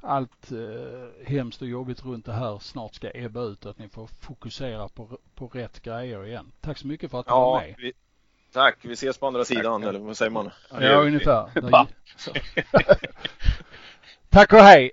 allt 0.00 0.52
hemskt 1.24 1.62
och 1.62 1.68
jobbigt 1.68 2.04
runt 2.04 2.26
det 2.26 2.32
här 2.32 2.58
snart 2.58 2.94
ska 2.94 3.10
ebba 3.14 3.42
ut 3.42 3.64
och 3.64 3.70
att 3.70 3.78
ni 3.78 3.88
får 3.88 4.06
fokusera 4.06 4.88
på, 4.88 5.18
på 5.34 5.46
rätt 5.46 5.82
grejer 5.82 6.26
igen. 6.26 6.52
Tack 6.60 6.78
så 6.78 6.86
mycket 6.86 7.10
för 7.10 7.20
att 7.20 7.26
du 7.26 7.32
ja, 7.32 7.50
var 7.50 7.60
med. 7.60 7.74
Vi, 7.78 7.92
tack, 8.52 8.76
vi 8.82 8.92
ses 8.92 9.18
på 9.18 9.26
andra 9.26 9.44
sidan 9.44 9.80
tack. 9.80 9.88
eller 9.88 9.98
vad 10.00 10.16
säger 10.16 10.30
man? 10.30 10.50
Ja, 10.80 10.94
ungefär. 10.94 11.50
tack 14.28 14.52
och 14.52 14.58
hej! 14.58 14.90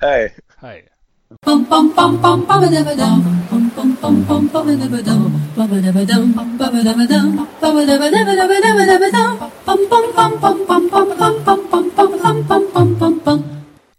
Hej! 0.00 0.36
Hej! 0.56 0.88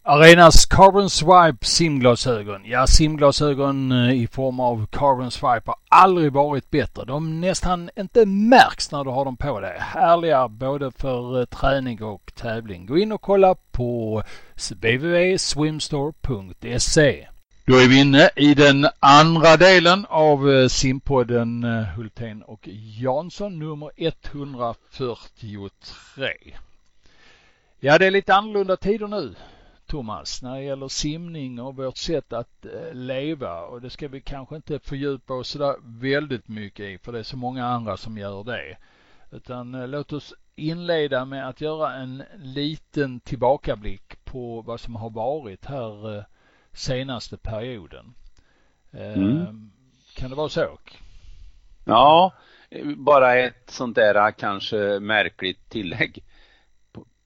Arenas 0.03 0.65
Carbon 0.65 1.09
Swipe 1.09 1.65
simglasögon. 1.65 2.61
Ja, 2.65 2.88
simglasögon 2.88 3.91
eh, 3.91 4.23
i 4.23 4.27
form 4.27 4.59
av 4.59 4.86
Carbon 4.86 5.32
Swipe 5.32 5.63
har 5.65 5.75
aldrig 5.89 6.34
varit 6.34 6.71
bättre. 6.71 7.05
De 7.05 7.41
nästan 7.41 7.89
inte 7.97 8.25
märks 8.25 8.91
när 8.91 9.03
du 9.03 9.09
har 9.09 9.25
dem 9.25 9.38
på 9.38 9.59
dig. 9.59 9.77
Härliga 9.80 10.47
både 10.47 10.91
för 10.91 11.39
eh, 11.39 11.45
träning 11.45 12.03
och 12.03 12.32
tävling. 12.36 12.86
Gå 12.86 12.97
in 12.97 13.11
och 13.11 13.21
kolla 13.21 13.55
på 13.71 14.23
www.swimstore.se. 14.55 17.27
Då 17.70 17.76
är 17.76 17.88
vi 17.88 18.01
inne 18.01 18.30
i 18.36 18.53
den 18.53 18.88
andra 18.99 19.57
delen 19.57 20.05
av 20.09 20.51
eh, 20.51 20.67
simpodden 20.67 21.63
eh, 21.63 21.84
Hultén 21.84 22.43
och 22.43 22.67
Jansson 23.01 23.59
nummer 23.59 23.91
143. 23.95 26.34
Ja, 27.80 27.97
det 27.97 28.05
är 28.05 28.11
lite 28.11 28.36
annorlunda 28.36 28.78
tider 28.78 29.07
nu. 29.07 29.36
Thomas 29.86 30.41
när 30.41 30.55
det 30.55 30.63
gäller 30.63 30.88
simning 30.88 31.59
och 31.59 31.76
vårt 31.76 31.97
sätt 31.97 32.34
att 32.34 32.65
eh, 32.65 32.93
leva 32.93 33.61
och 33.61 33.82
det 33.82 33.89
ska 33.89 34.07
vi 34.07 34.22
kanske 34.22 34.55
inte 34.55 34.80
fördjupa 34.80 35.34
oss 35.34 35.49
sådär 35.49 35.76
väldigt 35.82 36.47
mycket 36.47 36.86
i 36.86 36.97
för 36.97 37.11
det 37.11 37.20
är 37.20 37.24
så 37.24 37.38
många 37.38 37.65
andra 37.65 37.97
som 37.97 38.17
gör 38.17 38.43
det. 38.43 38.78
Utan 39.32 39.91
låt 39.91 40.13
oss 40.13 40.34
inleda 40.55 41.26
med 41.26 41.49
att 41.49 41.61
göra 41.61 41.93
en 41.93 42.24
liten 42.38 43.20
tillbakablick 43.20 44.26
på 44.26 44.61
vad 44.61 44.80
som 44.80 44.95
har 44.95 45.09
varit 45.09 45.65
här 45.65 46.26
senaste 46.80 47.38
perioden. 47.38 48.13
Mm. 48.93 49.71
Kan 50.15 50.30
det 50.30 50.36
vara 50.36 50.49
så? 50.49 50.77
Ja, 51.86 52.34
bara 52.97 53.36
ett 53.36 53.69
sånt 53.69 53.95
där 53.95 54.32
kanske 54.32 54.99
märkligt 54.99 55.69
tillägg. 55.69 56.23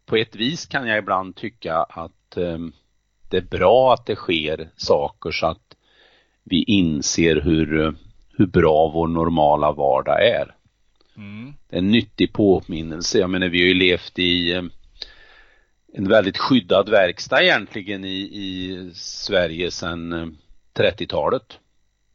På 0.06 0.16
ett 0.16 0.36
vis 0.36 0.66
kan 0.66 0.88
jag 0.88 0.98
ibland 0.98 1.36
tycka 1.36 1.76
att 1.76 2.12
Ehm, 2.38 2.74
det 3.30 3.38
är 3.38 3.42
bra 3.42 3.94
att 3.94 4.06
det 4.06 4.16
sker 4.16 4.70
saker 4.76 5.32
så 5.32 5.46
att 5.46 5.76
vi 6.44 6.64
inser 6.64 7.42
hur, 7.42 7.96
hur 8.38 8.46
bra 8.46 8.92
vår 8.94 9.08
normala 9.08 9.72
vardag 9.72 10.28
är. 10.28 10.56
Mm. 11.18 11.54
Det 11.70 11.76
är 11.76 11.80
en 11.80 11.92
nyttig 11.92 12.34
påminnelse. 12.34 13.20
Jag 13.20 13.30
menar, 13.30 13.50
vi 13.50 13.62
har 13.62 13.68
ju 13.68 13.74
levt 13.74 14.20
i 14.20 14.54
ehm, 14.54 14.72
en 15.94 16.10
väldigt 16.10 16.38
skyddad 16.38 16.90
verkstad 16.90 17.44
egentligen 17.44 18.06
i, 18.06 18.20
i 18.20 18.92
Sverige 18.96 19.72
sedan 19.72 20.38
30-talet. 20.74 21.60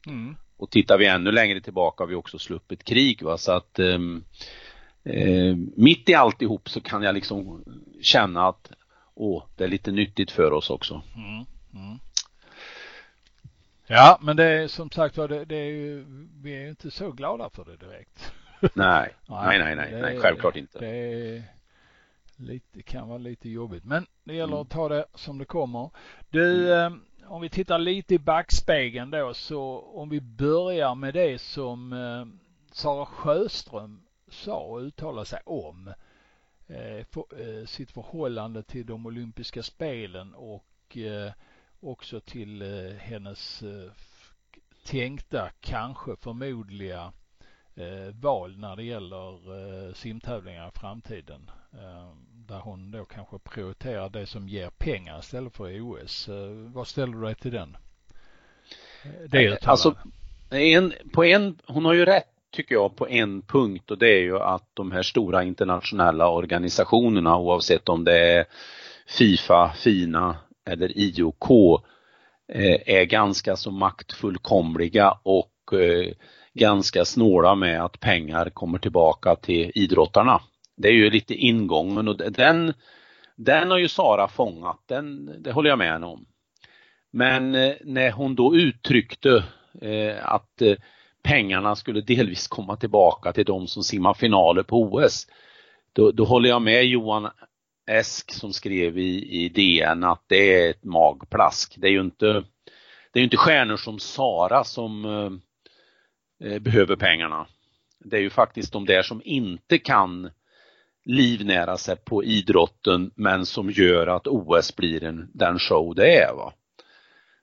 Ehm, 0.07 0.15
mm. 0.15 0.37
Och 0.57 0.71
tittar 0.71 0.99
vi 0.99 1.07
ännu 1.07 1.33
längre 1.33 1.61
tillbaka 1.61 2.03
har 2.03 2.09
vi 2.09 2.15
också 2.15 2.39
sluppit 2.39 2.85
krig. 2.85 3.23
Va? 3.23 3.39
Så 3.39 3.53
att 3.53 3.79
eh, 3.79 3.99
mitt 5.77 6.09
i 6.09 6.15
alltihop 6.15 6.69
så 6.69 6.81
kan 6.81 7.03
jag 7.03 7.15
liksom 7.15 7.65
känna 8.03 8.49
att 8.49 8.71
åh, 9.15 9.45
det 9.57 9.65
är 9.65 9.69
lite 9.69 9.91
nyttigt 9.91 10.31
för 10.31 10.53
oss 10.53 10.71
också. 10.71 11.03
Mm, 11.17 11.45
mm. 11.75 11.99
Ja, 13.87 14.19
men 14.23 14.37
det 14.37 14.45
är 14.45 14.69
som 14.69 14.91
sagt 14.91 15.15
det, 15.17 15.45
det, 15.45 15.57
är 15.57 15.71
ju, 15.71 16.05
vi 16.43 16.57
är 16.57 16.61
ju 16.61 16.69
inte 16.69 16.91
så 16.91 17.13
glada 17.13 17.51
för 17.51 17.65
det 17.65 17.77
direkt. 17.77 18.33
Nej, 18.61 19.15
nej, 19.29 19.59
nej, 19.59 19.77
nej, 19.77 20.01
nej, 20.03 20.21
självklart 20.21 20.57
inte. 20.57 20.79
Det, 20.79 21.43
lite, 22.39 22.83
kan 22.83 23.09
vara 23.09 23.19
lite 23.19 23.49
jobbigt. 23.49 23.85
Men 23.85 24.07
det 24.25 24.35
gäller 24.35 24.53
mm. 24.53 24.63
att 24.63 24.71
ta 24.71 24.89
det 24.89 25.05
som 25.15 25.39
det 25.39 25.45
kommer. 25.45 25.91
Du, 26.31 26.73
mm. 26.75 26.93
eh, 26.93 26.99
om 27.33 27.41
vi 27.41 27.49
tittar 27.49 27.79
lite 27.79 28.15
i 28.15 28.19
backspegeln 28.19 29.11
då 29.11 29.35
så 29.35 29.79
om 29.81 30.09
vi 30.09 30.21
börjar 30.21 30.95
med 30.95 31.15
det 31.15 31.41
som 31.41 31.93
eh, 31.93 32.27
Sara 32.73 33.07
Sjöström 33.07 34.01
sa 34.29 34.59
och 34.59 34.79
uttalade 34.79 35.27
sig 35.27 35.41
om 35.45 35.93
eh, 36.67 36.97
eh, 36.97 37.67
sitt 37.67 37.91
förhållande 37.91 38.63
till 38.63 38.87
de 38.87 39.07
olympiska 39.07 39.63
spelen 39.63 40.35
och 40.35 40.97
eh, 40.97 41.33
också 41.81 42.21
till 42.21 42.63
hennes 43.01 43.65
tänkta, 44.85 45.51
kanske 45.61 46.17
förmodliga 46.17 47.13
val 48.13 48.59
när 48.59 48.77
det 48.77 48.85
gäller 48.85 49.33
eh, 49.33 49.95
simtävlingar 49.95 50.69
i 50.69 50.79
framtiden. 50.79 51.51
Eh, 51.73 52.09
där 52.49 52.59
hon 52.59 52.91
då 52.91 53.05
kanske 53.05 53.39
prioriterar 53.39 54.09
det 54.09 54.27
som 54.27 54.49
ger 54.49 54.71
pengar 54.71 55.19
istället 55.19 55.57
för 55.57 55.81
OS. 55.81 56.29
Eh, 56.29 56.51
vad 56.75 56.87
ställer 56.87 57.13
du 57.13 57.23
dig 57.23 57.35
till 57.35 57.53
den? 57.53 57.77
Eh, 59.03 59.11
det 59.29 59.39
uttalandet. 59.39 59.69
Alltså, 59.69 59.95
en, 60.51 60.93
på 61.13 61.25
en, 61.25 61.59
hon 61.67 61.85
har 61.85 61.95
ju 61.95 62.05
rätt 62.05 62.29
tycker 62.51 62.75
jag 62.75 62.97
på 62.97 63.09
en 63.09 63.43
punkt 63.43 63.91
och 63.91 63.99
det 63.99 64.09
är 64.09 64.21
ju 64.21 64.39
att 64.39 64.71
de 64.75 64.93
här 64.93 65.03
stora 65.03 65.45
internationella 65.45 66.29
organisationerna 66.29 67.39
oavsett 67.39 67.89
om 67.89 68.05
det 68.05 68.19
är 68.19 68.45
Fifa, 69.07 69.73
FINA 69.77 70.37
eller 70.65 70.99
IOK 70.99 71.51
eh, 72.53 72.97
är 72.97 73.05
ganska 73.05 73.57
så 73.57 73.71
maktfullkomliga 73.71 75.19
och 75.23 75.53
ganska 76.59 77.05
snåla 77.05 77.55
med 77.55 77.85
att 77.85 78.01
pengar 78.01 78.51
kommer 78.51 78.79
tillbaka 78.79 79.37
till 79.37 79.73
idrottarna. 79.75 80.41
Det 80.77 80.89
är 80.89 80.93
ju 80.93 81.11
lite 81.11 81.35
ingången 81.35 82.09
och 82.09 82.17
den, 82.17 82.75
den 83.37 83.71
har 83.71 83.79
ju 83.79 83.89
Sara 83.89 84.29
fångat, 84.29 84.83
den, 84.87 85.35
det 85.43 85.53
håller 85.53 85.71
jag 85.71 85.79
med 85.79 85.93
henne 85.93 86.07
om. 86.07 86.27
Men 87.11 87.55
eh, 87.55 87.75
när 87.85 88.11
hon 88.13 88.35
då 88.35 88.57
uttryckte 88.57 89.45
eh, 89.83 90.33
att 90.33 90.63
eh, 90.63 90.77
pengarna 91.23 91.77
skulle 91.77 92.01
delvis 92.01 92.49
komma 92.49 92.77
tillbaka 92.77 93.33
till 93.33 93.45
de 93.45 93.67
som 93.67 93.83
simmar 93.83 94.15
finaler 94.15 94.63
på 94.63 94.83
OS, 94.83 95.27
då, 95.93 96.11
då 96.11 96.25
håller 96.25 96.49
jag 96.49 96.63
med 96.63 96.85
Johan 96.85 97.29
Esk 97.91 98.33
som 98.33 98.53
skrev 98.53 98.99
i, 98.99 99.45
i 99.45 99.49
DN 99.49 100.05
att 100.05 100.25
det 100.27 100.55
är 100.55 100.71
ett 100.71 100.85
magplask. 100.85 101.75
Det 101.79 101.87
är 101.87 101.93
ju 101.93 102.01
inte, 102.01 102.45
det 103.13 103.21
är 103.21 103.25
inte 103.25 103.37
stjärnor 103.37 103.77
som 103.77 103.99
Sara 103.99 104.65
som 104.65 105.05
Eh, 106.41 106.59
behöver 106.59 106.97
pengarna. 106.97 107.47
Det 107.99 108.17
är 108.17 108.21
ju 108.21 108.31
faktiskt 108.31 108.73
de 108.73 108.87
där 108.87 109.03
som 109.03 109.23
inte 109.25 109.79
kan 109.79 110.31
livnära 111.05 111.77
sig 111.77 111.97
på 111.97 112.25
idrotten 112.25 113.11
men 113.15 113.47
som 113.47 113.71
gör 113.71 114.07
att 114.07 114.27
OS 114.27 114.77
blir 114.77 115.05
en, 115.05 115.31
den 115.35 115.59
show 115.59 115.95
det 115.95 116.17
är. 116.17 116.35
Va? 116.35 116.53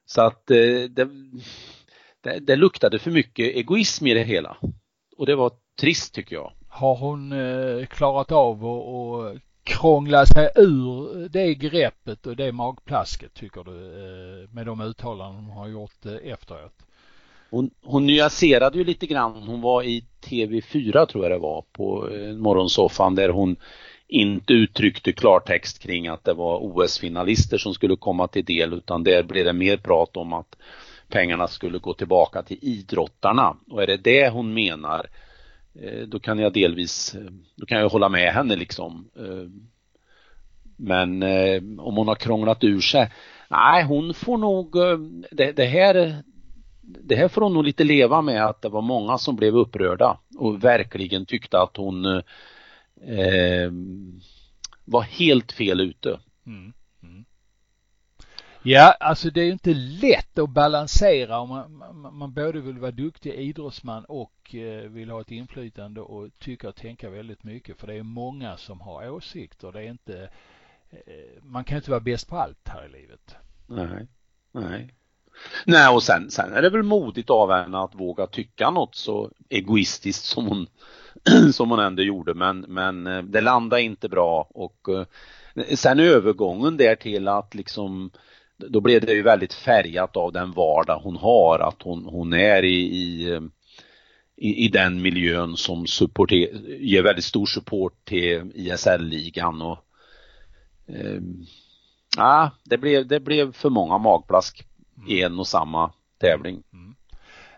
Så 0.06 0.22
att 0.22 0.52
eh, 0.52 0.84
det, 0.90 1.10
det, 2.22 2.40
det 2.40 2.56
luktade 2.56 3.00
för 3.00 3.12
mycket 3.12 3.56
egoism 3.56 4.08
i 4.08 4.14
det 4.14 4.24
hela. 4.24 4.58
Och 5.18 5.26
det 5.26 5.36
var 5.36 5.52
trist 5.80 6.14
tycker 6.14 6.36
jag. 6.36 6.52
Har 6.68 6.96
hon 6.96 7.32
eh, 7.32 7.86
klarat 7.86 8.32
av 8.32 8.66
att 8.66 9.42
krångla 9.64 10.26
sig 10.26 10.50
ur 10.56 11.30
det 11.30 11.56
greppet 11.56 12.26
och 12.26 12.36
det 12.36 12.52
magplasket 12.52 13.34
tycker 13.34 13.64
du 13.64 13.72
med 14.52 14.66
de 14.66 14.82
uttalanden 14.82 15.44
hon 15.44 15.58
har 15.58 15.68
gjort 15.68 16.06
efteråt? 16.24 16.86
Hon, 17.50 17.70
hon 17.84 18.06
nyanserade 18.06 18.78
ju 18.78 18.84
lite 18.84 19.08
grann. 19.08 19.44
Hon 19.48 19.62
var 19.62 19.84
i 19.84 20.06
TV4 20.22 21.06
tror 21.06 21.24
jag 21.24 21.32
det 21.32 21.38
var 21.38 21.64
på 21.72 22.10
eh, 22.10 22.34
morgonsoffan 22.34 23.16
där 23.16 23.30
hon 23.30 23.56
inte 24.08 24.54
uttryckte 24.54 25.14
klartext 25.14 25.80
kring 25.80 26.08
att 26.08 26.24
det 26.24 26.34
var 26.34 26.60
OS-finalister 26.60 27.58
som 27.58 27.74
skulle 27.74 27.96
komma 27.96 28.28
till 28.28 28.46
del 28.46 28.74
utan 28.74 29.04
där 29.04 29.24
blev 29.24 29.46
det 29.46 29.54
mer 29.54 29.78
prat 29.78 30.18
om 30.18 30.34
att 30.34 30.56
pengarna 31.08 31.48
skulle 31.48 31.78
gå 31.78 31.94
tillbaka 31.94 32.44
till 32.44 32.58
idrottarna. 32.62 33.58
Och 33.70 33.84
är 33.84 33.88
det 33.88 33.98
det 33.98 34.30
hon 34.30 34.54
menar 34.54 35.08
eh, 35.82 36.02
då 36.08 36.20
kan 36.20 36.40
jag 36.40 36.54
delvis, 36.54 37.16
eh, 37.16 37.32
då 37.56 37.66
kan 37.66 37.80
jag 37.80 37.90
hålla 37.90 38.10
med 38.10 38.34
henne 38.34 38.56
liksom. 38.56 39.10
Men 40.78 41.24
om 41.80 41.96
hon 41.96 42.08
har 42.08 42.16
krånglat 42.16 42.64
ur 42.64 42.82
sig, 42.82 43.12
nej 43.50 43.84
hon 43.84 44.14
får 44.14 44.38
nog, 44.38 44.76
det, 45.32 45.52
det 45.52 45.66
här 45.66 46.24
det 46.86 47.16
här 47.16 47.28
får 47.28 47.42
hon 47.42 47.54
nog 47.54 47.64
lite 47.64 47.84
leva 47.84 48.22
med 48.22 48.46
att 48.46 48.62
det 48.62 48.70
var 48.70 48.82
många 48.82 49.18
som 49.18 49.36
blev 49.36 49.56
upprörda 49.56 50.18
och 50.38 50.64
verkligen 50.64 51.26
tyckte 51.26 51.60
att 51.60 51.78
hon 51.78 52.06
eh, 52.06 53.72
var 54.86 55.02
helt 55.02 55.52
fel 55.52 55.82
ute. 55.82 56.20
Mm. 56.46 56.74
Mm. 57.04 57.26
Ja, 58.64 58.96
alltså 59.00 59.30
det 59.30 59.42
är 59.42 59.46
ju 59.46 59.52
inte 59.52 59.74
lätt 59.74 60.40
att 60.40 60.50
balansera 60.50 61.40
om 61.40 61.50
man, 61.50 61.76
man, 61.78 62.16
man 62.16 62.34
både 62.34 62.62
vill 62.62 62.80
vara 62.80 62.92
duktig 62.92 63.34
idrottsman 63.34 64.06
och 64.06 64.56
eh, 64.56 64.90
vill 64.90 65.10
ha 65.10 65.22
ett 65.22 65.32
inflytande 65.32 66.02
och 66.02 66.30
tycka 66.40 66.70
och 66.70 66.76
tänka 66.76 67.10
väldigt 67.10 67.44
mycket. 67.44 67.80
För 67.80 67.88
det 67.88 67.94
är 67.94 68.04
många 68.04 68.58
som 68.58 68.82
har 68.82 69.10
åsikter. 69.10 69.72
Det 69.72 69.80
är 69.80 69.90
inte, 69.90 70.30
eh, 70.90 71.44
man 71.44 71.64
kan 71.64 71.78
inte 71.78 71.92
vara 71.92 72.00
bäst 72.00 72.30
på 72.30 72.38
allt 72.38 72.68
här 72.68 72.86
i 72.86 72.90
livet. 72.90 73.36
Nej, 73.68 74.08
nej. 74.52 74.94
Nej, 75.66 75.90
och 75.90 76.04
sen, 76.04 76.32
sen 76.32 76.54
är 76.54 76.62
det 76.62 76.70
väl 76.70 76.84
modigt 76.84 77.30
av 77.30 77.52
henne 77.52 77.78
att 77.78 77.96
våga 77.96 78.28
tycka 78.28 78.70
något 78.70 78.96
så 78.96 79.32
egoistiskt 79.50 80.26
som 80.26 80.48
hon, 80.48 80.68
som 81.54 81.70
hon 81.70 81.80
ändå 81.80 82.04
gjorde, 82.04 82.34
men, 82.34 82.60
men 82.60 83.08
eh, 83.08 83.24
det 83.24 83.42
landade 83.42 83.82
inte 83.82 84.10
bra 84.10 84.48
och 84.50 84.90
eh, 84.90 85.76
sen 85.76 86.00
övergången 86.00 86.78
där 86.78 86.96
till 86.96 87.28
att 87.28 87.56
liksom 87.56 88.12
då 88.58 88.82
blev 88.82 89.06
det 89.06 89.14
ju 89.14 89.22
väldigt 89.22 89.54
färgat 89.54 90.18
av 90.18 90.32
den 90.32 90.52
vardag 90.52 91.00
hon 91.04 91.16
har, 91.18 91.60
att 91.60 91.82
hon, 91.82 92.06
hon 92.06 92.34
är 92.34 92.64
i, 92.64 92.76
i 92.76 93.34
eh, 93.34 93.42
i, 94.38 94.66
i 94.66 94.68
den 94.68 95.02
miljön 95.02 95.58
som 95.58 95.88
supporter, 95.88 96.36
ger 96.80 97.04
väldigt 97.04 97.26
stor 97.26 97.46
support 97.46 98.06
till 98.06 98.52
ISL-ligan 98.56 99.62
och 99.62 99.78
eh, 100.88 101.22
ja, 102.18 102.52
det 102.64 102.78
blev, 102.78 103.08
det 103.08 103.20
blev 103.20 103.54
för 103.54 103.70
många 103.70 103.98
magplask. 103.98 104.66
Mm. 104.98 105.10
i 105.10 105.22
en 105.22 105.40
och 105.40 105.48
samma 105.48 105.94
tävling. 106.18 106.64
Mm. 106.74 106.86
mm. 106.86 106.96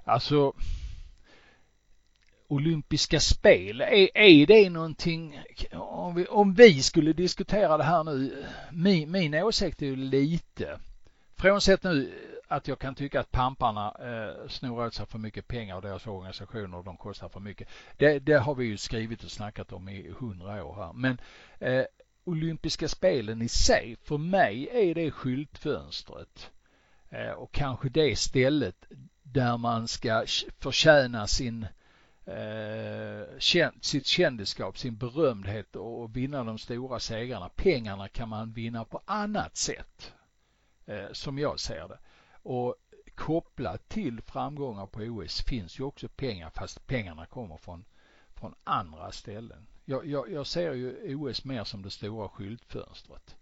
Alltså 0.03 0.53
olympiska 2.47 3.19
spel, 3.19 3.81
är, 3.81 4.17
är 4.17 4.45
det 4.45 4.69
någonting, 4.69 5.41
om 5.73 6.15
vi, 6.15 6.25
om 6.25 6.53
vi 6.53 6.83
skulle 6.83 7.13
diskutera 7.13 7.77
det 7.77 7.83
här 7.83 8.03
nu, 8.03 8.45
min, 8.71 9.11
min 9.11 9.33
åsikt 9.33 9.81
är 9.81 9.85
ju 9.85 9.95
lite, 9.95 10.79
frånsett 11.35 11.83
nu 11.83 12.13
att 12.47 12.67
jag 12.67 12.79
kan 12.79 12.95
tycka 12.95 13.19
att 13.19 13.31
pamparna 13.31 13.95
eh, 13.99 14.47
snor 14.47 14.85
åt 14.85 14.93
sig 14.93 15.05
för 15.05 15.19
mycket 15.19 15.47
pengar 15.47 15.75
och 15.75 15.81
deras 15.81 16.07
organisationer, 16.07 16.83
de 16.83 16.97
kostar 16.97 17.29
för 17.29 17.39
mycket. 17.39 17.67
Det, 17.97 18.19
det 18.19 18.37
har 18.37 18.55
vi 18.55 18.65
ju 18.65 18.77
skrivit 18.77 19.23
och 19.23 19.31
snackat 19.31 19.71
om 19.71 19.89
i 19.89 20.13
hundra 20.19 20.65
år 20.65 20.75
här. 20.75 20.93
Men 20.93 21.17
eh, 21.59 21.85
olympiska 22.23 22.87
spelen 22.87 23.41
i 23.41 23.49
sig, 23.49 23.97
för 24.03 24.17
mig 24.17 24.69
är 24.71 24.95
det 24.95 25.11
skyltfönstret 25.11 26.51
Eh, 26.51 26.56
Eh, 27.09 27.31
och 27.31 27.51
kanske 27.51 27.89
det 27.89 28.15
stället 28.15 28.85
där 29.23 29.57
man 29.57 29.87
ska 29.87 30.25
förtjäna 30.59 31.27
sin 31.27 31.67
eh, 32.25 33.39
sitt 33.81 34.05
kändisskap, 34.05 34.77
sin 34.77 34.97
berömdhet 34.97 35.75
och 35.75 36.15
vinna 36.15 36.43
de 36.43 36.57
stora 36.57 36.99
segrarna. 36.99 37.49
Pengarna 37.49 38.07
kan 38.07 38.29
man 38.29 38.51
vinna 38.51 38.85
på 38.85 39.01
annat 39.05 39.57
sätt, 39.57 40.13
eh, 40.85 41.11
som 41.11 41.39
jag 41.39 41.59
ser 41.59 41.87
det. 41.87 41.99
Och 42.43 42.75
kopplat 43.15 43.89
till 43.89 44.21
framgångar 44.21 44.85
på 44.85 45.01
OS 45.01 45.41
finns 45.41 45.79
ju 45.79 45.83
också 45.83 46.07
pengar, 46.09 46.49
fast 46.49 46.87
pengarna 46.87 47.25
kommer 47.25 47.57
från, 47.57 47.85
från 48.33 48.55
andra 48.63 49.11
ställen. 49.11 49.67
Jag, 49.85 50.05
jag, 50.05 50.31
jag 50.31 50.47
ser 50.47 50.73
ju 50.73 51.15
OS 51.15 51.45
mer 51.45 51.63
som 51.63 51.81
det 51.81 51.89
stora 51.89 52.29
skyltfönstret. 52.29 53.35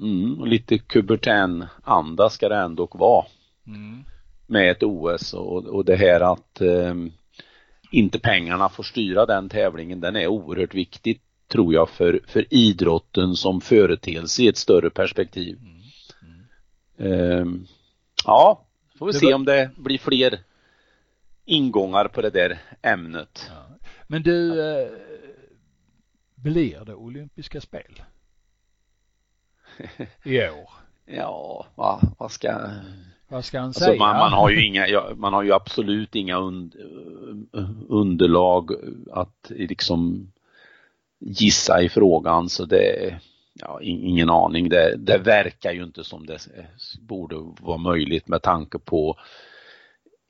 Mm, 0.00 0.40
och 0.40 0.46
lite 0.48 0.78
Kubertän-anda 0.78 2.30
ska 2.30 2.48
det 2.48 2.56
ändå 2.56 2.88
vara. 2.92 3.26
Mm. 3.66 4.04
Med 4.46 4.70
ett 4.70 4.82
OS 4.82 5.34
och, 5.34 5.66
och 5.66 5.84
det 5.84 5.96
här 5.96 6.20
att 6.32 6.60
eh, 6.60 6.94
inte 7.92 8.18
pengarna 8.18 8.68
får 8.68 8.82
styra 8.82 9.26
den 9.26 9.48
tävlingen, 9.48 10.00
den 10.00 10.16
är 10.16 10.26
oerhört 10.26 10.74
viktig 10.74 11.20
tror 11.48 11.74
jag 11.74 11.88
för, 11.88 12.20
för 12.26 12.54
idrotten 12.54 13.34
som 13.34 13.60
företeelse 13.60 14.42
i 14.42 14.48
ett 14.48 14.56
större 14.56 14.90
perspektiv. 14.90 15.58
Mm. 15.58 15.82
Mm. 16.98 17.30
Eh, 17.30 17.62
ja, 18.24 18.66
får 18.98 19.06
vi 19.06 19.12
det 19.12 19.18
se 19.18 19.26
var... 19.26 19.34
om 19.34 19.44
det 19.44 19.70
blir 19.76 19.98
fler 19.98 20.38
ingångar 21.44 22.08
på 22.08 22.22
det 22.22 22.30
där 22.30 22.58
ämnet. 22.82 23.50
Ja. 23.50 23.76
Men 24.06 24.22
du, 24.22 24.60
eh, 24.60 24.88
blir 26.34 26.84
det 26.84 26.94
olympiska 26.94 27.60
spel? 27.60 28.02
i 30.22 30.38
år. 30.38 30.70
Ja, 31.06 31.66
vad, 31.74 32.00
vad 32.18 32.32
ska 32.32 32.70
vad 33.28 33.44
ska 33.44 33.58
han 33.58 33.66
alltså 33.66 33.84
säga? 33.84 33.98
Man, 33.98 34.16
man, 34.16 34.32
har 34.32 34.50
ju 34.50 34.66
inga, 34.66 34.86
man 35.16 35.32
har 35.32 35.42
ju 35.42 35.52
absolut 35.52 36.14
inga 36.14 36.38
und, 36.38 36.74
underlag 37.88 38.70
att 39.12 39.50
liksom 39.50 40.32
gissa 41.18 41.82
i 41.82 41.88
frågan 41.88 42.48
så 42.48 42.64
det, 42.64 43.18
ja, 43.60 43.80
ingen 43.82 44.30
aning. 44.30 44.68
Det, 44.68 44.96
det 44.96 45.18
verkar 45.18 45.72
ju 45.72 45.82
inte 45.82 46.04
som 46.04 46.26
det 46.26 46.48
borde 47.00 47.36
vara 47.60 47.78
möjligt 47.78 48.28
med 48.28 48.42
tanke 48.42 48.78
på 48.78 49.16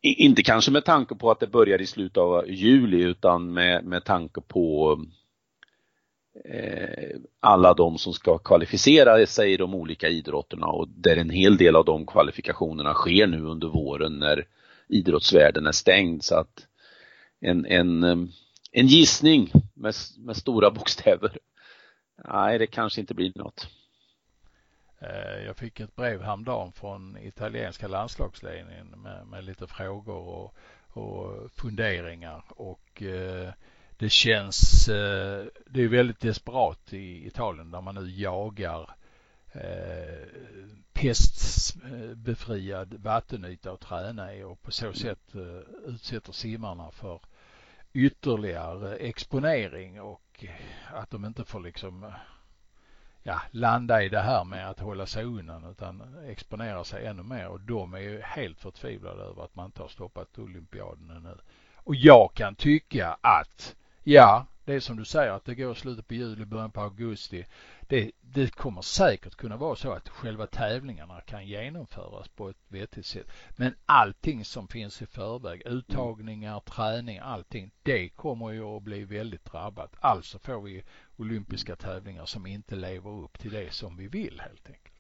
inte 0.07 0.43
kanske 0.43 0.71
med 0.71 0.85
tanke 0.85 1.15
på 1.15 1.31
att 1.31 1.41
det 1.41 1.47
börjar 1.47 1.81
i 1.81 1.87
slutet 1.87 2.19
av 2.19 2.51
juli 2.51 3.03
utan 3.03 3.53
med, 3.53 3.85
med 3.85 4.05
tanke 4.05 4.41
på 4.41 4.99
Eh, 6.45 7.17
alla 7.41 7.75
de 7.75 7.99
som 7.99 8.13
ska 8.13 8.39
kvalificera 8.39 9.27
sig 9.27 9.53
i 9.53 9.57
de 9.57 9.75
olika 9.75 10.09
idrotterna 10.09 10.67
och 10.67 10.89
där 10.89 11.17
en 11.17 11.31
hel 11.31 11.57
del 11.57 11.77
av 11.77 11.85
de 11.85 12.07
kvalifikationerna 12.07 12.95
sker 12.95 13.27
nu 13.27 13.43
under 13.43 13.69
våren 13.69 14.19
när 14.19 14.47
idrottsvärlden 14.89 15.67
är 15.67 15.73
stängd. 15.73 16.25
Så 16.25 16.35
att 16.35 16.67
en, 17.41 17.67
en, 17.67 18.05
eh, 18.05 18.17
en 18.73 18.87
gissning 18.87 19.53
med, 19.75 19.95
med 20.19 20.37
stora 20.37 20.71
bokstäver. 20.71 21.39
Nej, 22.29 22.59
det 22.59 22.67
kanske 22.67 23.01
inte 23.01 23.15
blir 23.15 23.33
något. 23.35 23.69
Eh, 24.99 25.45
jag 25.47 25.57
fick 25.57 25.81
ett 25.81 25.97
brev 25.97 26.23
häromdagen 26.23 26.73
från 26.73 27.17
italienska 27.17 27.89
landslagsledningen 27.89 28.87
med, 28.87 29.27
med 29.27 29.45
lite 29.45 29.67
frågor 29.67 30.29
och, 30.29 30.55
och 30.89 31.51
funderingar 31.53 32.45
och 32.49 33.03
eh, 33.03 33.53
det 33.97 34.11
känns, 34.11 34.89
eh, 34.89 35.47
det 35.67 35.83
är 35.83 35.89
väldigt 35.89 36.21
desperat 36.21 36.93
i 36.93 37.27
Italien 37.27 37.71
där 37.71 37.81
man 37.81 37.95
nu 37.95 38.11
jagar 38.11 38.91
eh, 39.53 40.29
pestbefriad 40.93 42.95
vattenyta 42.95 43.73
att 43.73 43.81
träna 43.81 44.35
i 44.35 44.43
och 44.43 44.63
på 44.63 44.71
så 44.71 44.93
sätt 44.93 45.35
eh, 45.35 45.61
utsätter 45.87 46.33
simmarna 46.33 46.91
för 46.91 47.21
ytterligare 47.93 48.97
exponering 48.97 50.01
och 50.01 50.45
att 50.93 51.11
de 51.11 51.25
inte 51.25 51.45
får 51.45 51.61
liksom 51.61 52.13
ja, 53.23 53.41
landa 53.51 54.03
i 54.03 54.09
det 54.09 54.21
här 54.21 54.45
med 54.45 54.71
att 54.71 54.81
hålla 54.81 55.07
sig 55.07 55.25
undan 55.25 55.71
utan 55.71 56.19
exponera 56.27 56.85
sig 56.85 57.07
ännu 57.07 57.23
mer 57.23 57.49
och 57.49 57.61
de 57.61 57.95
är 57.95 57.99
ju 57.99 58.21
helt 58.21 58.61
förtvivlade 58.61 59.23
över 59.23 59.45
att 59.45 59.55
man 59.55 59.67
inte 59.67 59.83
har 59.83 59.89
stoppat 59.89 60.39
olympiaden 60.39 61.11
ännu. 61.11 61.37
Och 61.77 61.95
jag 61.95 62.35
kan 62.35 62.55
tycka 62.55 63.17
att 63.21 63.77
ja, 64.05 64.47
det 64.65 64.75
är 64.75 64.81
som 64.81 64.97
du 64.97 65.05
säger 65.05 65.33
att 65.33 65.45
det 65.45 65.55
går 65.55 65.73
i 65.73 65.75
slutet 65.75 66.09
på 66.09 66.15
juli, 66.15 66.45
början 66.45 66.71
på 66.71 66.81
augusti. 66.81 67.45
Det, 67.81 68.11
det 68.21 68.55
kommer 68.55 68.83
säkert 68.83 69.35
kunna 69.35 69.57
vara 69.57 69.77
så 69.77 69.93
att 69.93 70.09
själva 70.09 70.47
tävlingarna 70.47 71.21
kan 71.21 71.47
genomföras 71.47 72.29
på 72.29 72.49
ett 72.49 72.57
vettigt 72.69 73.07
sätt. 73.07 73.27
Men 73.57 73.75
allting 73.87 74.45
som 74.45 74.69
finns 74.69 75.03
i 75.03 75.07
förväg, 75.07 75.63
uttagningar, 75.67 76.61
träning, 76.61 77.19
allting, 77.19 77.71
det 77.83 78.09
kommer 78.09 78.51
ju 78.51 78.63
att 78.63 78.83
bli 78.83 79.05
väldigt 79.05 79.45
drabbat. 79.45 79.97
Alltså 80.01 80.39
får 80.39 80.63
vi 80.63 80.83
olympiska 81.17 81.77
tävlingar 81.77 82.25
som 82.25 82.47
inte 82.47 82.77
lever 82.77 83.11
upp 83.11 83.39
till 83.39 83.53
det 83.53 83.73
som 83.73 83.97
vi 83.97 84.09
vill 84.09 84.41
helt 84.41 84.67
enkelt. 84.67 84.95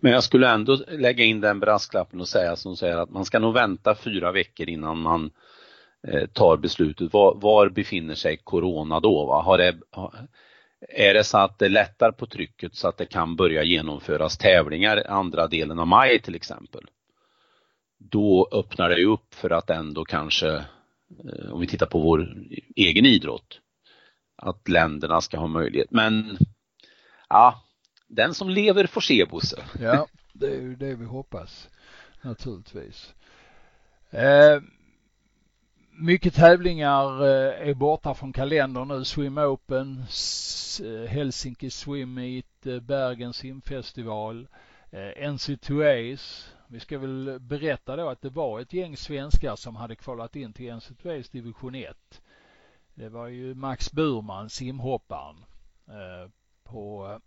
Men 0.00 0.12
jag 0.12 0.24
skulle 0.24 0.50
ändå 0.50 0.78
lägga 0.88 1.24
in 1.24 1.40
den 1.40 1.60
brasklappen 1.60 2.20
och 2.20 2.28
säga 2.28 2.56
som 2.56 2.76
säger 2.76 2.96
att 2.96 3.10
man 3.10 3.24
ska 3.24 3.38
nog 3.38 3.54
vänta 3.54 3.94
fyra 3.94 4.32
veckor 4.32 4.68
innan 4.68 4.98
man 4.98 5.24
eh, 5.24 5.30
Eh, 6.08 6.26
tar 6.26 6.56
beslutet. 6.56 7.12
Var, 7.12 7.34
var, 7.34 7.68
befinner 7.68 8.14
sig 8.14 8.36
Corona 8.36 9.00
då? 9.00 9.26
Va? 9.26 9.42
Har 9.42 9.58
det, 9.58 9.76
är 10.88 11.14
det 11.14 11.24
så 11.24 11.38
att 11.38 11.58
det 11.58 11.68
lättar 11.68 12.12
på 12.12 12.26
trycket 12.26 12.74
så 12.74 12.88
att 12.88 12.96
det 12.96 13.06
kan 13.06 13.36
börja 13.36 13.62
genomföras 13.62 14.38
tävlingar 14.38 15.02
andra 15.08 15.46
delen 15.46 15.78
av 15.78 15.86
maj 15.86 16.20
till 16.22 16.34
exempel? 16.34 16.84
Då 17.98 18.48
öppnar 18.52 18.88
det 18.88 19.04
upp 19.04 19.34
för 19.34 19.50
att 19.50 19.70
ändå 19.70 20.04
kanske, 20.04 20.54
eh, 20.54 21.52
om 21.52 21.60
vi 21.60 21.66
tittar 21.66 21.86
på 21.86 21.98
vår 21.98 22.34
egen 22.76 23.06
idrott, 23.06 23.60
att 24.36 24.68
länderna 24.68 25.20
ska 25.20 25.38
ha 25.38 25.46
möjlighet. 25.46 25.90
Men 25.90 26.38
ja, 27.28 27.62
den 28.08 28.34
som 28.34 28.50
lever 28.50 28.86
får 28.86 29.00
se 29.00 29.24
Bosse. 29.24 29.64
Ja, 29.80 30.06
det 30.32 30.46
är 30.46 30.60
ju 30.60 30.76
det 30.76 30.94
vi 30.94 31.04
hoppas 31.04 31.68
naturligtvis. 32.22 33.14
Eh, 34.10 34.60
mycket 35.96 36.34
tävlingar 36.34 37.22
eh, 37.22 37.68
är 37.68 37.74
borta 37.74 38.14
från 38.14 38.32
kalendern 38.32 38.88
nu. 38.88 39.04
Swim 39.04 39.38
Open, 39.38 40.04
eh, 40.82 41.10
Helsinki 41.10 41.70
Swim 41.70 42.14
Meet, 42.14 42.66
eh, 42.66 42.80
Bergen 42.80 43.32
simfestival, 43.32 44.48
NC2As. 45.16 46.48
Vi 46.66 46.80
ska 46.80 46.98
väl 46.98 47.38
berätta 47.40 47.96
då 47.96 48.08
att 48.08 48.22
det 48.22 48.30
var 48.30 48.60
ett 48.60 48.72
gäng 48.72 48.96
svenskar 48.96 49.56
som 49.56 49.76
hade 49.76 49.96
kvalat 49.96 50.36
in 50.36 50.52
till 50.52 50.70
NC2As 50.70 51.32
division 51.32 51.74
1. 51.74 52.22
Det 52.94 53.08
var 53.08 53.26
ju 53.26 53.54
Max 53.54 53.92
Burman, 53.92 54.50
simhopparen. 54.50 55.44
På 56.64 57.18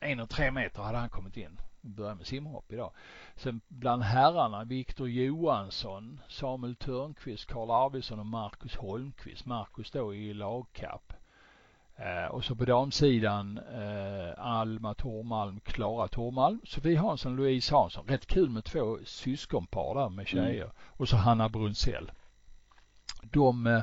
en 0.00 0.20
och 0.20 0.30
tre 0.30 0.50
meter 0.50 0.82
hade 0.82 0.98
han 0.98 1.08
kommit 1.08 1.36
in. 1.36 1.60
Börjar 1.80 2.14
med 2.14 2.26
simhopp 2.26 2.72
idag. 2.72 2.92
Sen 3.36 3.60
bland 3.68 4.02
herrarna 4.02 4.64
Viktor 4.64 5.08
Johansson, 5.08 6.20
Samuel 6.28 6.76
Törnqvist, 6.76 7.46
Karl 7.46 7.70
Arvidsson 7.70 8.20
och 8.20 8.26
Marcus 8.26 8.76
Holmqvist. 8.76 9.46
Marcus 9.46 9.90
då 9.90 10.14
i 10.14 10.34
lagkapp. 10.34 11.12
Eh, 11.96 12.26
och 12.26 12.44
så 12.44 12.54
på 12.54 12.64
damsidan 12.64 13.58
eh, 13.58 14.46
Alma 14.46 14.94
Tormalm, 14.94 15.60
Klara 15.60 16.08
Tormalm, 16.08 16.60
Sofie 16.64 16.98
Hansson, 16.98 17.36
Louise 17.36 17.74
Hansson. 17.74 18.06
Rätt 18.08 18.26
kul 18.26 18.50
med 18.50 18.64
två 18.64 18.98
syskonpar 19.04 19.94
där 19.94 20.08
med 20.08 20.28
tjejer. 20.28 20.64
Mm. 20.64 20.76
Och 20.86 21.08
så 21.08 21.16
Hanna 21.16 21.48
Brunsell. 21.48 22.10
De 23.22 23.66
eh, 23.66 23.82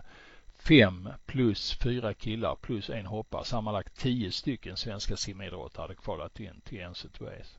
fem 0.68 1.10
plus 1.26 1.74
fyra 1.74 2.14
killar 2.14 2.56
plus 2.56 2.90
en 2.90 3.06
hoppare, 3.06 3.46
sammanlagt 3.46 3.98
tio 3.98 4.32
stycken 4.32 4.78
svenska 4.78 5.18
simidrottare 5.18 5.84
hade 5.84 5.96
kvalat 5.96 6.40
in 6.40 6.62
till 6.64 6.90
NCAAs. 6.90 7.58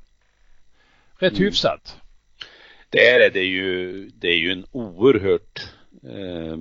Rätt 1.19 1.33
mm. 1.33 1.45
hyfsat. 1.45 1.97
Det 2.91 3.09
är 3.09 3.19
det. 3.19 3.31
Det 3.31 3.41
är 3.41 3.45
ju, 3.45 4.09
det 4.09 4.29
är 4.29 4.37
ju 4.37 4.53
en 4.53 4.67
oerhört 4.73 5.73
eh, 6.03 6.57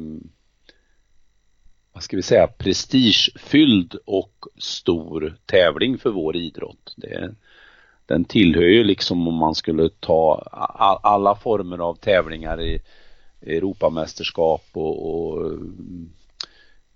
vad 1.95 2.03
ska 2.03 2.15
vi 2.15 2.23
säga, 2.23 2.47
prestigefylld 2.47 3.95
och 4.05 4.45
stor 4.57 5.37
tävling 5.45 5.97
för 5.97 6.09
vår 6.09 6.35
idrott. 6.35 6.93
Det, 6.97 7.35
den 8.05 8.25
tillhör 8.25 8.67
ju 8.67 8.83
liksom 8.83 9.27
om 9.27 9.33
man 9.33 9.55
skulle 9.55 9.89
ta 9.99 10.43
all, 10.51 10.99
alla 11.03 11.35
former 11.35 11.77
av 11.77 11.95
tävlingar 11.95 12.61
i 12.61 12.81
Europamästerskap 13.41 14.65
och, 14.73 15.15
och 15.15 15.51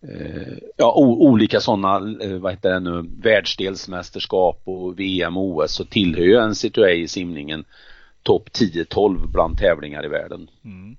Eh, 0.02 0.58
ja, 0.78 0.94
olika 0.96 1.60
sådana, 1.60 2.24
eh, 2.24 2.38
vad 2.40 2.52
heter 2.52 2.70
det 2.70 2.80
nu, 2.80 3.06
världsdelsmästerskap 3.22 4.62
och 4.64 5.00
VM 5.00 5.38
och 5.38 5.44
OS 5.44 5.72
så 5.72 5.86
tillhör 5.86 6.24
ju 6.24 6.48
NCAA 6.48 6.92
i 6.92 7.08
simningen 7.08 7.66
topp 8.24 8.50
10-12 8.50 9.28
bland 9.32 9.58
tävlingar 9.58 10.06
i 10.06 10.08
världen. 10.08 10.50
Mm. 10.64 10.98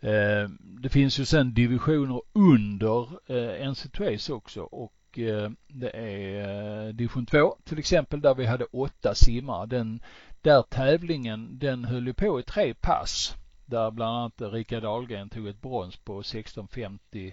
Eh, 0.00 0.50
det 0.60 0.88
finns 0.88 1.18
ju 1.18 1.24
sen 1.24 1.54
divisioner 1.54 2.22
under 2.32 3.08
eh, 3.26 3.70
NCAAs 3.70 4.30
också 4.30 4.60
och 4.60 5.18
eh, 5.18 5.50
det 5.68 5.90
är 5.90 6.86
eh, 6.86 6.92
division 6.92 7.26
2 7.26 7.56
till 7.64 7.78
exempel 7.78 8.20
där 8.20 8.34
vi 8.34 8.46
hade 8.46 8.64
åtta 8.64 9.14
simmare. 9.14 9.66
Den 9.66 10.00
där 10.42 10.62
tävlingen 10.62 11.58
den 11.58 11.84
höll 11.84 12.06
ju 12.06 12.14
på 12.14 12.40
i 12.40 12.42
tre 12.42 12.74
pass 12.74 13.34
där 13.66 13.90
bland 13.90 14.16
annat 14.16 14.52
Rika 14.52 14.80
Dahlgren 14.80 15.28
tog 15.28 15.48
ett 15.48 15.62
brons 15.62 15.96
på 15.96 16.22
16.50 16.22 17.32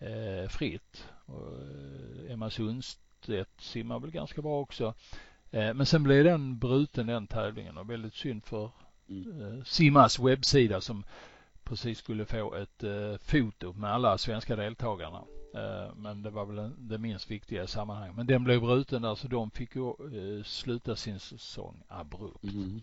eh, 0.00 0.48
fritt. 0.48 1.08
Och, 1.26 1.52
eh, 1.52 2.32
Emma 2.32 2.50
Sundstedt 2.50 3.60
simmar 3.60 4.00
väl 4.00 4.10
ganska 4.10 4.42
bra 4.42 4.60
också. 4.60 4.94
Eh, 5.50 5.74
men 5.74 5.86
sen 5.86 6.02
blev 6.02 6.24
den 6.24 6.58
bruten 6.58 7.06
den 7.06 7.26
tävlingen 7.26 7.78
och 7.78 7.90
väldigt 7.90 8.14
synd 8.14 8.44
för 8.44 8.70
mm. 9.08 9.42
eh, 9.42 9.64
Simmas 9.64 10.18
webbsida 10.18 10.80
som 10.80 11.04
precis 11.64 11.98
skulle 11.98 12.26
få 12.26 12.54
ett 12.54 12.82
eh, 12.82 13.16
foto 13.16 13.72
med 13.72 13.92
alla 13.92 14.18
svenska 14.18 14.56
deltagarna. 14.56 15.24
Eh, 15.54 15.94
men 15.96 16.22
det 16.22 16.30
var 16.30 16.46
väl 16.46 16.70
det 16.78 16.98
minst 16.98 17.30
viktiga 17.30 17.62
i 17.62 17.66
sammanhanget. 17.66 18.16
Men 18.16 18.26
den 18.26 18.44
blev 18.44 18.60
bruten 18.60 19.02
där 19.02 19.14
så 19.14 19.28
de 19.28 19.50
fick 19.50 19.76
ju 19.76 19.88
eh, 19.88 20.44
sluta 20.44 20.96
sin 20.96 21.20
säsong 21.20 21.82
abrupt. 21.88 22.44
Mm. 22.44 22.82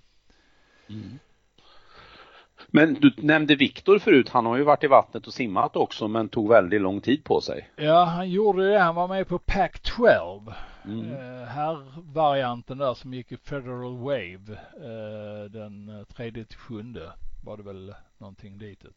Mm. 0.90 1.20
Men 2.68 2.94
du 2.94 3.14
nämnde 3.18 3.56
Viktor 3.56 4.00
förut. 4.00 4.30
Han 4.30 4.46
har 4.46 4.58
ju 4.58 4.64
varit 4.64 4.84
i 4.84 4.88
vattnet 4.88 5.28
och 5.28 5.34
simmat 5.34 5.76
också 5.76 6.08
men 6.08 6.30
tog 6.30 6.50
väldigt 6.50 6.82
lång 6.82 7.02
tid 7.02 7.24
på 7.24 7.42
sig. 7.42 7.70
Ja, 7.76 8.04
han 8.04 8.30
gjorde 8.30 8.72
det. 8.72 8.80
Han 8.80 8.96
var 8.96 9.08
med 9.08 9.28
på 9.28 9.40
Pac 9.40 9.70
12. 9.82 10.54
Mm. 10.86 11.12
Eh, 11.12 11.48
här 11.48 11.84
varianten 12.14 12.78
där 12.78 12.94
som 12.94 13.14
gick 13.14 13.32
i 13.32 13.38
Federal 13.38 13.98
Wave 13.98 14.60
eh, 14.76 15.52
den 15.52 16.06
tredje 16.16 16.46
till 16.46 16.58
sjunde 16.58 17.12
var 17.46 17.58
det 17.58 17.64
väl 17.64 17.94
någonting 18.18 18.58
dit. 18.58 18.82
Mm. 18.84 18.94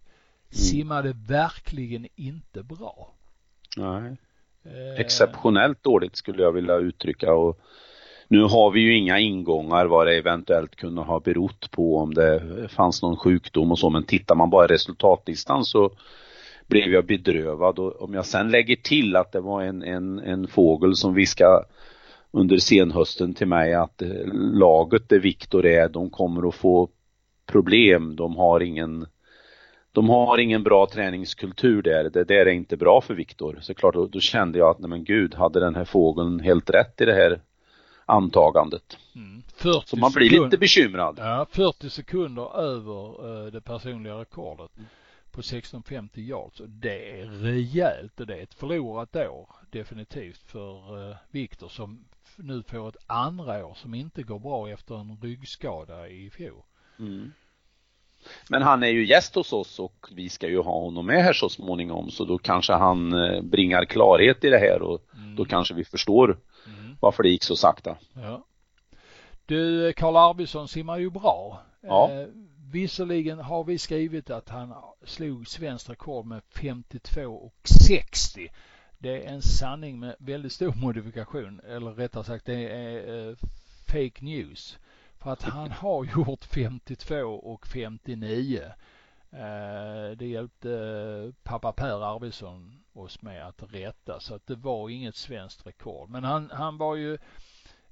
Simmade 0.50 1.12
verkligen 1.12 2.06
inte 2.16 2.62
bra. 2.62 3.14
Nej. 3.76 4.16
Eh, 4.64 5.00
Exceptionellt 5.00 5.82
dåligt 5.82 6.16
skulle 6.16 6.42
jag 6.42 6.52
vilja 6.52 6.76
uttrycka 6.76 7.32
och 7.32 7.60
nu 8.30 8.42
har 8.42 8.70
vi 8.70 8.80
ju 8.80 8.96
inga 8.96 9.18
ingångar 9.18 9.86
vad 9.86 10.06
det 10.06 10.18
eventuellt 10.18 10.76
kunde 10.76 11.02
ha 11.02 11.20
berott 11.20 11.70
på 11.70 11.96
om 11.98 12.14
det 12.14 12.68
fanns 12.68 13.02
någon 13.02 13.16
sjukdom 13.16 13.70
och 13.70 13.78
så 13.78 13.90
men 13.90 14.04
tittar 14.04 14.34
man 14.34 14.50
bara 14.50 14.66
resultatlistan 14.66 15.64
så 15.64 15.90
blev 16.66 16.92
jag 16.92 17.06
bedrövad 17.06 17.78
och 17.78 18.02
om 18.02 18.14
jag 18.14 18.26
sen 18.26 18.50
lägger 18.50 18.76
till 18.76 19.16
att 19.16 19.32
det 19.32 19.40
var 19.40 19.62
en, 19.62 19.82
en, 19.82 20.18
en 20.18 20.48
fågel 20.48 20.96
som 20.96 21.14
viskade 21.14 21.64
under 22.30 22.58
senhösten 22.58 23.34
till 23.34 23.46
mig 23.46 23.74
att 23.74 24.02
eh, 24.02 24.26
laget 24.34 25.08
där 25.08 25.18
Viktor 25.18 25.66
är, 25.66 25.88
de 25.88 26.10
kommer 26.10 26.48
att 26.48 26.54
få 26.54 26.88
problem. 27.46 28.16
De 28.16 28.36
har 28.36 28.60
ingen 28.60 29.06
de 29.92 30.08
har 30.08 30.38
ingen 30.38 30.62
bra 30.62 30.86
träningskultur 30.86 31.82
där. 31.82 32.10
Det 32.10 32.24
där 32.24 32.46
är 32.46 32.52
inte 32.52 32.76
bra 32.76 33.00
för 33.00 33.14
Viktor. 33.14 33.58
Så 33.60 33.74
klart, 33.74 33.94
då, 33.94 34.06
då, 34.06 34.20
kände 34.20 34.58
jag 34.58 34.70
att, 34.70 34.78
nej 34.78 34.90
men 34.90 35.04
gud, 35.04 35.34
hade 35.34 35.60
den 35.60 35.74
här 35.74 35.84
fågeln 35.84 36.40
helt 36.40 36.70
rätt 36.70 37.00
i 37.00 37.04
det 37.04 37.14
här 37.14 37.40
antagandet? 38.10 38.98
Mm. 39.14 39.42
Så 39.84 39.96
man 39.96 40.12
blir 40.12 40.44
lite 40.44 40.58
bekymrad. 40.58 41.14
Ja, 41.18 41.46
40 41.50 41.90
sekunder 41.90 42.56
över 42.60 43.26
uh, 43.26 43.52
det 43.52 43.60
personliga 43.60 44.14
rekordet 44.14 44.70
på 45.30 45.40
1650 45.40 46.20
yards 46.20 46.60
och 46.60 46.68
det 46.68 47.20
är 47.20 47.26
rejält 47.26 48.20
och 48.20 48.26
det 48.26 48.36
är 48.36 48.42
ett 48.42 48.54
förlorat 48.54 49.16
år 49.16 49.48
definitivt 49.70 50.42
för 50.46 50.98
uh, 51.08 51.16
Viktor 51.30 51.68
som 51.68 52.04
nu 52.36 52.62
får 52.62 52.88
ett 52.88 52.96
andra 53.06 53.66
år 53.66 53.74
som 53.74 53.94
inte 53.94 54.22
går 54.22 54.38
bra 54.38 54.68
efter 54.68 54.94
en 54.94 55.18
ryggskada 55.22 56.08
i 56.08 56.30
fjol. 56.30 56.62
Mm. 56.98 57.32
Men 58.48 58.62
han 58.62 58.82
är 58.82 58.88
ju 58.88 59.06
gäst 59.06 59.34
hos 59.34 59.52
oss 59.52 59.78
och 59.78 60.06
vi 60.12 60.28
ska 60.28 60.48
ju 60.48 60.58
ha 60.62 60.80
honom 60.80 61.06
med 61.06 61.24
här 61.24 61.32
så 61.32 61.48
småningom 61.48 62.10
så 62.10 62.24
då 62.24 62.38
kanske 62.38 62.72
han 62.72 63.12
eh, 63.12 63.42
bringar 63.42 63.84
klarhet 63.84 64.44
i 64.44 64.50
det 64.50 64.58
här 64.58 64.82
och 64.82 65.00
mm. 65.16 65.36
då 65.36 65.44
kanske 65.44 65.74
vi 65.74 65.84
förstår 65.84 66.38
mm. 66.66 66.96
varför 67.00 67.22
det 67.22 67.28
gick 67.28 67.44
så 67.44 67.56
sakta. 67.56 67.96
Ja. 68.14 68.44
Du, 69.46 69.92
Karl 69.92 70.16
Arvidsson 70.16 70.68
simmar 70.68 70.98
ju 70.98 71.10
bra. 71.10 71.62
Ja. 71.80 72.10
Eh, 72.10 72.26
visserligen 72.72 73.38
har 73.38 73.64
vi 73.64 73.78
skrivit 73.78 74.30
att 74.30 74.48
han 74.48 74.74
slog 75.04 75.48
svenskt 75.48 75.90
rekord 75.90 76.26
med 76.26 76.42
52 76.54 77.26
och 77.26 77.68
60. 77.86 78.48
Det 78.98 79.24
är 79.24 79.32
en 79.32 79.42
sanning 79.42 80.00
med 80.00 80.16
väldigt 80.18 80.52
stor 80.52 80.74
modifikation, 80.74 81.60
eller 81.68 81.90
rättare 81.90 82.24
sagt 82.24 82.46
det 82.46 82.68
är 82.68 83.28
eh, 83.28 83.36
fake 83.86 84.24
news. 84.24 84.78
För 85.20 85.32
att 85.32 85.42
han 85.42 85.70
har 85.70 86.04
gjort 86.04 86.44
52 86.44 87.16
och 87.24 87.66
59. 87.66 88.62
Eh, 89.32 90.16
det 90.16 90.26
hjälpte 90.26 90.72
eh, 90.72 91.34
pappa 91.42 91.72
Per 91.72 92.14
Arvidsson 92.14 92.82
oss 92.92 93.22
med 93.22 93.46
att 93.46 93.62
rätta 93.72 94.20
så 94.20 94.34
att 94.34 94.46
det 94.46 94.54
var 94.54 94.88
inget 94.88 95.16
svenskt 95.16 95.66
rekord. 95.66 96.10
Men 96.10 96.24
han, 96.24 96.50
han 96.52 96.78
var 96.78 96.96
ju 96.96 97.14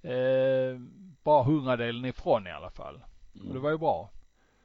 eh, 0.02 0.80
bara 1.22 1.42
hundradelen 1.42 2.04
ifrån 2.04 2.46
i 2.46 2.50
alla 2.50 2.70
fall. 2.70 3.00
Och 3.48 3.54
det 3.54 3.60
var 3.60 3.70
ju 3.70 3.78
bra. 3.78 4.10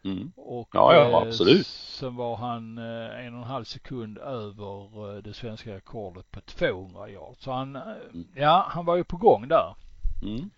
Mm. 0.04 0.32
Och 0.36 0.70
ja, 0.74 0.94
ja, 0.94 1.10
eh, 1.10 1.16
absolut. 1.16 1.68
Sen 1.68 2.16
var 2.16 2.36
han 2.36 2.78
en 2.78 3.34
och 3.34 3.42
en 3.42 3.48
halv 3.48 3.64
sekund 3.64 4.18
över 4.18 5.22
det 5.22 5.34
svenska 5.34 5.76
rekordet 5.76 6.32
på 6.32 6.42
200 6.42 7.10
yard. 7.10 7.36
Så 7.40 7.52
han, 7.52 7.76
mm. 7.76 8.28
ja, 8.36 8.66
han 8.70 8.86
var 8.86 8.96
ju 8.96 9.04
på 9.04 9.18
gång 9.18 9.48
där. 9.48 9.76
Mm. 10.22 10.50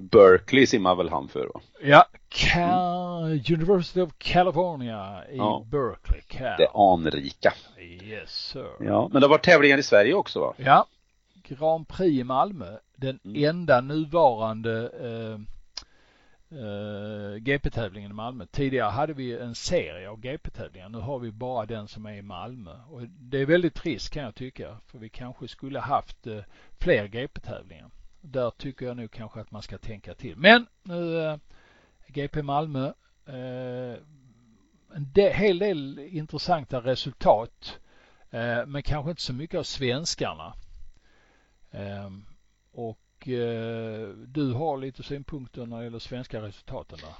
Berkeley 0.00 0.66
simmar 0.66 0.94
väl 0.94 1.08
han 1.08 1.28
för 1.28 1.46
va? 1.54 1.60
Ja, 1.82 2.06
Cal 2.28 3.24
University 3.48 4.00
of 4.00 4.10
California 4.18 5.24
i 5.30 5.36
ja. 5.36 5.66
Berkeley. 5.70 6.20
Cal. 6.28 6.58
Det 6.58 6.68
anrika. 6.74 7.52
Yes 8.02 8.30
sir. 8.30 8.70
Ja, 8.80 9.08
men 9.12 9.20
det 9.20 9.26
har 9.26 9.30
varit 9.30 9.44
tävlingar 9.44 9.78
i 9.78 9.82
Sverige 9.82 10.14
också 10.14 10.40
va? 10.40 10.54
Ja. 10.56 10.86
Grand 11.48 11.88
Prix 11.88 12.20
i 12.20 12.24
Malmö. 12.24 12.76
Den 12.96 13.18
mm. 13.24 13.44
enda 13.44 13.80
nuvarande 13.80 14.90
eh, 15.00 15.40
eh, 16.58 17.36
GP-tävlingen 17.36 18.10
i 18.10 18.14
Malmö. 18.14 18.46
Tidigare 18.46 18.90
hade 18.90 19.12
vi 19.12 19.38
en 19.38 19.54
serie 19.54 20.10
av 20.10 20.20
GP-tävlingar. 20.20 20.88
Nu 20.88 20.98
har 20.98 21.18
vi 21.18 21.30
bara 21.30 21.66
den 21.66 21.88
som 21.88 22.06
är 22.06 22.14
i 22.14 22.22
Malmö. 22.22 22.72
Och 22.90 23.02
det 23.02 23.38
är 23.38 23.46
väldigt 23.46 23.74
trist 23.74 24.10
kan 24.10 24.22
jag 24.22 24.34
tycka. 24.34 24.76
För 24.86 24.98
vi 24.98 25.08
kanske 25.08 25.48
skulle 25.48 25.80
haft 25.80 26.26
eh, 26.26 26.38
fler 26.78 27.06
GP-tävlingar. 27.06 27.90
Där 28.20 28.50
tycker 28.50 28.86
jag 28.86 28.96
nog 28.96 29.10
kanske 29.10 29.40
att 29.40 29.50
man 29.50 29.62
ska 29.62 29.78
tänka 29.78 30.14
till. 30.14 30.36
Men 30.36 30.66
nu 30.82 31.24
eh, 31.24 31.36
GP 32.06 32.42
Malmö 32.42 32.92
eh, 33.26 33.98
en 34.94 35.12
del, 35.12 35.32
hel 35.32 35.58
del 35.58 35.98
intressanta 35.98 36.80
resultat. 36.80 37.78
Eh, 38.30 38.66
men 38.66 38.82
kanske 38.82 39.10
inte 39.10 39.22
så 39.22 39.32
mycket 39.32 39.58
av 39.58 39.62
svenskarna. 39.62 40.54
Ehm, 41.70 42.24
och 42.72 42.98
du 44.26 44.52
har 44.52 44.78
lite 44.78 45.02
synpunkter 45.02 45.66
när 45.66 45.78
det 45.78 45.84
gäller 45.84 45.98
svenska 45.98 46.42
resultaten 46.42 46.98
där. 47.02 47.14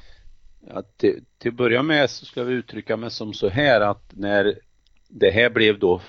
Ja, 0.74 0.82
till, 0.96 1.24
till 1.38 1.48
att 1.50 1.56
börja 1.56 1.82
med 1.82 2.10
så 2.10 2.26
ska 2.26 2.44
vi 2.44 2.54
uttrycka 2.54 2.96
mig 2.96 3.10
som 3.10 3.34
så 3.34 3.48
här 3.48 3.80
att 3.80 4.12
när 4.12 4.60
det 5.08 5.30
här 5.30 5.50
blev 5.50 5.78
då 5.78 6.00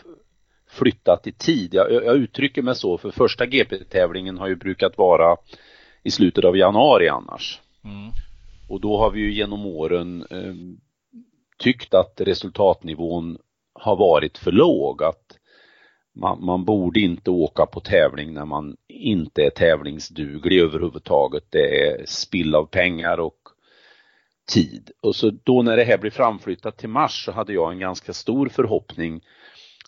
flyttat 0.72 1.28
i 1.28 1.32
tid. 1.32 1.74
Jag, 1.74 1.92
jag 1.92 2.16
uttrycker 2.16 2.62
mig 2.62 2.76
så 2.76 2.98
för 2.98 3.12
första 3.12 3.46
GP-tävlingen 3.46 4.38
har 4.38 4.48
ju 4.48 4.56
brukat 4.56 4.98
vara 4.98 5.38
i 6.04 6.12
slutet 6.12 6.46
av 6.46 6.58
januari 6.58 7.08
annars. 7.08 7.62
Mm. 7.84 8.12
Och 8.70 8.82
då 8.82 8.98
har 8.98 9.12
vi 9.12 9.20
ju 9.20 9.34
genom 9.34 9.66
åren 9.66 10.26
eh, 10.30 10.54
tyckt 11.58 11.94
att 11.94 12.22
resultatnivån 12.22 13.38
har 13.74 13.96
varit 13.96 14.38
för 14.38 14.52
låg. 14.52 15.04
Att 15.04 15.38
man, 16.16 16.46
man, 16.46 16.66
borde 16.66 17.00
inte 17.00 17.32
åka 17.32 17.66
på 17.66 17.80
tävling 17.80 18.34
när 18.34 18.46
man 18.46 18.78
inte 18.88 19.42
är 19.42 19.50
tävlingsduglig 19.50 20.60
överhuvudtaget. 20.60 21.44
Det 21.50 21.88
är 21.88 22.06
spill 22.06 22.56
av 22.56 22.66
pengar 22.66 23.20
och 23.20 23.38
tid. 24.54 24.92
Och 25.02 25.16
så 25.16 25.32
då 25.44 25.62
när 25.62 25.78
det 25.78 25.84
här 25.84 25.98
blev 25.98 26.12
framflyttat 26.12 26.78
till 26.78 26.90
mars 26.90 27.26
så 27.26 27.32
hade 27.32 27.54
jag 27.54 27.72
en 27.72 27.80
ganska 27.80 28.14
stor 28.14 28.50
förhoppning 28.50 29.22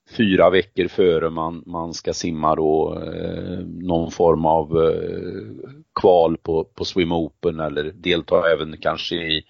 fyra 0.10 0.50
veckor 0.50 0.88
före 0.88 1.30
man, 1.30 1.64
man 1.66 1.94
ska 1.94 2.14
simma 2.14 2.56
då 2.56 3.02
eh, 3.04 3.60
någon 3.66 4.12
form 4.12 4.46
av 4.46 4.84
eh, 4.84 5.74
kval 6.02 6.38
på, 6.38 6.64
på 6.64 6.86
Swim 6.86 7.12
Open 7.12 7.60
eller 7.60 7.84
delta 7.84 8.52
även 8.54 8.78
kanske 8.78 9.16
i 9.16 9.46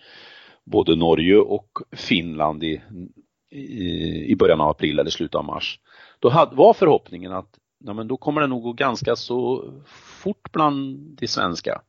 både 0.63 0.95
Norge 0.95 1.37
och 1.37 1.67
Finland 1.91 2.63
i, 2.63 2.81
i, 3.51 4.31
i 4.31 4.35
början 4.35 4.61
av 4.61 4.69
april 4.69 4.99
eller 4.99 5.11
slutet 5.11 5.35
av 5.35 5.45
mars. 5.45 5.79
Då 6.19 6.29
hade, 6.29 6.55
var 6.55 6.73
förhoppningen 6.73 7.31
att 7.31 7.59
ja, 7.85 7.93
men 7.93 8.07
då 8.07 8.17
kommer 8.17 8.41
det 8.41 8.47
nog 8.47 8.63
gå 8.63 8.73
ganska 8.73 9.15
så 9.15 9.71
fort 10.23 10.51
bland 10.51 10.97
de 11.19 11.27
svenska. 11.27 11.81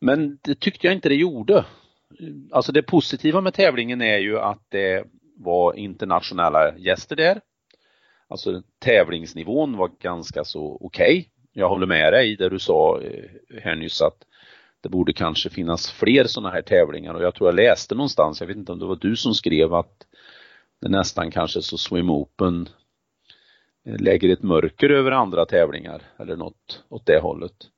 Men 0.00 0.38
det 0.42 0.60
tyckte 0.60 0.86
jag 0.86 0.94
inte 0.94 1.08
det 1.08 1.14
gjorde. 1.14 1.64
Alltså 2.50 2.72
det 2.72 2.82
positiva 2.82 3.40
med 3.40 3.54
tävlingen 3.54 4.02
är 4.02 4.18
ju 4.18 4.38
att 4.38 4.66
det 4.68 5.04
var 5.36 5.74
internationella 5.74 6.78
gäster 6.78 7.16
där. 7.16 7.40
Alltså 8.28 8.62
tävlingsnivån 8.78 9.76
var 9.76 9.90
ganska 10.00 10.44
så 10.44 10.78
okej. 10.80 11.18
Okay. 11.18 11.30
Jag 11.52 11.68
håller 11.68 11.86
med 11.86 12.12
dig 12.12 12.36
där 12.36 12.50
du 12.50 12.58
sa 12.58 13.00
eh, 13.00 13.60
här 13.62 13.74
nyss 13.74 14.02
att 14.02 14.24
det 14.80 14.88
borde 14.88 15.12
kanske 15.12 15.50
finnas 15.50 15.90
fler 15.90 16.24
sådana 16.24 16.50
här 16.50 16.62
tävlingar 16.62 17.14
och 17.14 17.22
jag 17.22 17.34
tror 17.34 17.48
jag 17.48 17.54
läste 17.54 17.94
någonstans, 17.94 18.40
jag 18.40 18.46
vet 18.46 18.56
inte 18.56 18.72
om 18.72 18.78
det 18.78 18.86
var 18.86 18.96
du 18.96 19.16
som 19.16 19.34
skrev 19.34 19.74
att 19.74 20.06
det 20.80 20.88
nästan 20.88 21.30
kanske 21.30 21.62
så 21.62 21.78
Swim 21.78 22.10
Open 22.10 22.68
eh, 23.86 24.00
lägger 24.00 24.32
ett 24.32 24.42
mörker 24.42 24.90
över 24.90 25.10
andra 25.10 25.46
tävlingar 25.46 26.02
eller 26.18 26.36
något 26.36 26.84
åt 26.88 27.06
det 27.06 27.18
hållet. 27.18 27.70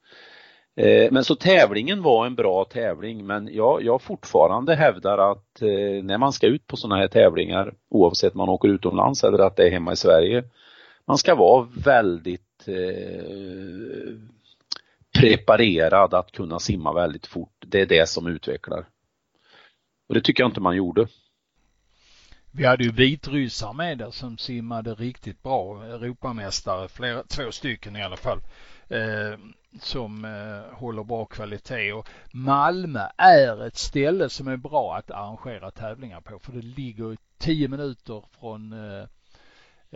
Eh, 0.76 1.12
men 1.12 1.24
så 1.24 1.34
tävlingen 1.34 2.02
var 2.02 2.26
en 2.26 2.34
bra 2.34 2.64
tävling 2.64 3.26
men 3.26 3.48
jag, 3.52 3.82
jag 3.82 4.02
fortfarande 4.02 4.74
hävdar 4.74 5.32
att 5.32 5.62
eh, 5.62 6.04
när 6.04 6.18
man 6.18 6.32
ska 6.32 6.46
ut 6.46 6.66
på 6.66 6.76
sådana 6.76 7.00
här 7.00 7.08
tävlingar 7.08 7.74
oavsett 7.90 8.32
om 8.32 8.38
man 8.38 8.48
åker 8.48 8.68
utomlands 8.68 9.24
eller 9.24 9.38
att 9.38 9.56
det 9.56 9.66
är 9.66 9.70
hemma 9.70 9.92
i 9.92 9.96
Sverige 9.96 10.44
man 11.06 11.18
ska 11.18 11.34
vara 11.34 11.68
väldigt 11.76 12.68
eh, 12.68 14.16
preparerad 15.18 16.14
att 16.14 16.32
kunna 16.32 16.60
simma 16.60 16.92
väldigt 16.92 17.26
fort. 17.26 17.64
Det 17.66 17.80
är 17.80 17.86
det 17.86 18.08
som 18.08 18.26
utvecklar. 18.26 18.88
Och 20.08 20.14
det 20.14 20.20
tycker 20.20 20.42
jag 20.42 20.50
inte 20.50 20.60
man 20.60 20.76
gjorde. 20.76 21.06
Vi 22.52 22.64
hade 22.64 22.84
ju 22.84 22.90
vitryssar 22.92 23.72
med 23.72 23.98
där 23.98 24.10
som 24.10 24.38
simmade 24.38 24.94
riktigt 24.94 25.42
bra, 25.42 25.84
Europamästare, 25.84 26.88
flera, 26.88 27.22
två 27.22 27.52
stycken 27.52 27.96
i 27.96 28.02
alla 28.02 28.16
fall 28.16 28.38
eh, 28.88 29.38
som 29.80 30.24
eh, 30.24 30.78
håller 30.78 31.04
bra 31.04 31.24
kvalitet. 31.24 31.92
Och 31.92 32.08
Malmö 32.32 33.08
är 33.16 33.66
ett 33.66 33.76
ställe 33.76 34.28
som 34.28 34.48
är 34.48 34.56
bra 34.56 34.96
att 34.96 35.10
arrangera 35.10 35.70
tävlingar 35.70 36.20
på 36.20 36.38
för 36.38 36.52
det 36.52 36.62
ligger 36.62 37.16
tio 37.38 37.68
minuter 37.68 38.24
från 38.40 38.72
eh, 38.72 39.06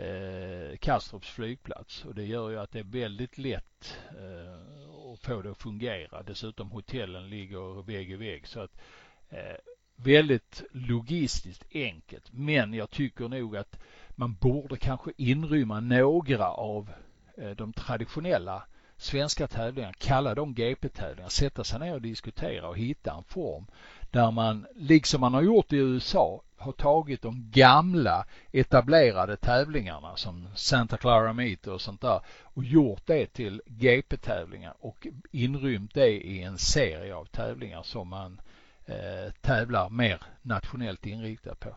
eh, 0.05 0.77
Kastrups 0.77 1.29
flygplats 1.29 2.05
och 2.05 2.15
det 2.15 2.25
gör 2.25 2.49
ju 2.49 2.59
att 2.59 2.71
det 2.71 2.79
är 2.79 2.83
väldigt 2.83 3.37
lätt 3.37 3.97
eh, 4.09 5.13
att 5.13 5.19
få 5.19 5.41
det 5.41 5.51
att 5.51 5.61
fungera. 5.61 6.23
Dessutom 6.23 6.71
hotellen 6.71 7.29
ligger 7.29 7.81
vägg 7.81 8.11
i 8.11 8.15
vägg 8.15 8.47
så 8.47 8.59
att 8.59 8.81
eh, 9.29 9.55
väldigt 9.95 10.63
logistiskt 10.71 11.65
enkelt. 11.71 12.33
Men 12.33 12.73
jag 12.73 12.89
tycker 12.89 13.27
nog 13.27 13.57
att 13.57 13.79
man 14.09 14.33
borde 14.33 14.77
kanske 14.77 15.11
inrymma 15.17 15.79
några 15.79 16.47
av 16.47 16.89
eh, 17.37 17.49
de 17.49 17.73
traditionella 17.73 18.63
svenska 19.01 19.47
tävlingar, 19.47 19.93
kalla 19.97 20.35
dem 20.35 20.53
GP-tävlingar, 20.53 21.29
sätta 21.29 21.63
sig 21.63 21.79
ner 21.79 21.93
och 21.93 22.01
diskutera 22.01 22.67
och 22.67 22.77
hitta 22.77 23.13
en 23.13 23.23
form 23.23 23.65
där 24.11 24.31
man, 24.31 24.67
liksom 24.75 25.21
man 25.21 25.33
har 25.33 25.41
gjort 25.41 25.73
i 25.73 25.77
USA, 25.77 26.41
har 26.57 26.71
tagit 26.71 27.21
de 27.21 27.51
gamla 27.51 28.25
etablerade 28.51 29.37
tävlingarna 29.37 30.15
som 30.15 30.47
Santa 30.55 30.97
Clara 30.97 31.33
Meet 31.33 31.67
och 31.67 31.81
sånt 31.81 32.01
där 32.01 32.21
och 32.43 32.63
gjort 32.63 33.01
det 33.05 33.27
till 33.27 33.61
GP-tävlingar 33.65 34.73
och 34.79 35.07
inrymt 35.31 35.93
det 35.93 36.09
i 36.09 36.43
en 36.43 36.57
serie 36.57 37.15
av 37.15 37.25
tävlingar 37.25 37.83
som 37.83 38.07
man 38.07 38.41
eh, 38.85 39.33
tävlar 39.41 39.89
mer 39.89 40.21
nationellt 40.41 41.05
inriktad 41.05 41.55
på. 41.55 41.69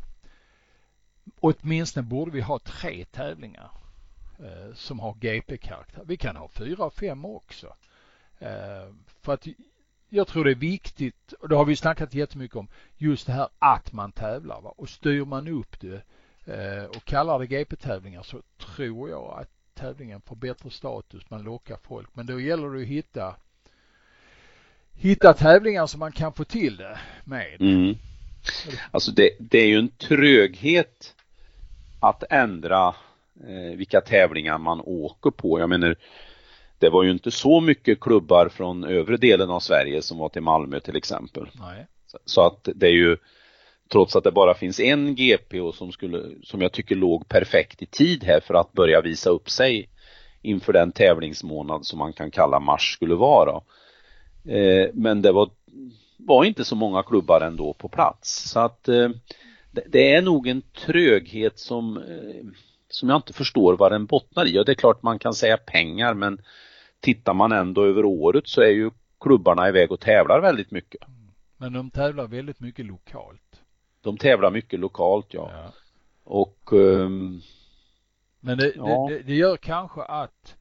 Åtminstone 1.41 2.07
borde 2.07 2.31
vi 2.31 2.41
ha 2.41 2.59
tre 2.59 3.05
tävlingar 3.05 3.71
eh, 4.39 4.75
som 4.75 5.01
har 5.01 5.15
GP-karaktär. 5.15 6.03
Vi 6.07 6.17
kan 6.17 6.37
ha 6.37 6.49
fyra 6.49 6.85
och 6.85 6.95
fem 6.95 7.25
också. 7.25 7.75
Eh, 8.39 8.93
för 9.23 9.35
att 9.35 9.47
jag 10.09 10.27
tror 10.27 10.45
det 10.45 10.51
är 10.51 10.55
viktigt, 10.55 11.33
och 11.33 11.49
det 11.49 11.57
har 11.57 11.65
vi 11.65 11.77
snackat 11.77 12.15
jättemycket 12.15 12.57
om, 12.57 12.69
just 12.97 13.27
det 13.27 13.33
här 13.33 13.49
att 13.59 13.93
man 13.93 14.13
tävlar. 14.13 14.61
Va? 14.61 14.75
Och 14.77 14.89
styr 14.89 15.25
man 15.25 15.49
upp 15.49 15.81
det 15.81 16.03
eh, 16.45 16.85
och 16.85 17.05
kallar 17.05 17.39
det 17.39 17.47
GP-tävlingar 17.47 18.23
så 18.23 18.43
tror 18.59 19.11
jag 19.11 19.41
att 19.41 19.51
tävlingen 19.75 20.21
får 20.21 20.37
bättre 20.37 20.71
status, 20.71 21.31
man 21.31 21.43
lockar 21.43 21.79
folk. 21.83 22.09
Men 22.13 22.27
då 22.27 22.41
gäller 22.41 22.71
det 22.71 22.83
att 22.83 22.89
hitta 22.89 23.37
hitta 24.97 25.35
tävlingar 25.35 25.87
som 25.87 26.01
man 26.01 26.13
kan 26.13 26.33
få 26.33 26.45
till 26.45 26.77
det 26.77 26.99
med. 27.25 27.61
Mm. 27.61 27.95
Alltså 28.91 29.11
det, 29.11 29.31
det 29.39 29.59
är 29.59 29.67
ju 29.67 29.79
en 29.79 29.89
tröghet 29.89 31.15
att 32.01 32.25
ändra 32.31 32.95
eh, 33.41 33.77
vilka 33.77 34.01
tävlingar 34.01 34.59
man 34.59 34.81
åker 34.81 35.31
på. 35.31 35.61
Jag 35.61 35.69
menar, 35.69 35.97
det 36.79 36.91
var 36.91 37.03
ju 37.03 37.11
inte 37.11 37.31
så 37.31 37.61
mycket 37.61 38.01
klubbar 38.01 38.49
från 38.49 38.85
övre 38.85 39.17
delen 39.17 39.51
av 39.51 39.61
Sverige 39.61 40.03
som 40.03 40.19
var 40.19 40.29
till 40.29 40.43
Malmö 40.43 40.81
till 40.81 40.97
exempel. 40.97 41.47
Nej. 41.61 41.87
Så, 42.25 42.47
att 42.47 42.69
det 42.75 42.87
är 42.87 42.93
ju 42.93 43.17
trots 43.93 44.17
att 44.17 44.25
det 44.25 44.33
bara 44.33 44.55
finns 44.55 44.81
en 44.81 45.15
GP 45.15 45.61
och 45.61 45.75
som 45.75 45.93
skulle, 45.93 46.23
som 46.43 46.61
jag 46.61 46.73
tycker 46.73 46.97
låg 46.97 47.29
perfekt 47.29 47.83
i 47.83 47.87
tid 47.87 48.25
här 48.25 48.41
för 48.41 48.55
att 48.55 48.73
börja 48.73 49.01
visa 49.01 49.31
upp 49.31 49.51
sig 49.51 49.89
inför 50.43 50.73
den 50.73 50.93
tävlingsmånad 50.93 51.87
som 51.87 51.99
man 51.99 52.13
kan 52.13 52.31
kalla 52.31 52.61
mars 52.61 52.93
skulle 52.93 53.15
vara. 53.15 53.61
Eh, 54.45 54.91
men 54.93 55.23
det 55.23 55.33
var, 55.33 55.51
var 56.17 56.45
inte 56.45 56.65
så 56.65 56.77
många 56.77 57.03
klubbar 57.03 57.41
ändå 57.41 57.73
på 57.73 57.89
plats 57.89 58.51
så 58.51 58.61
att 58.61 58.89
eh, 58.89 59.09
det, 59.71 59.85
det, 59.89 60.15
är 60.15 60.23
nog 60.23 60.49
en 60.49 60.63
tröghet 60.87 61.59
som 61.59 61.97
eh, 61.97 62.45
som 62.95 63.09
jag 63.09 63.19
inte 63.19 63.33
förstår 63.33 63.77
vad 63.77 63.93
den 63.93 64.07
bottnar 64.07 64.47
i. 64.47 64.59
Och 64.59 64.65
det 64.65 64.73
är 64.73 64.77
klart 64.77 65.03
man 65.03 65.19
kan 65.19 65.35
säga 65.35 65.57
pengar 65.57 66.15
men 66.15 66.43
tittar 67.01 67.35
man 67.35 67.53
ändå 67.53 67.85
över 67.85 68.05
året 68.05 68.49
så 68.49 68.61
är 68.61 68.71
ju 68.71 68.91
klubbarna 69.21 69.69
iväg 69.69 69.93
och 69.93 70.01
tävlar 70.01 70.41
väldigt 70.41 70.71
mycket. 70.71 71.01
Men 71.57 71.73
de 71.73 71.91
tävlar 71.91 72.27
väldigt 72.27 72.61
mycket 72.61 72.87
lokalt. 72.87 73.63
De 74.01 74.17
tävlar 74.17 74.51
mycket 74.51 74.81
lokalt 74.81 75.35
ja. 75.35 75.51
ja. 75.53 75.73
Och 76.25 76.73
um, 76.73 77.43
Men 78.41 78.59
det, 78.59 78.73
ja. 78.77 79.07
det, 79.11 79.23
det, 79.23 79.35
gör 79.35 79.57
kanske 79.57 80.03
att 80.03 80.57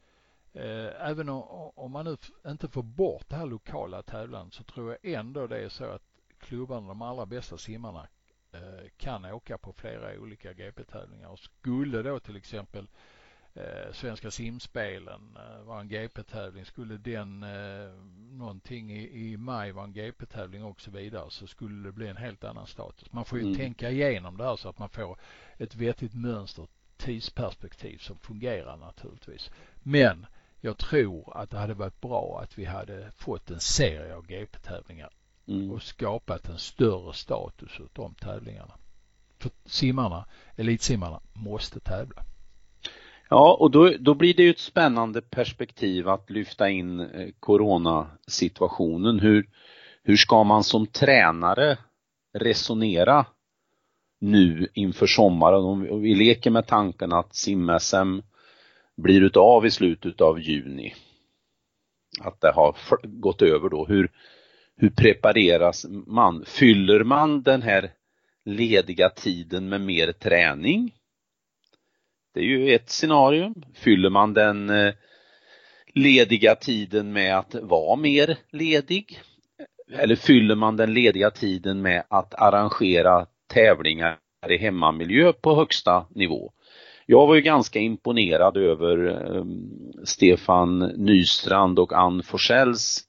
eh, 0.53 1.09
även 1.09 1.29
om, 1.29 1.71
om 1.75 1.91
man 1.91 2.05
nu 2.05 2.17
inte 2.47 2.67
får 2.67 2.83
bort 2.83 3.29
det 3.29 3.35
här 3.35 3.45
lokala 3.45 4.01
tävlandet 4.01 4.53
så 4.53 4.63
tror 4.63 4.97
jag 5.01 5.13
ändå 5.13 5.47
det 5.47 5.57
är 5.57 5.69
så 5.69 5.85
att 5.85 6.03
klubbarna, 6.39 6.87
de 6.87 7.01
allra 7.01 7.25
bästa 7.25 7.57
simmarna 7.57 8.07
kan 8.97 9.25
åka 9.25 9.57
på 9.57 9.73
flera 9.73 10.19
olika 10.19 10.53
GP-tävlingar 10.53 11.29
och 11.29 11.39
skulle 11.39 12.01
då 12.01 12.19
till 12.19 12.35
exempel 12.35 12.87
eh, 13.53 13.91
Svenska 13.93 14.31
simspelen 14.31 15.37
eh, 15.37 15.63
vara 15.63 15.79
en 15.79 15.87
GP-tävling 15.87 16.65
skulle 16.65 16.97
den 16.97 17.43
eh, 17.43 17.93
någonting 18.31 18.91
i, 18.91 19.31
i 19.31 19.37
maj 19.37 19.71
vara 19.71 19.85
en 19.85 19.93
GP-tävling 19.93 20.63
och 20.63 20.81
så 20.81 20.91
vidare 20.91 21.31
så 21.31 21.47
skulle 21.47 21.83
det 21.83 21.91
bli 21.91 22.07
en 22.07 22.17
helt 22.17 22.43
annan 22.43 22.67
status. 22.67 23.11
Man 23.11 23.25
får 23.25 23.39
ju 23.39 23.45
mm. 23.45 23.57
tänka 23.57 23.89
igenom 23.89 24.37
det 24.37 24.43
här 24.43 24.55
så 24.55 24.69
att 24.69 24.79
man 24.79 24.89
får 24.89 25.19
ett 25.57 25.75
vettigt 25.75 26.13
mönster 26.13 26.67
tidsperspektiv 26.97 27.97
som 27.97 28.17
fungerar 28.17 28.77
naturligtvis. 28.77 29.51
Men 29.81 30.25
jag 30.61 30.77
tror 30.77 31.37
att 31.37 31.49
det 31.49 31.57
hade 31.57 31.73
varit 31.73 32.01
bra 32.01 32.39
att 32.43 32.57
vi 32.57 32.65
hade 32.65 33.11
fått 33.11 33.51
en 33.51 33.59
serie 33.59 34.15
av 34.15 34.25
GP-tävlingar 34.27 35.09
mm. 35.47 35.71
och 35.71 35.81
skapat 35.81 36.49
en 36.49 36.57
större 36.57 37.13
status 37.13 37.79
åt 37.79 37.95
de 37.95 38.13
tävlingarna. 38.13 38.73
För 39.39 39.51
simmarna, 39.65 40.25
elitsimmarna, 40.55 41.19
måste 41.33 41.79
tävla. 41.79 42.23
Ja, 43.29 43.57
och 43.59 43.71
då, 43.71 43.93
då 43.99 44.13
blir 44.13 44.33
det 44.33 44.43
ju 44.43 44.49
ett 44.49 44.59
spännande 44.59 45.21
perspektiv 45.21 46.09
att 46.09 46.29
lyfta 46.29 46.69
in 46.69 46.99
eh, 46.99 47.29
coronasituationen. 47.39 49.19
Hur, 49.19 49.49
hur 50.03 50.15
ska 50.15 50.43
man 50.43 50.63
som 50.63 50.87
tränare 50.87 51.77
resonera 52.33 53.25
nu 54.19 54.67
inför 54.73 55.07
sommaren? 55.07 55.63
Om 55.63 56.01
vi 56.01 56.15
leker 56.15 56.51
med 56.51 56.67
tanken 56.67 57.13
att 57.13 57.35
sim-SM 57.35 58.21
blir 58.95 59.21
utav 59.21 59.65
i 59.65 59.71
slutet 59.71 60.21
av 60.21 60.41
juni. 60.41 60.93
Att 62.21 62.41
det 62.41 62.51
har 62.51 62.75
gått 63.03 63.41
över 63.41 63.69
då. 63.69 63.85
Hur, 63.85 64.11
hur 64.77 64.89
prepareras 64.89 65.85
man? 66.07 66.45
Fyller 66.45 67.03
man 67.03 67.41
den 67.41 67.61
här 67.61 67.91
lediga 68.45 69.09
tiden 69.09 69.69
med 69.69 69.81
mer 69.81 70.11
träning? 70.11 70.93
Det 72.33 72.39
är 72.39 72.43
ju 72.43 72.75
ett 72.75 72.89
scenario. 72.89 73.53
Fyller 73.73 74.09
man 74.09 74.33
den 74.33 74.69
eh, 74.69 74.93
lediga 75.93 76.55
tiden 76.55 77.13
med 77.13 77.37
att 77.37 77.55
vara 77.55 77.95
mer 77.95 78.37
ledig? 78.51 79.19
Eller 79.91 80.15
fyller 80.15 80.55
man 80.55 80.77
den 80.77 80.93
lediga 80.93 81.29
tiden 81.29 81.81
med 81.81 82.03
att 82.09 82.33
arrangera 82.33 83.25
tävlingar 83.47 84.17
i 84.49 84.57
hemmamiljö 84.57 85.33
på 85.33 85.55
högsta 85.55 86.05
nivå? 86.09 86.51
Jag 87.05 87.27
var 87.27 87.35
ju 87.35 87.41
ganska 87.41 87.79
imponerad 87.79 88.57
över 88.57 89.07
eh, 89.07 89.43
Stefan 90.03 90.79
Nystrand 90.79 91.79
och 91.79 91.93
Ann 91.93 92.23
Forsells 92.23 93.07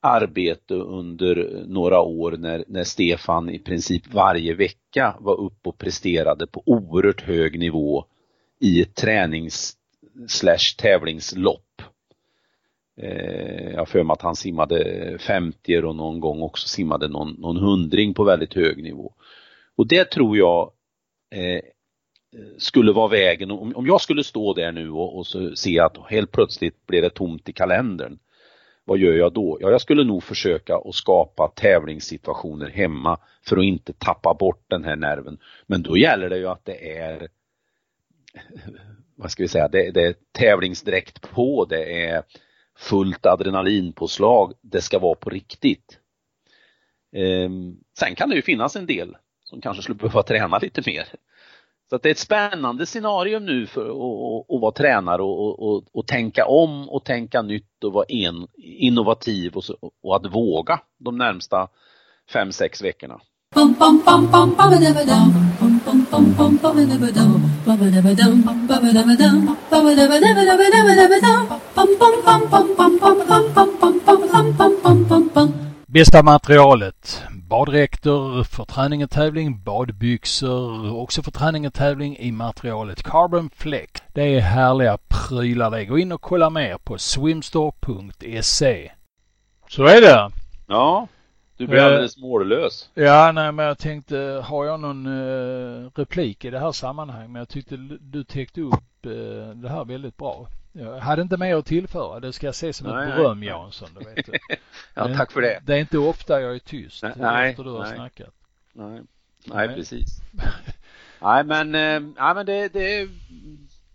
arbete 0.00 0.74
under 0.74 1.64
några 1.66 2.00
år 2.00 2.32
när, 2.32 2.64
när 2.68 2.84
Stefan 2.84 3.50
i 3.50 3.58
princip 3.58 4.14
varje 4.14 4.54
vecka 4.54 5.16
var 5.20 5.40
uppe 5.40 5.68
och 5.68 5.78
presterade 5.78 6.46
på 6.46 6.62
oerhört 6.66 7.20
hög 7.20 7.58
nivå 7.58 8.04
i 8.60 8.82
ett 8.82 8.94
tränings 8.94 9.76
slash 10.28 10.76
tävlingslopp. 10.78 11.82
Eh, 13.00 13.70
jag 13.70 13.88
för 13.88 14.02
mig 14.02 14.14
att 14.14 14.22
han 14.22 14.36
simmade 14.36 15.18
50 15.18 15.82
och 15.82 15.96
någon 15.96 16.20
gång 16.20 16.42
också 16.42 16.68
simmade 16.68 17.08
någon, 17.08 17.32
någon 17.38 17.56
hundring 17.56 18.14
på 18.14 18.24
väldigt 18.24 18.54
hög 18.54 18.82
nivå. 18.82 19.12
Och 19.76 19.86
det 19.86 20.04
tror 20.04 20.36
jag 20.36 20.72
eh, 21.30 21.62
skulle 22.58 22.92
vara 22.92 23.08
vägen, 23.08 23.50
om, 23.50 23.76
om 23.76 23.86
jag 23.86 24.00
skulle 24.00 24.24
stå 24.24 24.54
där 24.54 24.72
nu 24.72 24.90
och, 24.90 25.18
och 25.18 25.26
se 25.54 25.80
att 25.80 25.96
helt 26.10 26.32
plötsligt 26.32 26.86
blir 26.86 27.02
det 27.02 27.10
tomt 27.10 27.48
i 27.48 27.52
kalendern 27.52 28.18
vad 28.90 28.98
gör 28.98 29.12
jag 29.12 29.32
då? 29.32 29.58
Ja, 29.60 29.70
jag 29.70 29.80
skulle 29.80 30.04
nog 30.04 30.22
försöka 30.22 30.76
att 30.76 30.94
skapa 30.94 31.48
tävlingssituationer 31.48 32.70
hemma 32.70 33.18
för 33.46 33.56
att 33.56 33.64
inte 33.64 33.92
tappa 33.92 34.34
bort 34.34 34.64
den 34.68 34.84
här 34.84 34.96
nerven. 34.96 35.38
Men 35.66 35.82
då 35.82 35.96
gäller 35.96 36.30
det 36.30 36.36
ju 36.36 36.46
att 36.46 36.64
det 36.64 36.98
är 36.98 37.28
vad 39.16 39.30
ska 39.30 39.42
vi 39.42 39.48
säga, 39.48 39.68
det, 39.68 39.90
det 39.90 40.06
är 40.06 40.14
tävlingsdräkt 40.32 41.20
på, 41.20 41.64
det 41.64 42.06
är 42.06 42.22
fullt 42.78 43.26
adrenalinpåslag, 43.26 44.52
det 44.60 44.80
ska 44.80 44.98
vara 44.98 45.14
på 45.14 45.30
riktigt. 45.30 45.98
Ehm, 47.12 47.76
sen 47.98 48.14
kan 48.14 48.28
det 48.28 48.36
ju 48.36 48.42
finnas 48.42 48.76
en 48.76 48.86
del 48.86 49.16
som 49.44 49.60
kanske 49.60 49.82
skulle 49.82 49.98
behöva 49.98 50.22
träna 50.22 50.58
lite 50.58 50.82
mer. 50.86 51.08
Så 51.90 51.96
att 51.96 52.02
det 52.02 52.08
är 52.08 52.10
ett 52.10 52.18
spännande 52.18 52.86
scenario 52.86 53.38
nu 53.38 53.66
för 53.66 53.84
att, 53.84 54.60
vara 54.60 54.72
tränare 54.72 55.22
och, 55.22 55.62
och, 55.62 55.84
och, 55.92 56.06
tänka 56.06 56.46
om 56.46 56.88
och 56.88 57.04
tänka 57.04 57.42
nytt 57.42 57.84
och 57.84 57.92
vara 57.92 58.04
en, 58.08 58.46
innovativ 58.62 59.56
och, 59.56 59.64
och 60.02 60.16
att 60.16 60.34
våga 60.34 60.80
de 60.98 61.18
närmsta 61.18 61.68
fem, 62.32 62.52
sex 62.52 62.82
veckorna. 62.82 63.20
Bästa 75.86 76.22
materialet 76.22 77.22
baddräkter 77.50 78.42
för 78.42 78.64
träning 78.64 79.04
och 79.04 79.10
tävling, 79.10 79.62
badbyxor 79.62 80.94
också 80.96 81.22
för 81.22 81.30
träning 81.30 81.66
och 81.66 81.74
tävling 81.74 82.16
i 82.18 82.32
materialet 82.32 83.02
Carbon 83.02 83.50
Flex. 83.54 84.02
Det 84.12 84.22
är 84.22 84.40
härliga 84.40 84.98
prylar 85.08 85.70
det. 85.70 85.84
Gå 85.84 85.98
in 85.98 86.12
och 86.12 86.20
kolla 86.20 86.50
mer 86.50 86.78
på 86.78 86.98
swimstore.se. 86.98 88.90
Så 89.68 89.84
är 89.84 90.00
det. 90.00 90.30
Ja, 90.66 91.08
du 91.56 91.66
blir 91.66 91.78
uh, 91.78 91.84
alldeles 91.84 92.16
mållös. 92.16 92.90
Ja, 92.94 93.32
nej 93.32 93.52
men 93.52 93.66
jag 93.66 93.78
tänkte, 93.78 94.42
har 94.44 94.64
jag 94.64 94.80
någon 94.80 95.06
uh, 95.06 95.90
replik 95.94 96.44
i 96.44 96.50
det 96.50 96.58
här 96.58 96.72
sammanhanget? 96.72 97.30
Men 97.30 97.40
jag 97.40 97.48
tyckte 97.48 97.76
du 98.00 98.24
täckte 98.24 98.60
upp 98.60 99.06
uh, 99.06 99.48
det 99.54 99.68
här 99.68 99.84
väldigt 99.84 100.16
bra. 100.16 100.46
Jag 100.72 100.98
hade 100.98 101.22
inte 101.22 101.36
mer 101.36 101.56
att 101.56 101.66
tillföra. 101.66 102.20
Det 102.20 102.32
ska 102.32 102.46
jag 102.46 102.54
se 102.54 102.72
som 102.72 102.86
Nej, 102.86 103.08
ett 103.08 103.16
beröm 103.16 103.40
nej. 103.40 103.48
Jansson. 103.48 103.88
Du 103.98 104.04
vet. 104.04 104.28
Ja, 104.94 105.08
Men 105.08 105.16
tack 105.16 105.32
för 105.32 105.40
det. 105.40 105.60
Det 105.66 105.74
är 105.74 105.80
inte 105.80 105.98
ofta 105.98 106.40
jag 106.40 106.54
är 106.54 106.58
tyst 106.58 107.02
Nej, 107.16 107.50
efter 107.50 107.64
du 107.64 107.70
har 107.70 107.84
nej. 107.84 107.94
snackat. 107.94 108.34
Nej, 108.72 108.90
nej, 108.90 109.02
Nej. 109.44 109.68
precis. 109.68 110.20
nej, 111.22 111.44
men, 111.44 111.74
eh, 111.74 112.12
nej, 112.18 112.34
men 112.34 112.46
det, 112.46 112.68
det, 112.68 113.08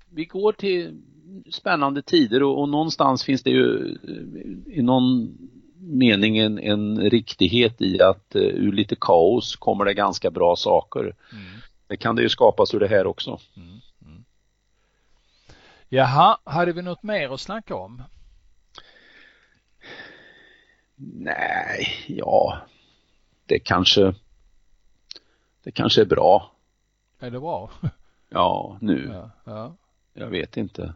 vi 0.10 0.26
går 0.26 0.52
till 0.52 1.02
spännande 1.52 2.02
tider 2.02 2.44
och, 2.44 2.62
och 2.62 2.70
någonstans 2.70 3.24
finns 3.24 3.44
det 3.44 3.50
ju 3.50 3.98
eh, 4.04 4.78
i 4.78 4.82
någon 4.82 5.38
mening 5.80 6.38
en, 6.38 6.60
en 6.60 7.10
riktighet 7.10 7.82
i 7.82 8.02
att 8.02 8.36
eh, 8.36 8.42
ur 8.42 8.72
lite 8.72 8.96
kaos 8.96 9.56
kommer 9.56 9.86
det 9.86 9.94
ganska 9.94 10.32
bra 10.32 10.56
saker. 10.56 11.02
Mm. 11.02 11.44
Det 11.88 11.98
kan 11.98 12.16
det 12.16 12.22
ju 12.22 12.30
skapas 12.30 12.74
ur 12.74 12.80
det 12.80 12.88
här 12.88 13.08
också. 13.08 13.40
Mm. 13.58 13.80
Jaha, 15.96 16.38
hade 16.44 16.74
vi 16.74 16.82
något 16.82 17.04
mer 17.04 17.34
att 17.34 17.42
snacka 17.42 17.76
om? 17.76 18.04
Nej, 20.96 21.88
ja, 22.08 22.58
det 23.46 23.60
kanske, 23.60 24.16
det 25.64 25.72
kanske 25.72 26.02
är 26.02 26.06
bra. 26.06 26.52
Är 27.20 27.32
det 27.32 27.40
bra? 27.40 27.72
Ja, 28.30 28.78
nu. 28.82 29.10
Ja, 29.14 29.30
ja. 29.44 29.76
Jag 30.14 30.28
vet 30.28 30.58
inte. 30.58 30.94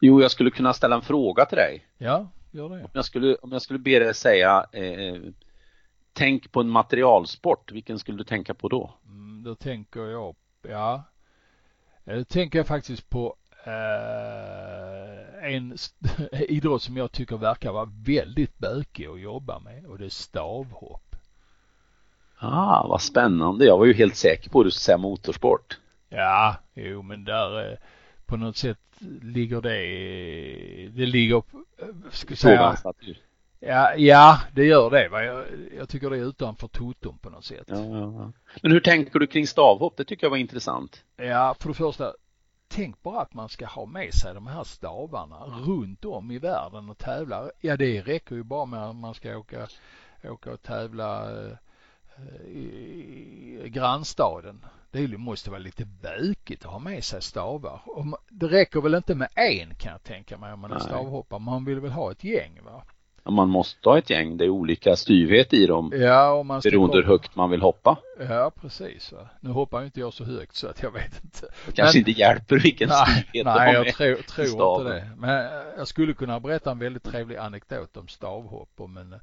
Jo, 0.00 0.22
jag 0.22 0.30
skulle 0.30 0.50
kunna 0.50 0.72
ställa 0.72 0.96
en 0.96 1.02
fråga 1.02 1.44
till 1.44 1.58
dig. 1.58 1.86
ja 1.98 2.28
gör 2.50 2.68
det. 2.68 2.84
Om 2.84 2.90
jag 2.92 3.04
skulle, 3.04 3.34
om 3.34 3.52
jag 3.52 3.62
skulle 3.62 3.78
be 3.78 3.98
dig 3.98 4.14
säga 4.14 4.66
eh, 4.72 5.20
Tänk 6.12 6.52
på 6.52 6.60
en 6.60 6.68
materialsport, 6.68 7.72
vilken 7.72 7.98
skulle 7.98 8.18
du 8.18 8.24
tänka 8.24 8.54
på 8.54 8.68
då? 8.68 8.94
Mm, 9.06 9.42
då 9.42 9.54
tänker 9.54 10.00
jag, 10.00 10.36
ja, 10.62 11.02
då 12.04 12.24
tänker 12.24 12.58
jag 12.58 12.66
faktiskt 12.66 13.10
på 13.10 13.36
eh, 13.66 15.54
en 15.54 15.76
idrott 16.48 16.82
som 16.82 16.96
jag 16.96 17.12
tycker 17.12 17.36
verkar 17.36 17.72
vara 17.72 17.90
väldigt 18.06 18.58
bökig 18.58 19.06
att 19.06 19.20
jobba 19.20 19.58
med 19.58 19.86
och 19.86 19.98
det 19.98 20.04
är 20.04 20.08
stavhopp. 20.08 21.16
Ah, 22.38 22.86
vad 22.88 23.02
spännande. 23.02 23.64
Jag 23.64 23.78
var 23.78 23.86
ju 23.86 23.94
helt 23.94 24.16
säker 24.16 24.50
på 24.50 24.60
att 24.60 24.66
du 24.66 24.70
skulle 24.70 24.80
säga 24.80 24.98
motorsport. 24.98 25.78
Ja, 26.08 26.56
jo 26.74 27.02
men 27.02 27.24
där 27.24 27.72
eh, 27.72 27.78
på 28.26 28.36
något 28.36 28.56
sätt 28.56 28.78
ligger 29.22 29.60
det, 29.60 29.78
det 30.88 31.06
ligger, 31.06 31.36
eh, 31.36 31.86
ska 32.10 32.30
jag 32.30 32.38
säga, 32.38 32.76
ja, 33.60 33.94
ja 33.96 34.40
det 34.52 34.64
gör 34.64 34.90
det 34.90 35.08
va. 35.08 35.24
Jag, 35.24 35.44
jag 35.78 35.88
tycker 35.88 36.10
det 36.10 36.16
är 36.16 36.28
utanför 36.28 36.68
toton 36.68 37.18
på 37.18 37.30
något 37.30 37.44
sätt. 37.44 37.66
Ja, 37.66 37.84
ja, 37.84 38.12
ja. 38.12 38.32
Men 38.62 38.72
hur 38.72 38.80
tänker 38.80 39.18
du 39.18 39.26
kring 39.26 39.46
stavhopp? 39.46 39.96
Det 39.96 40.04
tycker 40.04 40.24
jag 40.24 40.30
var 40.30 40.36
intressant. 40.36 41.04
Ja, 41.16 41.54
för 41.60 41.68
det 41.68 41.74
första, 41.74 42.12
tänk 42.68 43.02
bara 43.02 43.20
att 43.20 43.34
man 43.34 43.48
ska 43.48 43.66
ha 43.66 43.86
med 43.86 44.14
sig 44.14 44.34
de 44.34 44.46
här 44.46 44.64
stavarna 44.64 45.36
runt 45.46 46.04
om 46.04 46.30
i 46.30 46.38
världen 46.38 46.90
och 46.90 46.98
tävla. 46.98 47.50
Ja, 47.60 47.76
det 47.76 48.02
räcker 48.02 48.34
ju 48.34 48.42
bara 48.42 48.64
med 48.64 48.82
att 48.82 48.96
man 48.96 49.14
ska 49.14 49.36
åka, 49.36 49.68
åka 50.24 50.52
och 50.52 50.62
tävla 50.62 51.32
eh, 51.42 51.56
i 52.46 53.62
grannstaden. 53.66 54.64
Det 54.90 55.18
måste 55.18 55.50
vara 55.50 55.60
lite 55.60 55.84
bökigt 55.84 56.64
att 56.64 56.72
ha 56.72 56.78
med 56.78 57.04
sig 57.04 57.22
stavar. 57.22 57.80
Och 57.84 58.04
Det 58.28 58.46
räcker 58.46 58.80
väl 58.80 58.94
inte 58.94 59.14
med 59.14 59.28
en 59.34 59.74
kan 59.74 59.92
jag 59.92 60.02
tänka 60.02 60.38
mig 60.38 60.52
om 60.52 60.60
man 60.60 60.72
är 60.72 60.78
stavhoppare. 60.78 61.40
Man 61.40 61.64
vill 61.64 61.80
väl 61.80 61.90
ha 61.90 62.12
ett 62.12 62.24
gäng 62.24 62.60
va? 62.64 62.82
Man 63.30 63.48
måste 63.48 63.88
ha 63.88 63.98
ett 63.98 64.10
gäng, 64.10 64.36
det 64.36 64.44
är 64.44 64.48
olika 64.48 64.96
styvhet 64.96 65.52
i 65.52 65.66
dem 65.66 65.92
Ja, 65.94 66.32
om 66.32 66.46
man 66.46 66.60
beroende 66.64 66.96
hur 66.96 67.04
högt 67.04 67.36
man 67.36 67.50
vill 67.50 67.62
hoppa. 67.62 67.96
Ja, 68.28 68.52
precis. 68.60 69.12
Va? 69.12 69.28
Nu 69.40 69.50
hoppar 69.50 69.84
inte 69.84 70.00
jag 70.00 70.12
så 70.12 70.24
högt 70.24 70.54
så 70.56 70.66
att 70.68 70.82
jag 70.82 70.90
vet 70.90 71.24
inte. 71.24 71.46
Det 71.66 71.72
kanske 71.72 71.98
Men- 71.98 72.08
inte 72.08 72.20
hjälper 72.20 72.58
vilken 72.58 72.88
Nej, 72.88 73.06
styvhet 73.28 73.46
nej 73.46 73.74
jag 73.74 73.94
tror, 73.94 74.14
tror 74.14 74.78
inte 74.80 74.94
det. 74.94 75.10
Men 75.16 75.46
eh, 75.46 75.52
jag 75.78 75.88
skulle 75.88 76.14
kunna 76.14 76.40
berätta 76.40 76.70
en 76.70 76.78
väldigt 76.78 77.02
trevlig 77.02 77.36
anekdot 77.36 77.96
om 77.96 78.08
stavhopp, 78.08 78.70
om 78.76 78.96
en 78.96 79.12
eh, 79.12 79.18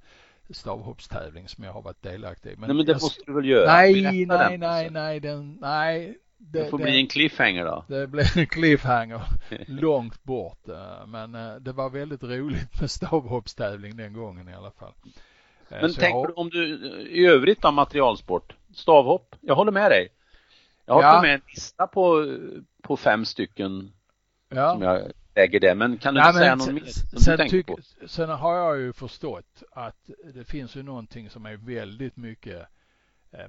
stavhoppstävling 0.50 1.48
som 1.48 1.64
jag 1.64 1.74
har 1.74 1.82
varit 1.82 2.04
delaktig 2.04 2.50
i. 2.50 2.56
Nej 2.58 2.68
men 2.68 2.78
det 2.86 2.92
jag, 2.92 3.02
måste 3.02 3.24
du 3.26 3.34
väl 3.34 3.46
göra? 3.46 3.74
Nej, 3.74 4.02
nej, 4.02 4.26
den. 4.26 4.60
nej, 4.60 4.90
nej, 4.90 5.20
den, 5.20 5.58
nej. 5.62 6.18
Det 6.52 6.70
får 6.70 6.78
bli 6.78 7.00
en 7.00 7.08
cliffhanger 7.08 7.66
då. 7.66 7.86
det 7.88 8.08
blir 8.08 8.38
en 8.38 8.48
cliffhanger 8.48 9.22
långt 9.68 10.24
bort. 10.24 10.68
eh, 10.70 11.08
Men 11.08 11.36
eh, 11.36 11.56
det 11.56 11.72
var 11.72 11.90
väldigt 11.90 12.24
roligt 12.24 12.82
med 12.82 12.92
stavhoppstävling 12.92 13.98
den 13.98 14.14
gången 14.14 14.50
i 14.50 14.54
alla 14.54 14.72
fall. 14.72 14.94
Eh, 15.70 15.78
Men 15.82 15.94
så 15.94 16.00
tänk 16.02 16.16
jag- 16.16 16.38
om 16.38 16.50
du 16.50 16.68
i 17.12 17.26
övrigt 17.26 17.62
då 17.62 17.72
materialsport, 17.72 18.56
stavhopp, 18.74 19.36
jag 19.42 19.56
håller 19.56 19.72
med 19.72 19.92
dig. 19.92 20.08
Jag 20.86 20.94
har 20.94 21.02
Ja. 21.02 21.22
med 21.22 21.34
en 21.34 21.42
lista 21.48 21.88
på, 21.88 22.38
på 22.82 22.98
fem 22.98 23.26
stycken 23.26 23.92
ja. 24.50 24.72
som 24.74 24.82
jag 24.82 25.12
lägger 25.36 25.60
det, 25.60 25.76
men 25.76 25.98
kan 25.98 26.14
du 26.14 26.20
Nej, 26.20 26.28
inte 26.30 26.40
säga 26.40 26.56
någon 26.56 26.74
mer 26.74 26.82
som 26.86 27.20
sen 27.20 27.32
du 27.32 27.38
tänker 27.50 27.64
på? 27.74 27.78
Sen 28.08 28.30
har 28.30 28.56
jag 28.56 28.80
ju 28.80 28.94
förstått 28.94 29.64
att 29.72 30.10
det 30.34 30.44
finns 30.44 30.76
ju 30.76 30.84
någonting 30.84 31.30
som 31.30 31.46
är 31.46 31.58
väldigt 31.58 32.18
mycket 32.18 32.68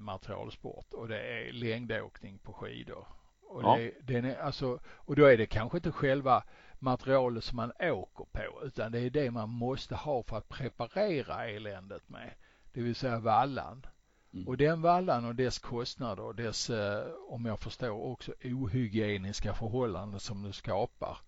materialsport 0.00 0.92
och 0.92 1.08
det 1.08 1.20
är 1.20 1.52
längdåkning 1.52 2.38
på 2.38 2.52
skidor. 2.52 3.06
Och, 3.42 3.62
Ja. 3.62 3.76
det, 3.76 3.92
den 4.00 4.24
är, 4.24 4.36
alltså, 4.36 4.78
och 4.86 5.16
då 5.16 5.24
är 5.24 5.36
det 5.36 5.46
kanske 5.46 5.78
inte 5.78 5.92
själva 5.92 6.44
materialet 6.78 7.44
som 7.44 7.56
man 7.56 7.72
åker 7.80 8.24
på 8.32 8.64
utan 8.66 8.92
det 8.92 9.00
är 9.00 9.10
det 9.10 9.30
man 9.30 9.48
måste 9.48 9.94
ha 9.94 10.22
för 10.22 10.36
att 10.36 10.48
preparera 10.48 11.46
eländet 11.48 12.08
med. 12.08 12.30
Det 12.72 12.80
vill 12.80 12.94
säga 12.94 13.18
vallan. 13.18 13.86
Mm. 14.32 14.48
Och 14.48 14.56
den 14.56 14.82
vallan 14.82 15.24
och 15.24 15.34
dess 15.34 15.58
kostnader 15.58 16.22
och 16.22 16.34
dess, 16.34 16.70
eh, 16.70 17.06
om 17.28 17.44
jag 17.44 17.58
förstår 17.58 17.90
också 17.90 18.32
ohygieniska 18.44 19.54
förhållanden 19.54 20.20
som 20.20 20.42
det 20.42 20.52
skapar 20.52 21.18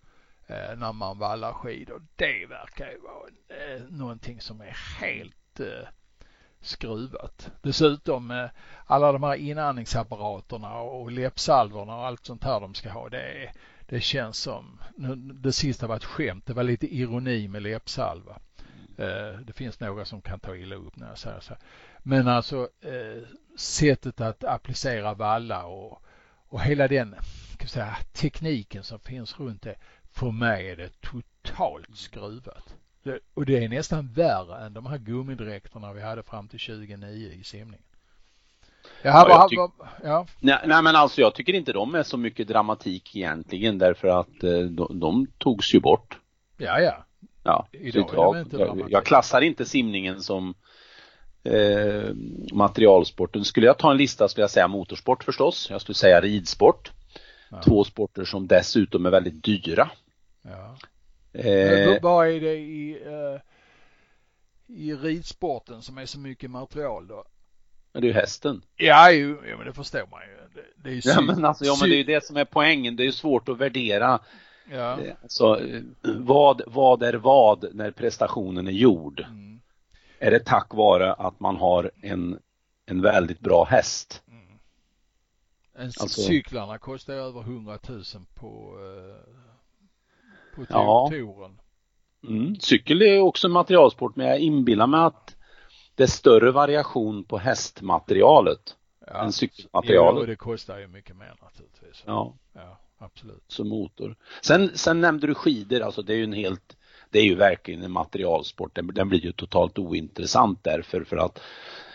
eh, 0.47 0.77
när 0.77 0.93
man 0.93 1.19
vallar 1.19 1.53
skidor. 1.53 2.01
Det 2.15 2.45
verkar 2.45 2.91
ju 2.91 2.99
vara 2.99 3.27
eh, 3.61 3.81
någonting 3.89 4.41
som 4.41 4.61
är 4.61 4.75
helt 4.99 5.59
eh, 5.59 5.87
skruvat. 6.61 7.51
Dessutom 7.61 8.31
eh, 8.31 8.49
alla 8.85 9.11
de 9.11 9.23
här 9.23 9.35
inandningsapparaterna 9.35 10.73
och 10.75 11.11
läppsalvorna 11.11 11.95
och 11.95 12.05
allt 12.05 12.25
sånt 12.25 12.43
här 12.43 12.59
de 12.59 12.73
ska 12.73 12.89
ha. 12.89 13.09
Det, 13.09 13.21
är, 13.21 13.51
det 13.85 14.01
känns 14.01 14.37
som, 14.37 14.79
nu, 14.95 15.15
det 15.15 15.53
sista 15.53 15.87
var 15.87 15.95
ett 15.95 16.03
skämt. 16.03 16.45
Det 16.45 16.53
var 16.53 16.63
lite 16.63 16.95
ironi 16.95 17.47
med 17.47 17.61
läppsalva. 17.61 18.39
Eh, 18.97 19.39
det 19.45 19.53
finns 19.53 19.79
några 19.79 20.05
som 20.05 20.21
kan 20.21 20.39
ta 20.39 20.55
illa 20.55 20.75
upp 20.75 20.95
när 20.95 21.07
jag 21.07 21.17
säger 21.17 21.39
så. 21.39 21.53
här. 21.53 21.61
Men 22.03 22.27
alltså 22.27 22.69
eh, 22.81 23.23
sättet 23.57 24.21
att 24.21 24.43
applicera 24.43 25.13
valla 25.13 25.65
och, 25.65 26.03
och 26.49 26.61
hela 26.61 26.87
den 26.87 27.15
säga, 27.67 27.97
tekniken 28.13 28.83
som 28.83 28.99
finns 28.99 29.39
runt 29.39 29.61
det. 29.61 29.75
För 30.11 30.31
mig 30.31 30.69
är 30.69 30.75
det 30.75 31.01
totalt 31.01 31.97
skruvat. 31.97 32.75
Det, 33.07 33.19
och 33.33 33.45
det 33.45 33.63
är 33.63 33.69
nästan 33.69 34.07
värre 34.13 34.65
än 34.65 34.73
de 34.73 34.85
här 34.85 34.97
gummidräkterna 34.97 35.93
vi 35.93 36.01
hade 36.01 36.23
fram 36.23 36.47
till 36.47 36.59
2009 36.59 37.31
i 37.31 37.43
simningen. 37.43 37.83
Jag 39.01 39.13
Ja, 39.13 39.27
jag 39.29 39.49
tyck- 39.49 39.87
ja, 40.03 40.25
Nej, 40.39 40.57
nej 40.65 40.83
men 40.83 40.95
alltså 40.95 41.21
jag 41.21 41.35
tycker 41.35 41.53
inte 41.53 41.73
de 41.73 41.95
är 41.95 42.03
så 42.03 42.17
mycket 42.17 42.47
dramatik 42.47 43.15
egentligen 43.15 43.77
därför 43.77 44.07
att 44.07 44.43
eh, 44.43 44.59
de, 44.59 44.99
de 44.99 45.27
togs 45.37 45.73
ju 45.75 45.79
bort. 45.79 46.17
ja, 46.57 46.79
ja. 46.79 47.03
Ja, 47.43 47.67
Idag 47.71 48.09
jag, 48.13 48.41
inte 48.41 48.57
jag, 48.57 48.87
jag 48.89 49.05
klassar 49.05 49.41
inte 49.41 49.65
simningen 49.65 50.21
som 50.21 50.53
eh, 51.43 52.13
materialsporten. 52.53 53.45
Skulle 53.45 53.65
jag 53.67 53.77
ta 53.77 53.91
en 53.91 53.97
lista 53.97 54.27
skulle 54.27 54.43
jag 54.43 54.49
säga 54.51 54.67
motorsport 54.67 55.23
förstås. 55.23 55.67
Jag 55.69 55.81
skulle 55.81 55.95
säga 55.95 56.21
ridsport. 56.21 56.91
Ja. 57.49 57.61
Två 57.63 57.83
sporter 57.83 58.25
som 58.25 58.47
dessutom 58.47 59.05
är 59.05 59.09
väldigt 59.09 59.43
dyra. 59.43 59.89
ja. 60.41 60.77
Eh, 61.37 61.89
Men 61.89 61.99
vad 62.01 62.27
är 62.27 62.39
det 62.41 62.55
i, 62.55 63.03
eh, 63.05 63.41
i 64.67 64.93
ridsporten 64.93 65.81
som 65.81 65.97
är 65.97 66.05
så 66.05 66.19
mycket 66.19 66.51
material 66.51 67.07
då? 67.07 67.25
det 67.93 67.99
är 67.99 68.03
ju 68.03 68.13
hästen. 68.13 68.61
Ja, 68.75 69.11
ju, 69.11 69.37
ja 69.49 69.57
men 69.57 69.65
det 69.65 69.73
förstår 69.73 70.07
man 70.11 70.21
ju. 70.21 70.35
Det, 70.55 70.65
det 70.83 70.89
är 70.89 70.93
ju 70.93 71.01
Ja 71.05 71.21
men 71.21 71.45
alltså, 71.45 71.65
ja 71.65 71.77
men 71.81 71.89
det 71.89 71.95
är 71.95 71.97
ju 71.97 72.03
det 72.03 72.25
som 72.25 72.37
är 72.37 72.45
poängen. 72.45 72.95
Det 72.95 73.03
är 73.03 73.05
ju 73.05 73.11
svårt 73.11 73.49
att 73.49 73.57
värdera. 73.57 74.19
Ja. 74.71 75.01
Eh, 75.01 75.13
Alltså, 75.21 75.65
eh, 75.67 75.81
vad, 76.03 76.61
vad 76.67 77.03
är 77.03 77.13
vad 77.13 77.75
när 77.75 77.91
prestationen 77.91 78.67
är 78.67 78.71
gjord? 78.71 79.19
Mm, 79.19 79.59
Är 80.19 80.31
det 80.31 80.39
tack 80.45 80.73
vare 80.73 81.13
att 81.13 81.39
man 81.39 81.55
har 81.55 81.91
en, 82.01 82.39
en 82.85 83.01
väldigt 83.01 83.39
bra 83.39 83.65
häst? 83.65 84.23
mm. 84.27 84.47
En, 85.75 85.85
Alltså- 85.85 86.21
Cyklarna 86.21 86.77
kostar 86.77 87.13
över 87.13 87.41
100 87.41 87.79
000 87.87 88.03
på, 88.33 88.77
eh, 88.79 89.33
på 90.65 90.73
Ja. 90.73 91.07
touren. 91.11 91.59
Mm. 92.27 92.55
Cykel 92.59 93.01
är 93.01 93.19
också 93.19 93.47
en 93.47 93.53
materialsport 93.53 94.15
men 94.15 94.27
jag 94.27 94.39
inbillar 94.39 94.87
mig 94.87 94.99
att 94.99 95.35
det 95.95 96.03
är 96.03 96.07
större 96.07 96.51
variation 96.51 97.23
på 97.23 97.37
hästmaterialet 97.37 98.75
Ja. 99.07 99.23
än 99.23 99.31
cykelmaterialet. 99.31 100.21
och 100.21 100.27
det 100.27 100.35
kostar 100.35 100.77
ju 100.79 100.87
mycket 100.87 101.15
mer 101.15 101.33
naturligtvis. 101.41 102.03
Ja, 102.05 102.33
ja 102.53 102.79
absolut. 102.97 103.43
som 103.47 103.69
motor. 103.69 104.15
Sen, 104.41 104.71
sen 104.75 105.01
nämnde 105.01 105.27
du 105.27 105.33
skidor, 105.35 105.81
alltså 105.81 106.01
det 106.01 106.13
är 106.13 106.17
ju 106.17 106.23
en 106.23 106.33
helt 106.33 106.77
det 107.09 107.19
är 107.19 107.23
ju 107.23 107.35
verkligen 107.35 107.83
en 107.83 107.91
materialsport. 107.91 108.75
Den, 108.75 108.87
den 108.87 109.09
blir 109.09 109.19
ju 109.25 109.31
totalt 109.31 109.79
ointressant 109.79 110.63
därför 110.63 111.03
för 111.03 111.17
att 111.17 111.39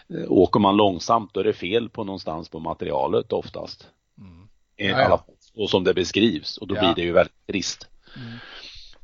eh, 0.09 0.33
åker 0.33 0.61
man 0.61 0.77
långsamt 0.77 1.35
då 1.35 1.41
är 1.41 1.45
det 1.45 1.53
fel 1.53 1.89
på 1.89 2.05
någonstans 2.05 2.49
på 2.49 2.59
materialet 2.61 3.33
oftast. 3.33 3.89
Mm. 4.19 4.49
I 4.77 4.89
Ja, 4.89 4.99
ja. 4.99 5.05
alla 5.07 5.19
fall 5.19 5.35
så 5.39 5.67
som 5.67 5.85
det 5.85 5.95
beskrivs 5.95 6.59
och 6.59 6.67
då 6.67 6.75
Ja. 6.77 6.81
blir 6.81 6.95
det 6.95 7.03
ju 7.03 7.13
väldigt 7.13 7.47
trist. 7.47 7.89
Mm. 8.17 8.39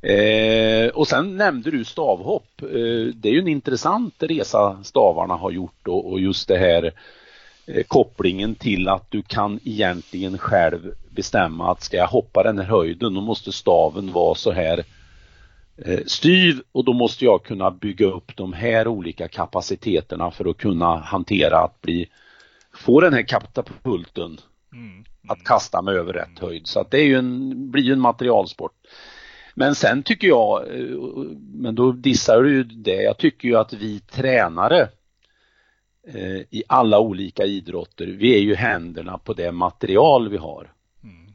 Eh, 0.01 0.89
och 0.89 1.07
sen 1.07 1.37
nämnde 1.37 1.71
du 1.71 1.85
stavhopp. 1.85 2.61
Eh, 2.61 3.13
det 3.15 3.29
är 3.29 3.33
ju 3.33 3.39
en 3.39 3.47
intressant 3.47 4.13
resa 4.19 4.83
stavarna 4.83 5.33
har 5.33 5.51
gjort 5.51 5.87
och, 5.87 6.11
och 6.11 6.19
just 6.19 6.47
det 6.47 6.57
här 6.57 6.93
eh, 7.65 7.83
kopplingen 7.87 8.55
till 8.55 8.87
att 8.87 9.11
du 9.11 9.21
kan 9.21 9.59
egentligen 9.63 10.37
själv 10.37 10.93
bestämma 11.09 11.71
att 11.71 11.83
ska 11.83 11.97
jag 11.97 12.07
hoppa 12.07 12.43
den 12.43 12.57
här 12.57 12.65
höjden 12.65 13.13
då 13.13 13.21
måste 13.21 13.51
staven 13.51 14.11
vara 14.11 14.35
så 14.35 14.51
här 14.51 14.83
eh, 15.77 15.99
styv 16.05 16.61
och 16.71 16.85
då 16.85 16.93
måste 16.93 17.25
jag 17.25 17.43
kunna 17.43 17.71
bygga 17.71 18.05
upp 18.05 18.35
de 18.35 18.53
här 18.53 18.87
olika 18.87 19.27
kapaciteterna 19.27 20.31
för 20.31 20.49
att 20.49 20.57
kunna 20.57 20.97
hantera 20.97 21.57
att 21.57 21.81
bli 21.81 22.09
få 22.73 23.01
den 23.01 23.13
här 23.13 23.21
katapulten 23.23 24.37
mm. 24.73 25.03
att 25.27 25.43
kasta 25.43 25.81
mig 25.81 25.95
över 25.95 26.13
rätt 26.13 26.39
höjd. 26.39 26.67
Så 26.67 26.79
att 26.79 26.91
det 26.91 26.97
är 26.97 27.05
ju 27.05 27.15
en, 27.15 27.71
blir 27.71 27.83
ju 27.83 27.93
en 27.93 27.99
materialsport. 27.99 28.73
Men 29.55 29.75
sen 29.75 30.03
tycker 30.03 30.27
jag, 30.27 30.79
eh, 30.79 30.95
men 31.53 31.75
då 31.75 31.91
dissar 31.91 32.43
du 32.43 32.51
ju 32.51 32.63
det, 32.63 33.03
jag 33.03 33.17
tycker 33.17 33.47
ju 33.47 33.55
att 33.55 33.73
vi 33.73 33.99
tränare 33.99 34.89
eh, 36.07 36.39
i 36.49 36.63
alla 36.67 36.99
olika 36.99 37.45
idrotter, 37.45 38.05
vi 38.05 38.35
är 38.35 38.41
ju 38.41 38.55
händerna 38.55 39.17
på 39.17 39.33
det 39.33 39.51
material 39.51 40.29
vi 40.29 40.37
har. 40.37 40.73
Mm. 41.03 41.33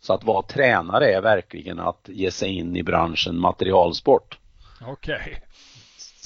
Så 0.00 0.12
att 0.12 0.24
vara 0.24 0.42
tränare 0.42 1.10
är 1.12 1.20
verkligen 1.20 1.80
att 1.80 2.08
ge 2.12 2.30
sig 2.30 2.48
in 2.48 2.76
i 2.76 2.82
branschen 2.82 3.38
materialsport. 3.38 4.38
Okej. 4.80 5.18
Okay. 5.20 5.34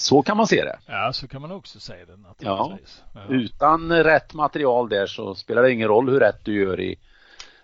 Så 0.01 0.23
kan 0.23 0.37
man 0.37 0.47
se 0.47 0.65
det. 0.65 0.79
Ja, 0.87 1.13
så 1.13 1.29
kan 1.29 1.43
man 1.43 1.53
också 1.53 1.81
se 1.81 1.93
det 1.93 2.17
naturligtvis. 2.17 3.03
Ja. 3.15 3.21
ja. 3.29 3.35
Utan 3.35 3.93
rätt 3.93 4.35
material 4.35 4.89
där 4.89 5.07
så 5.07 5.35
spelar 5.35 5.63
det 5.63 5.73
ingen 5.73 5.89
roll 5.89 6.11
hur 6.11 6.21
rätt 6.21 6.45
du 6.45 6.65
gör 6.65 6.81
i 6.81 6.97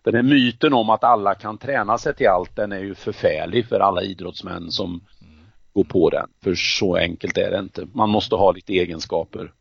den 0.02 0.14
här 0.14 0.22
myten 0.22 0.72
om 0.72 0.90
att 0.90 1.04
alla 1.04 1.34
kan 1.34 1.58
träna 1.58 1.98
sig 1.98 2.14
till 2.14 2.28
allt, 2.28 2.56
den 2.56 2.72
är 2.72 2.78
ju 2.78 2.94
förfärlig 2.94 3.66
för 3.66 3.80
alla 3.80 4.02
idrottsmän 4.02 4.70
som 4.70 4.90
mm. 4.90 5.46
går 5.72 5.84
på 5.84 6.10
den. 6.10 6.28
För 6.42 6.54
så 6.54 6.96
enkelt 6.96 7.38
är 7.38 7.50
det 7.50 7.58
inte. 7.58 7.88
Man 7.92 8.10
måste 8.10 8.34
ha 8.34 8.52
lite 8.52 8.72
egenskaper. 8.72 9.52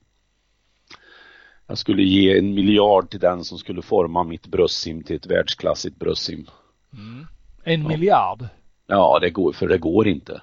Jag 1.68 1.78
skulle 1.78 2.04
ge 2.04 2.38
en 2.38 2.54
miljard 2.54 3.10
till 3.10 3.20
den 3.20 3.44
som 3.44 3.58
skulle 3.58 3.82
forma 3.82 4.24
mitt 4.24 4.48
bröstsim 4.48 5.04
till 5.04 5.16
ett 5.16 5.26
världsklassigt 5.26 6.00
bröstsim. 6.00 6.48
Mm. 6.94 7.28
En 7.64 7.82
ja. 7.82 7.88
miljard? 7.88 8.48
Ja, 8.88 9.20
det 9.22 9.30
går, 9.30 9.54
för 9.54 9.68
det 9.68 9.78
går 9.78 10.08
inte. 10.08 10.42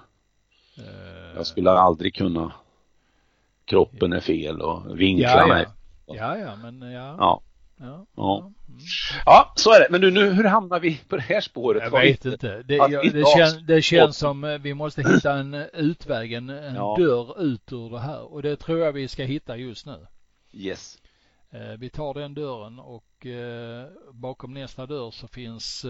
Uh... 0.79 1.22
Jag 1.37 1.47
skulle 1.47 1.71
aldrig 1.71 2.15
kunna. 2.15 2.53
Kroppen 3.65 4.13
är 4.13 4.21
fel 4.21 4.61
och 4.61 5.01
vinklarna 5.01 5.49
ja, 5.49 5.55
är 5.55 5.67
Ja, 6.07 6.39
ja, 6.39 6.57
men 6.57 6.93
ja. 6.93 7.17
Ja. 7.19 7.43
Ja. 7.77 8.07
ja. 8.17 8.53
Ja, 9.27 9.53
så 9.57 9.73
är 9.73 9.81
det. 9.81 9.87
Men 9.91 10.01
du, 10.01 10.11
nu, 10.11 10.33
hur 10.33 10.45
hamnar 10.45 10.81
vi 10.81 11.01
på 11.09 11.17
det 11.17 11.23
här 11.23 11.41
spåret? 11.41 11.83
Jag 11.93 12.01
vet 12.01 12.25
inte. 12.25 12.63
Det, 12.63 12.77
jag, 12.77 13.13
det, 13.13 13.25
kän, 13.27 13.67
det 13.67 13.83
känns 13.83 14.17
som 14.17 14.45
eh, 14.45 14.59
vi 14.59 14.75
måste 14.75 15.03
hitta 15.03 15.33
en 15.33 15.55
eh, 15.55 15.65
utväg, 15.73 16.33
en, 16.33 16.51
en 16.51 16.75
ja. 16.75 16.97
dörr 16.99 17.43
ut 17.43 17.73
ur 17.73 17.91
det 17.91 18.01
här. 18.01 18.33
Och 18.33 18.43
det 18.43 18.57
tror 18.57 18.79
jag 18.79 18.93
vi 18.93 19.09
ska 19.09 19.25
hitta 19.25 19.57
just 19.57 19.87
nu. 19.87 20.07
Yes. 20.53 20.99
Eh, 21.53 21.77
vi 21.79 21.91
tar 21.91 22.15
den 22.15 22.35
dörren 22.35 22.79
och 22.79 23.27
bakom 24.13 24.55
nästa 24.55 24.87
dörr 24.87 25.11
så 25.11 25.29
finns 25.29 25.87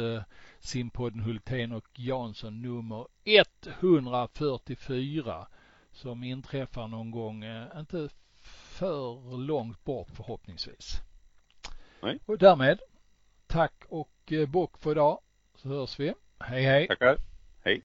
simpodden 0.59 1.21
Hultén 1.21 1.73
och 1.73 1.89
Jansson 1.99 2.63
nummer 2.63 3.07
144 3.81 5.47
som 5.93 6.25
inträffar 6.25 6.89
någon 6.89 7.11
gång, 7.11 7.45
inte 7.77 8.09
för 8.43 9.37
långt 9.37 9.85
bort 9.85 10.09
förhoppningsvis. 10.11 11.01
Nej. 12.03 12.19
Och 12.27 12.39
därmed 12.39 12.81
tack 13.47 13.85
och 13.89 14.33
eh, 14.33 14.49
bock 14.49 14.79
för 14.79 14.91
idag. 14.91 15.21
Så 15.55 15.69
hörs 15.69 16.01
vi. 16.01 16.15
Hej 16.39 16.63
hej. 16.63 16.87
Tackar. 16.89 17.17
Hej. 17.65 17.83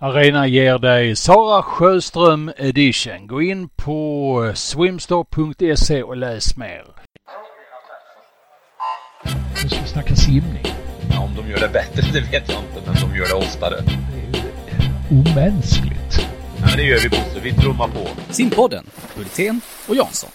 Arena 0.00 0.46
ger 0.46 0.78
dig 0.78 1.16
Sara 1.16 1.62
Sjöström 1.62 2.52
edition. 2.56 3.26
Gå 3.26 3.42
in 3.42 3.68
på 3.68 4.52
swimstop.se 4.54 6.02
och 6.02 6.16
läs 6.16 6.56
mer. 6.56 6.84
Nu 9.62 9.68
ska 9.68 9.80
vi 9.80 9.88
snacka 9.88 10.16
simning 10.16 10.78
de 11.42 11.50
gör 11.50 11.60
det 11.60 11.72
bättre, 11.72 12.02
det 12.12 12.20
vet 12.20 12.48
jag 12.48 12.58
inte, 12.58 12.80
men 12.86 12.94
de 12.94 13.18
gör 13.18 13.26
det 13.26 13.34
oftare. 13.34 13.76
Det 13.80 14.38
är 14.38 14.42
ju 14.42 15.20
omänskligt. 15.20 16.27
Ja, 16.60 16.66
men 16.66 16.76
det 16.76 16.82
gör 16.82 16.98
vi 16.98 17.08
Bosse, 17.08 17.40
vi 17.42 17.52
trummar 17.52 17.88
på. 17.88 18.08
Simpodden, 18.30 18.86
Hultén 19.16 19.60
och 19.86 19.96
Jansson. 19.96 20.30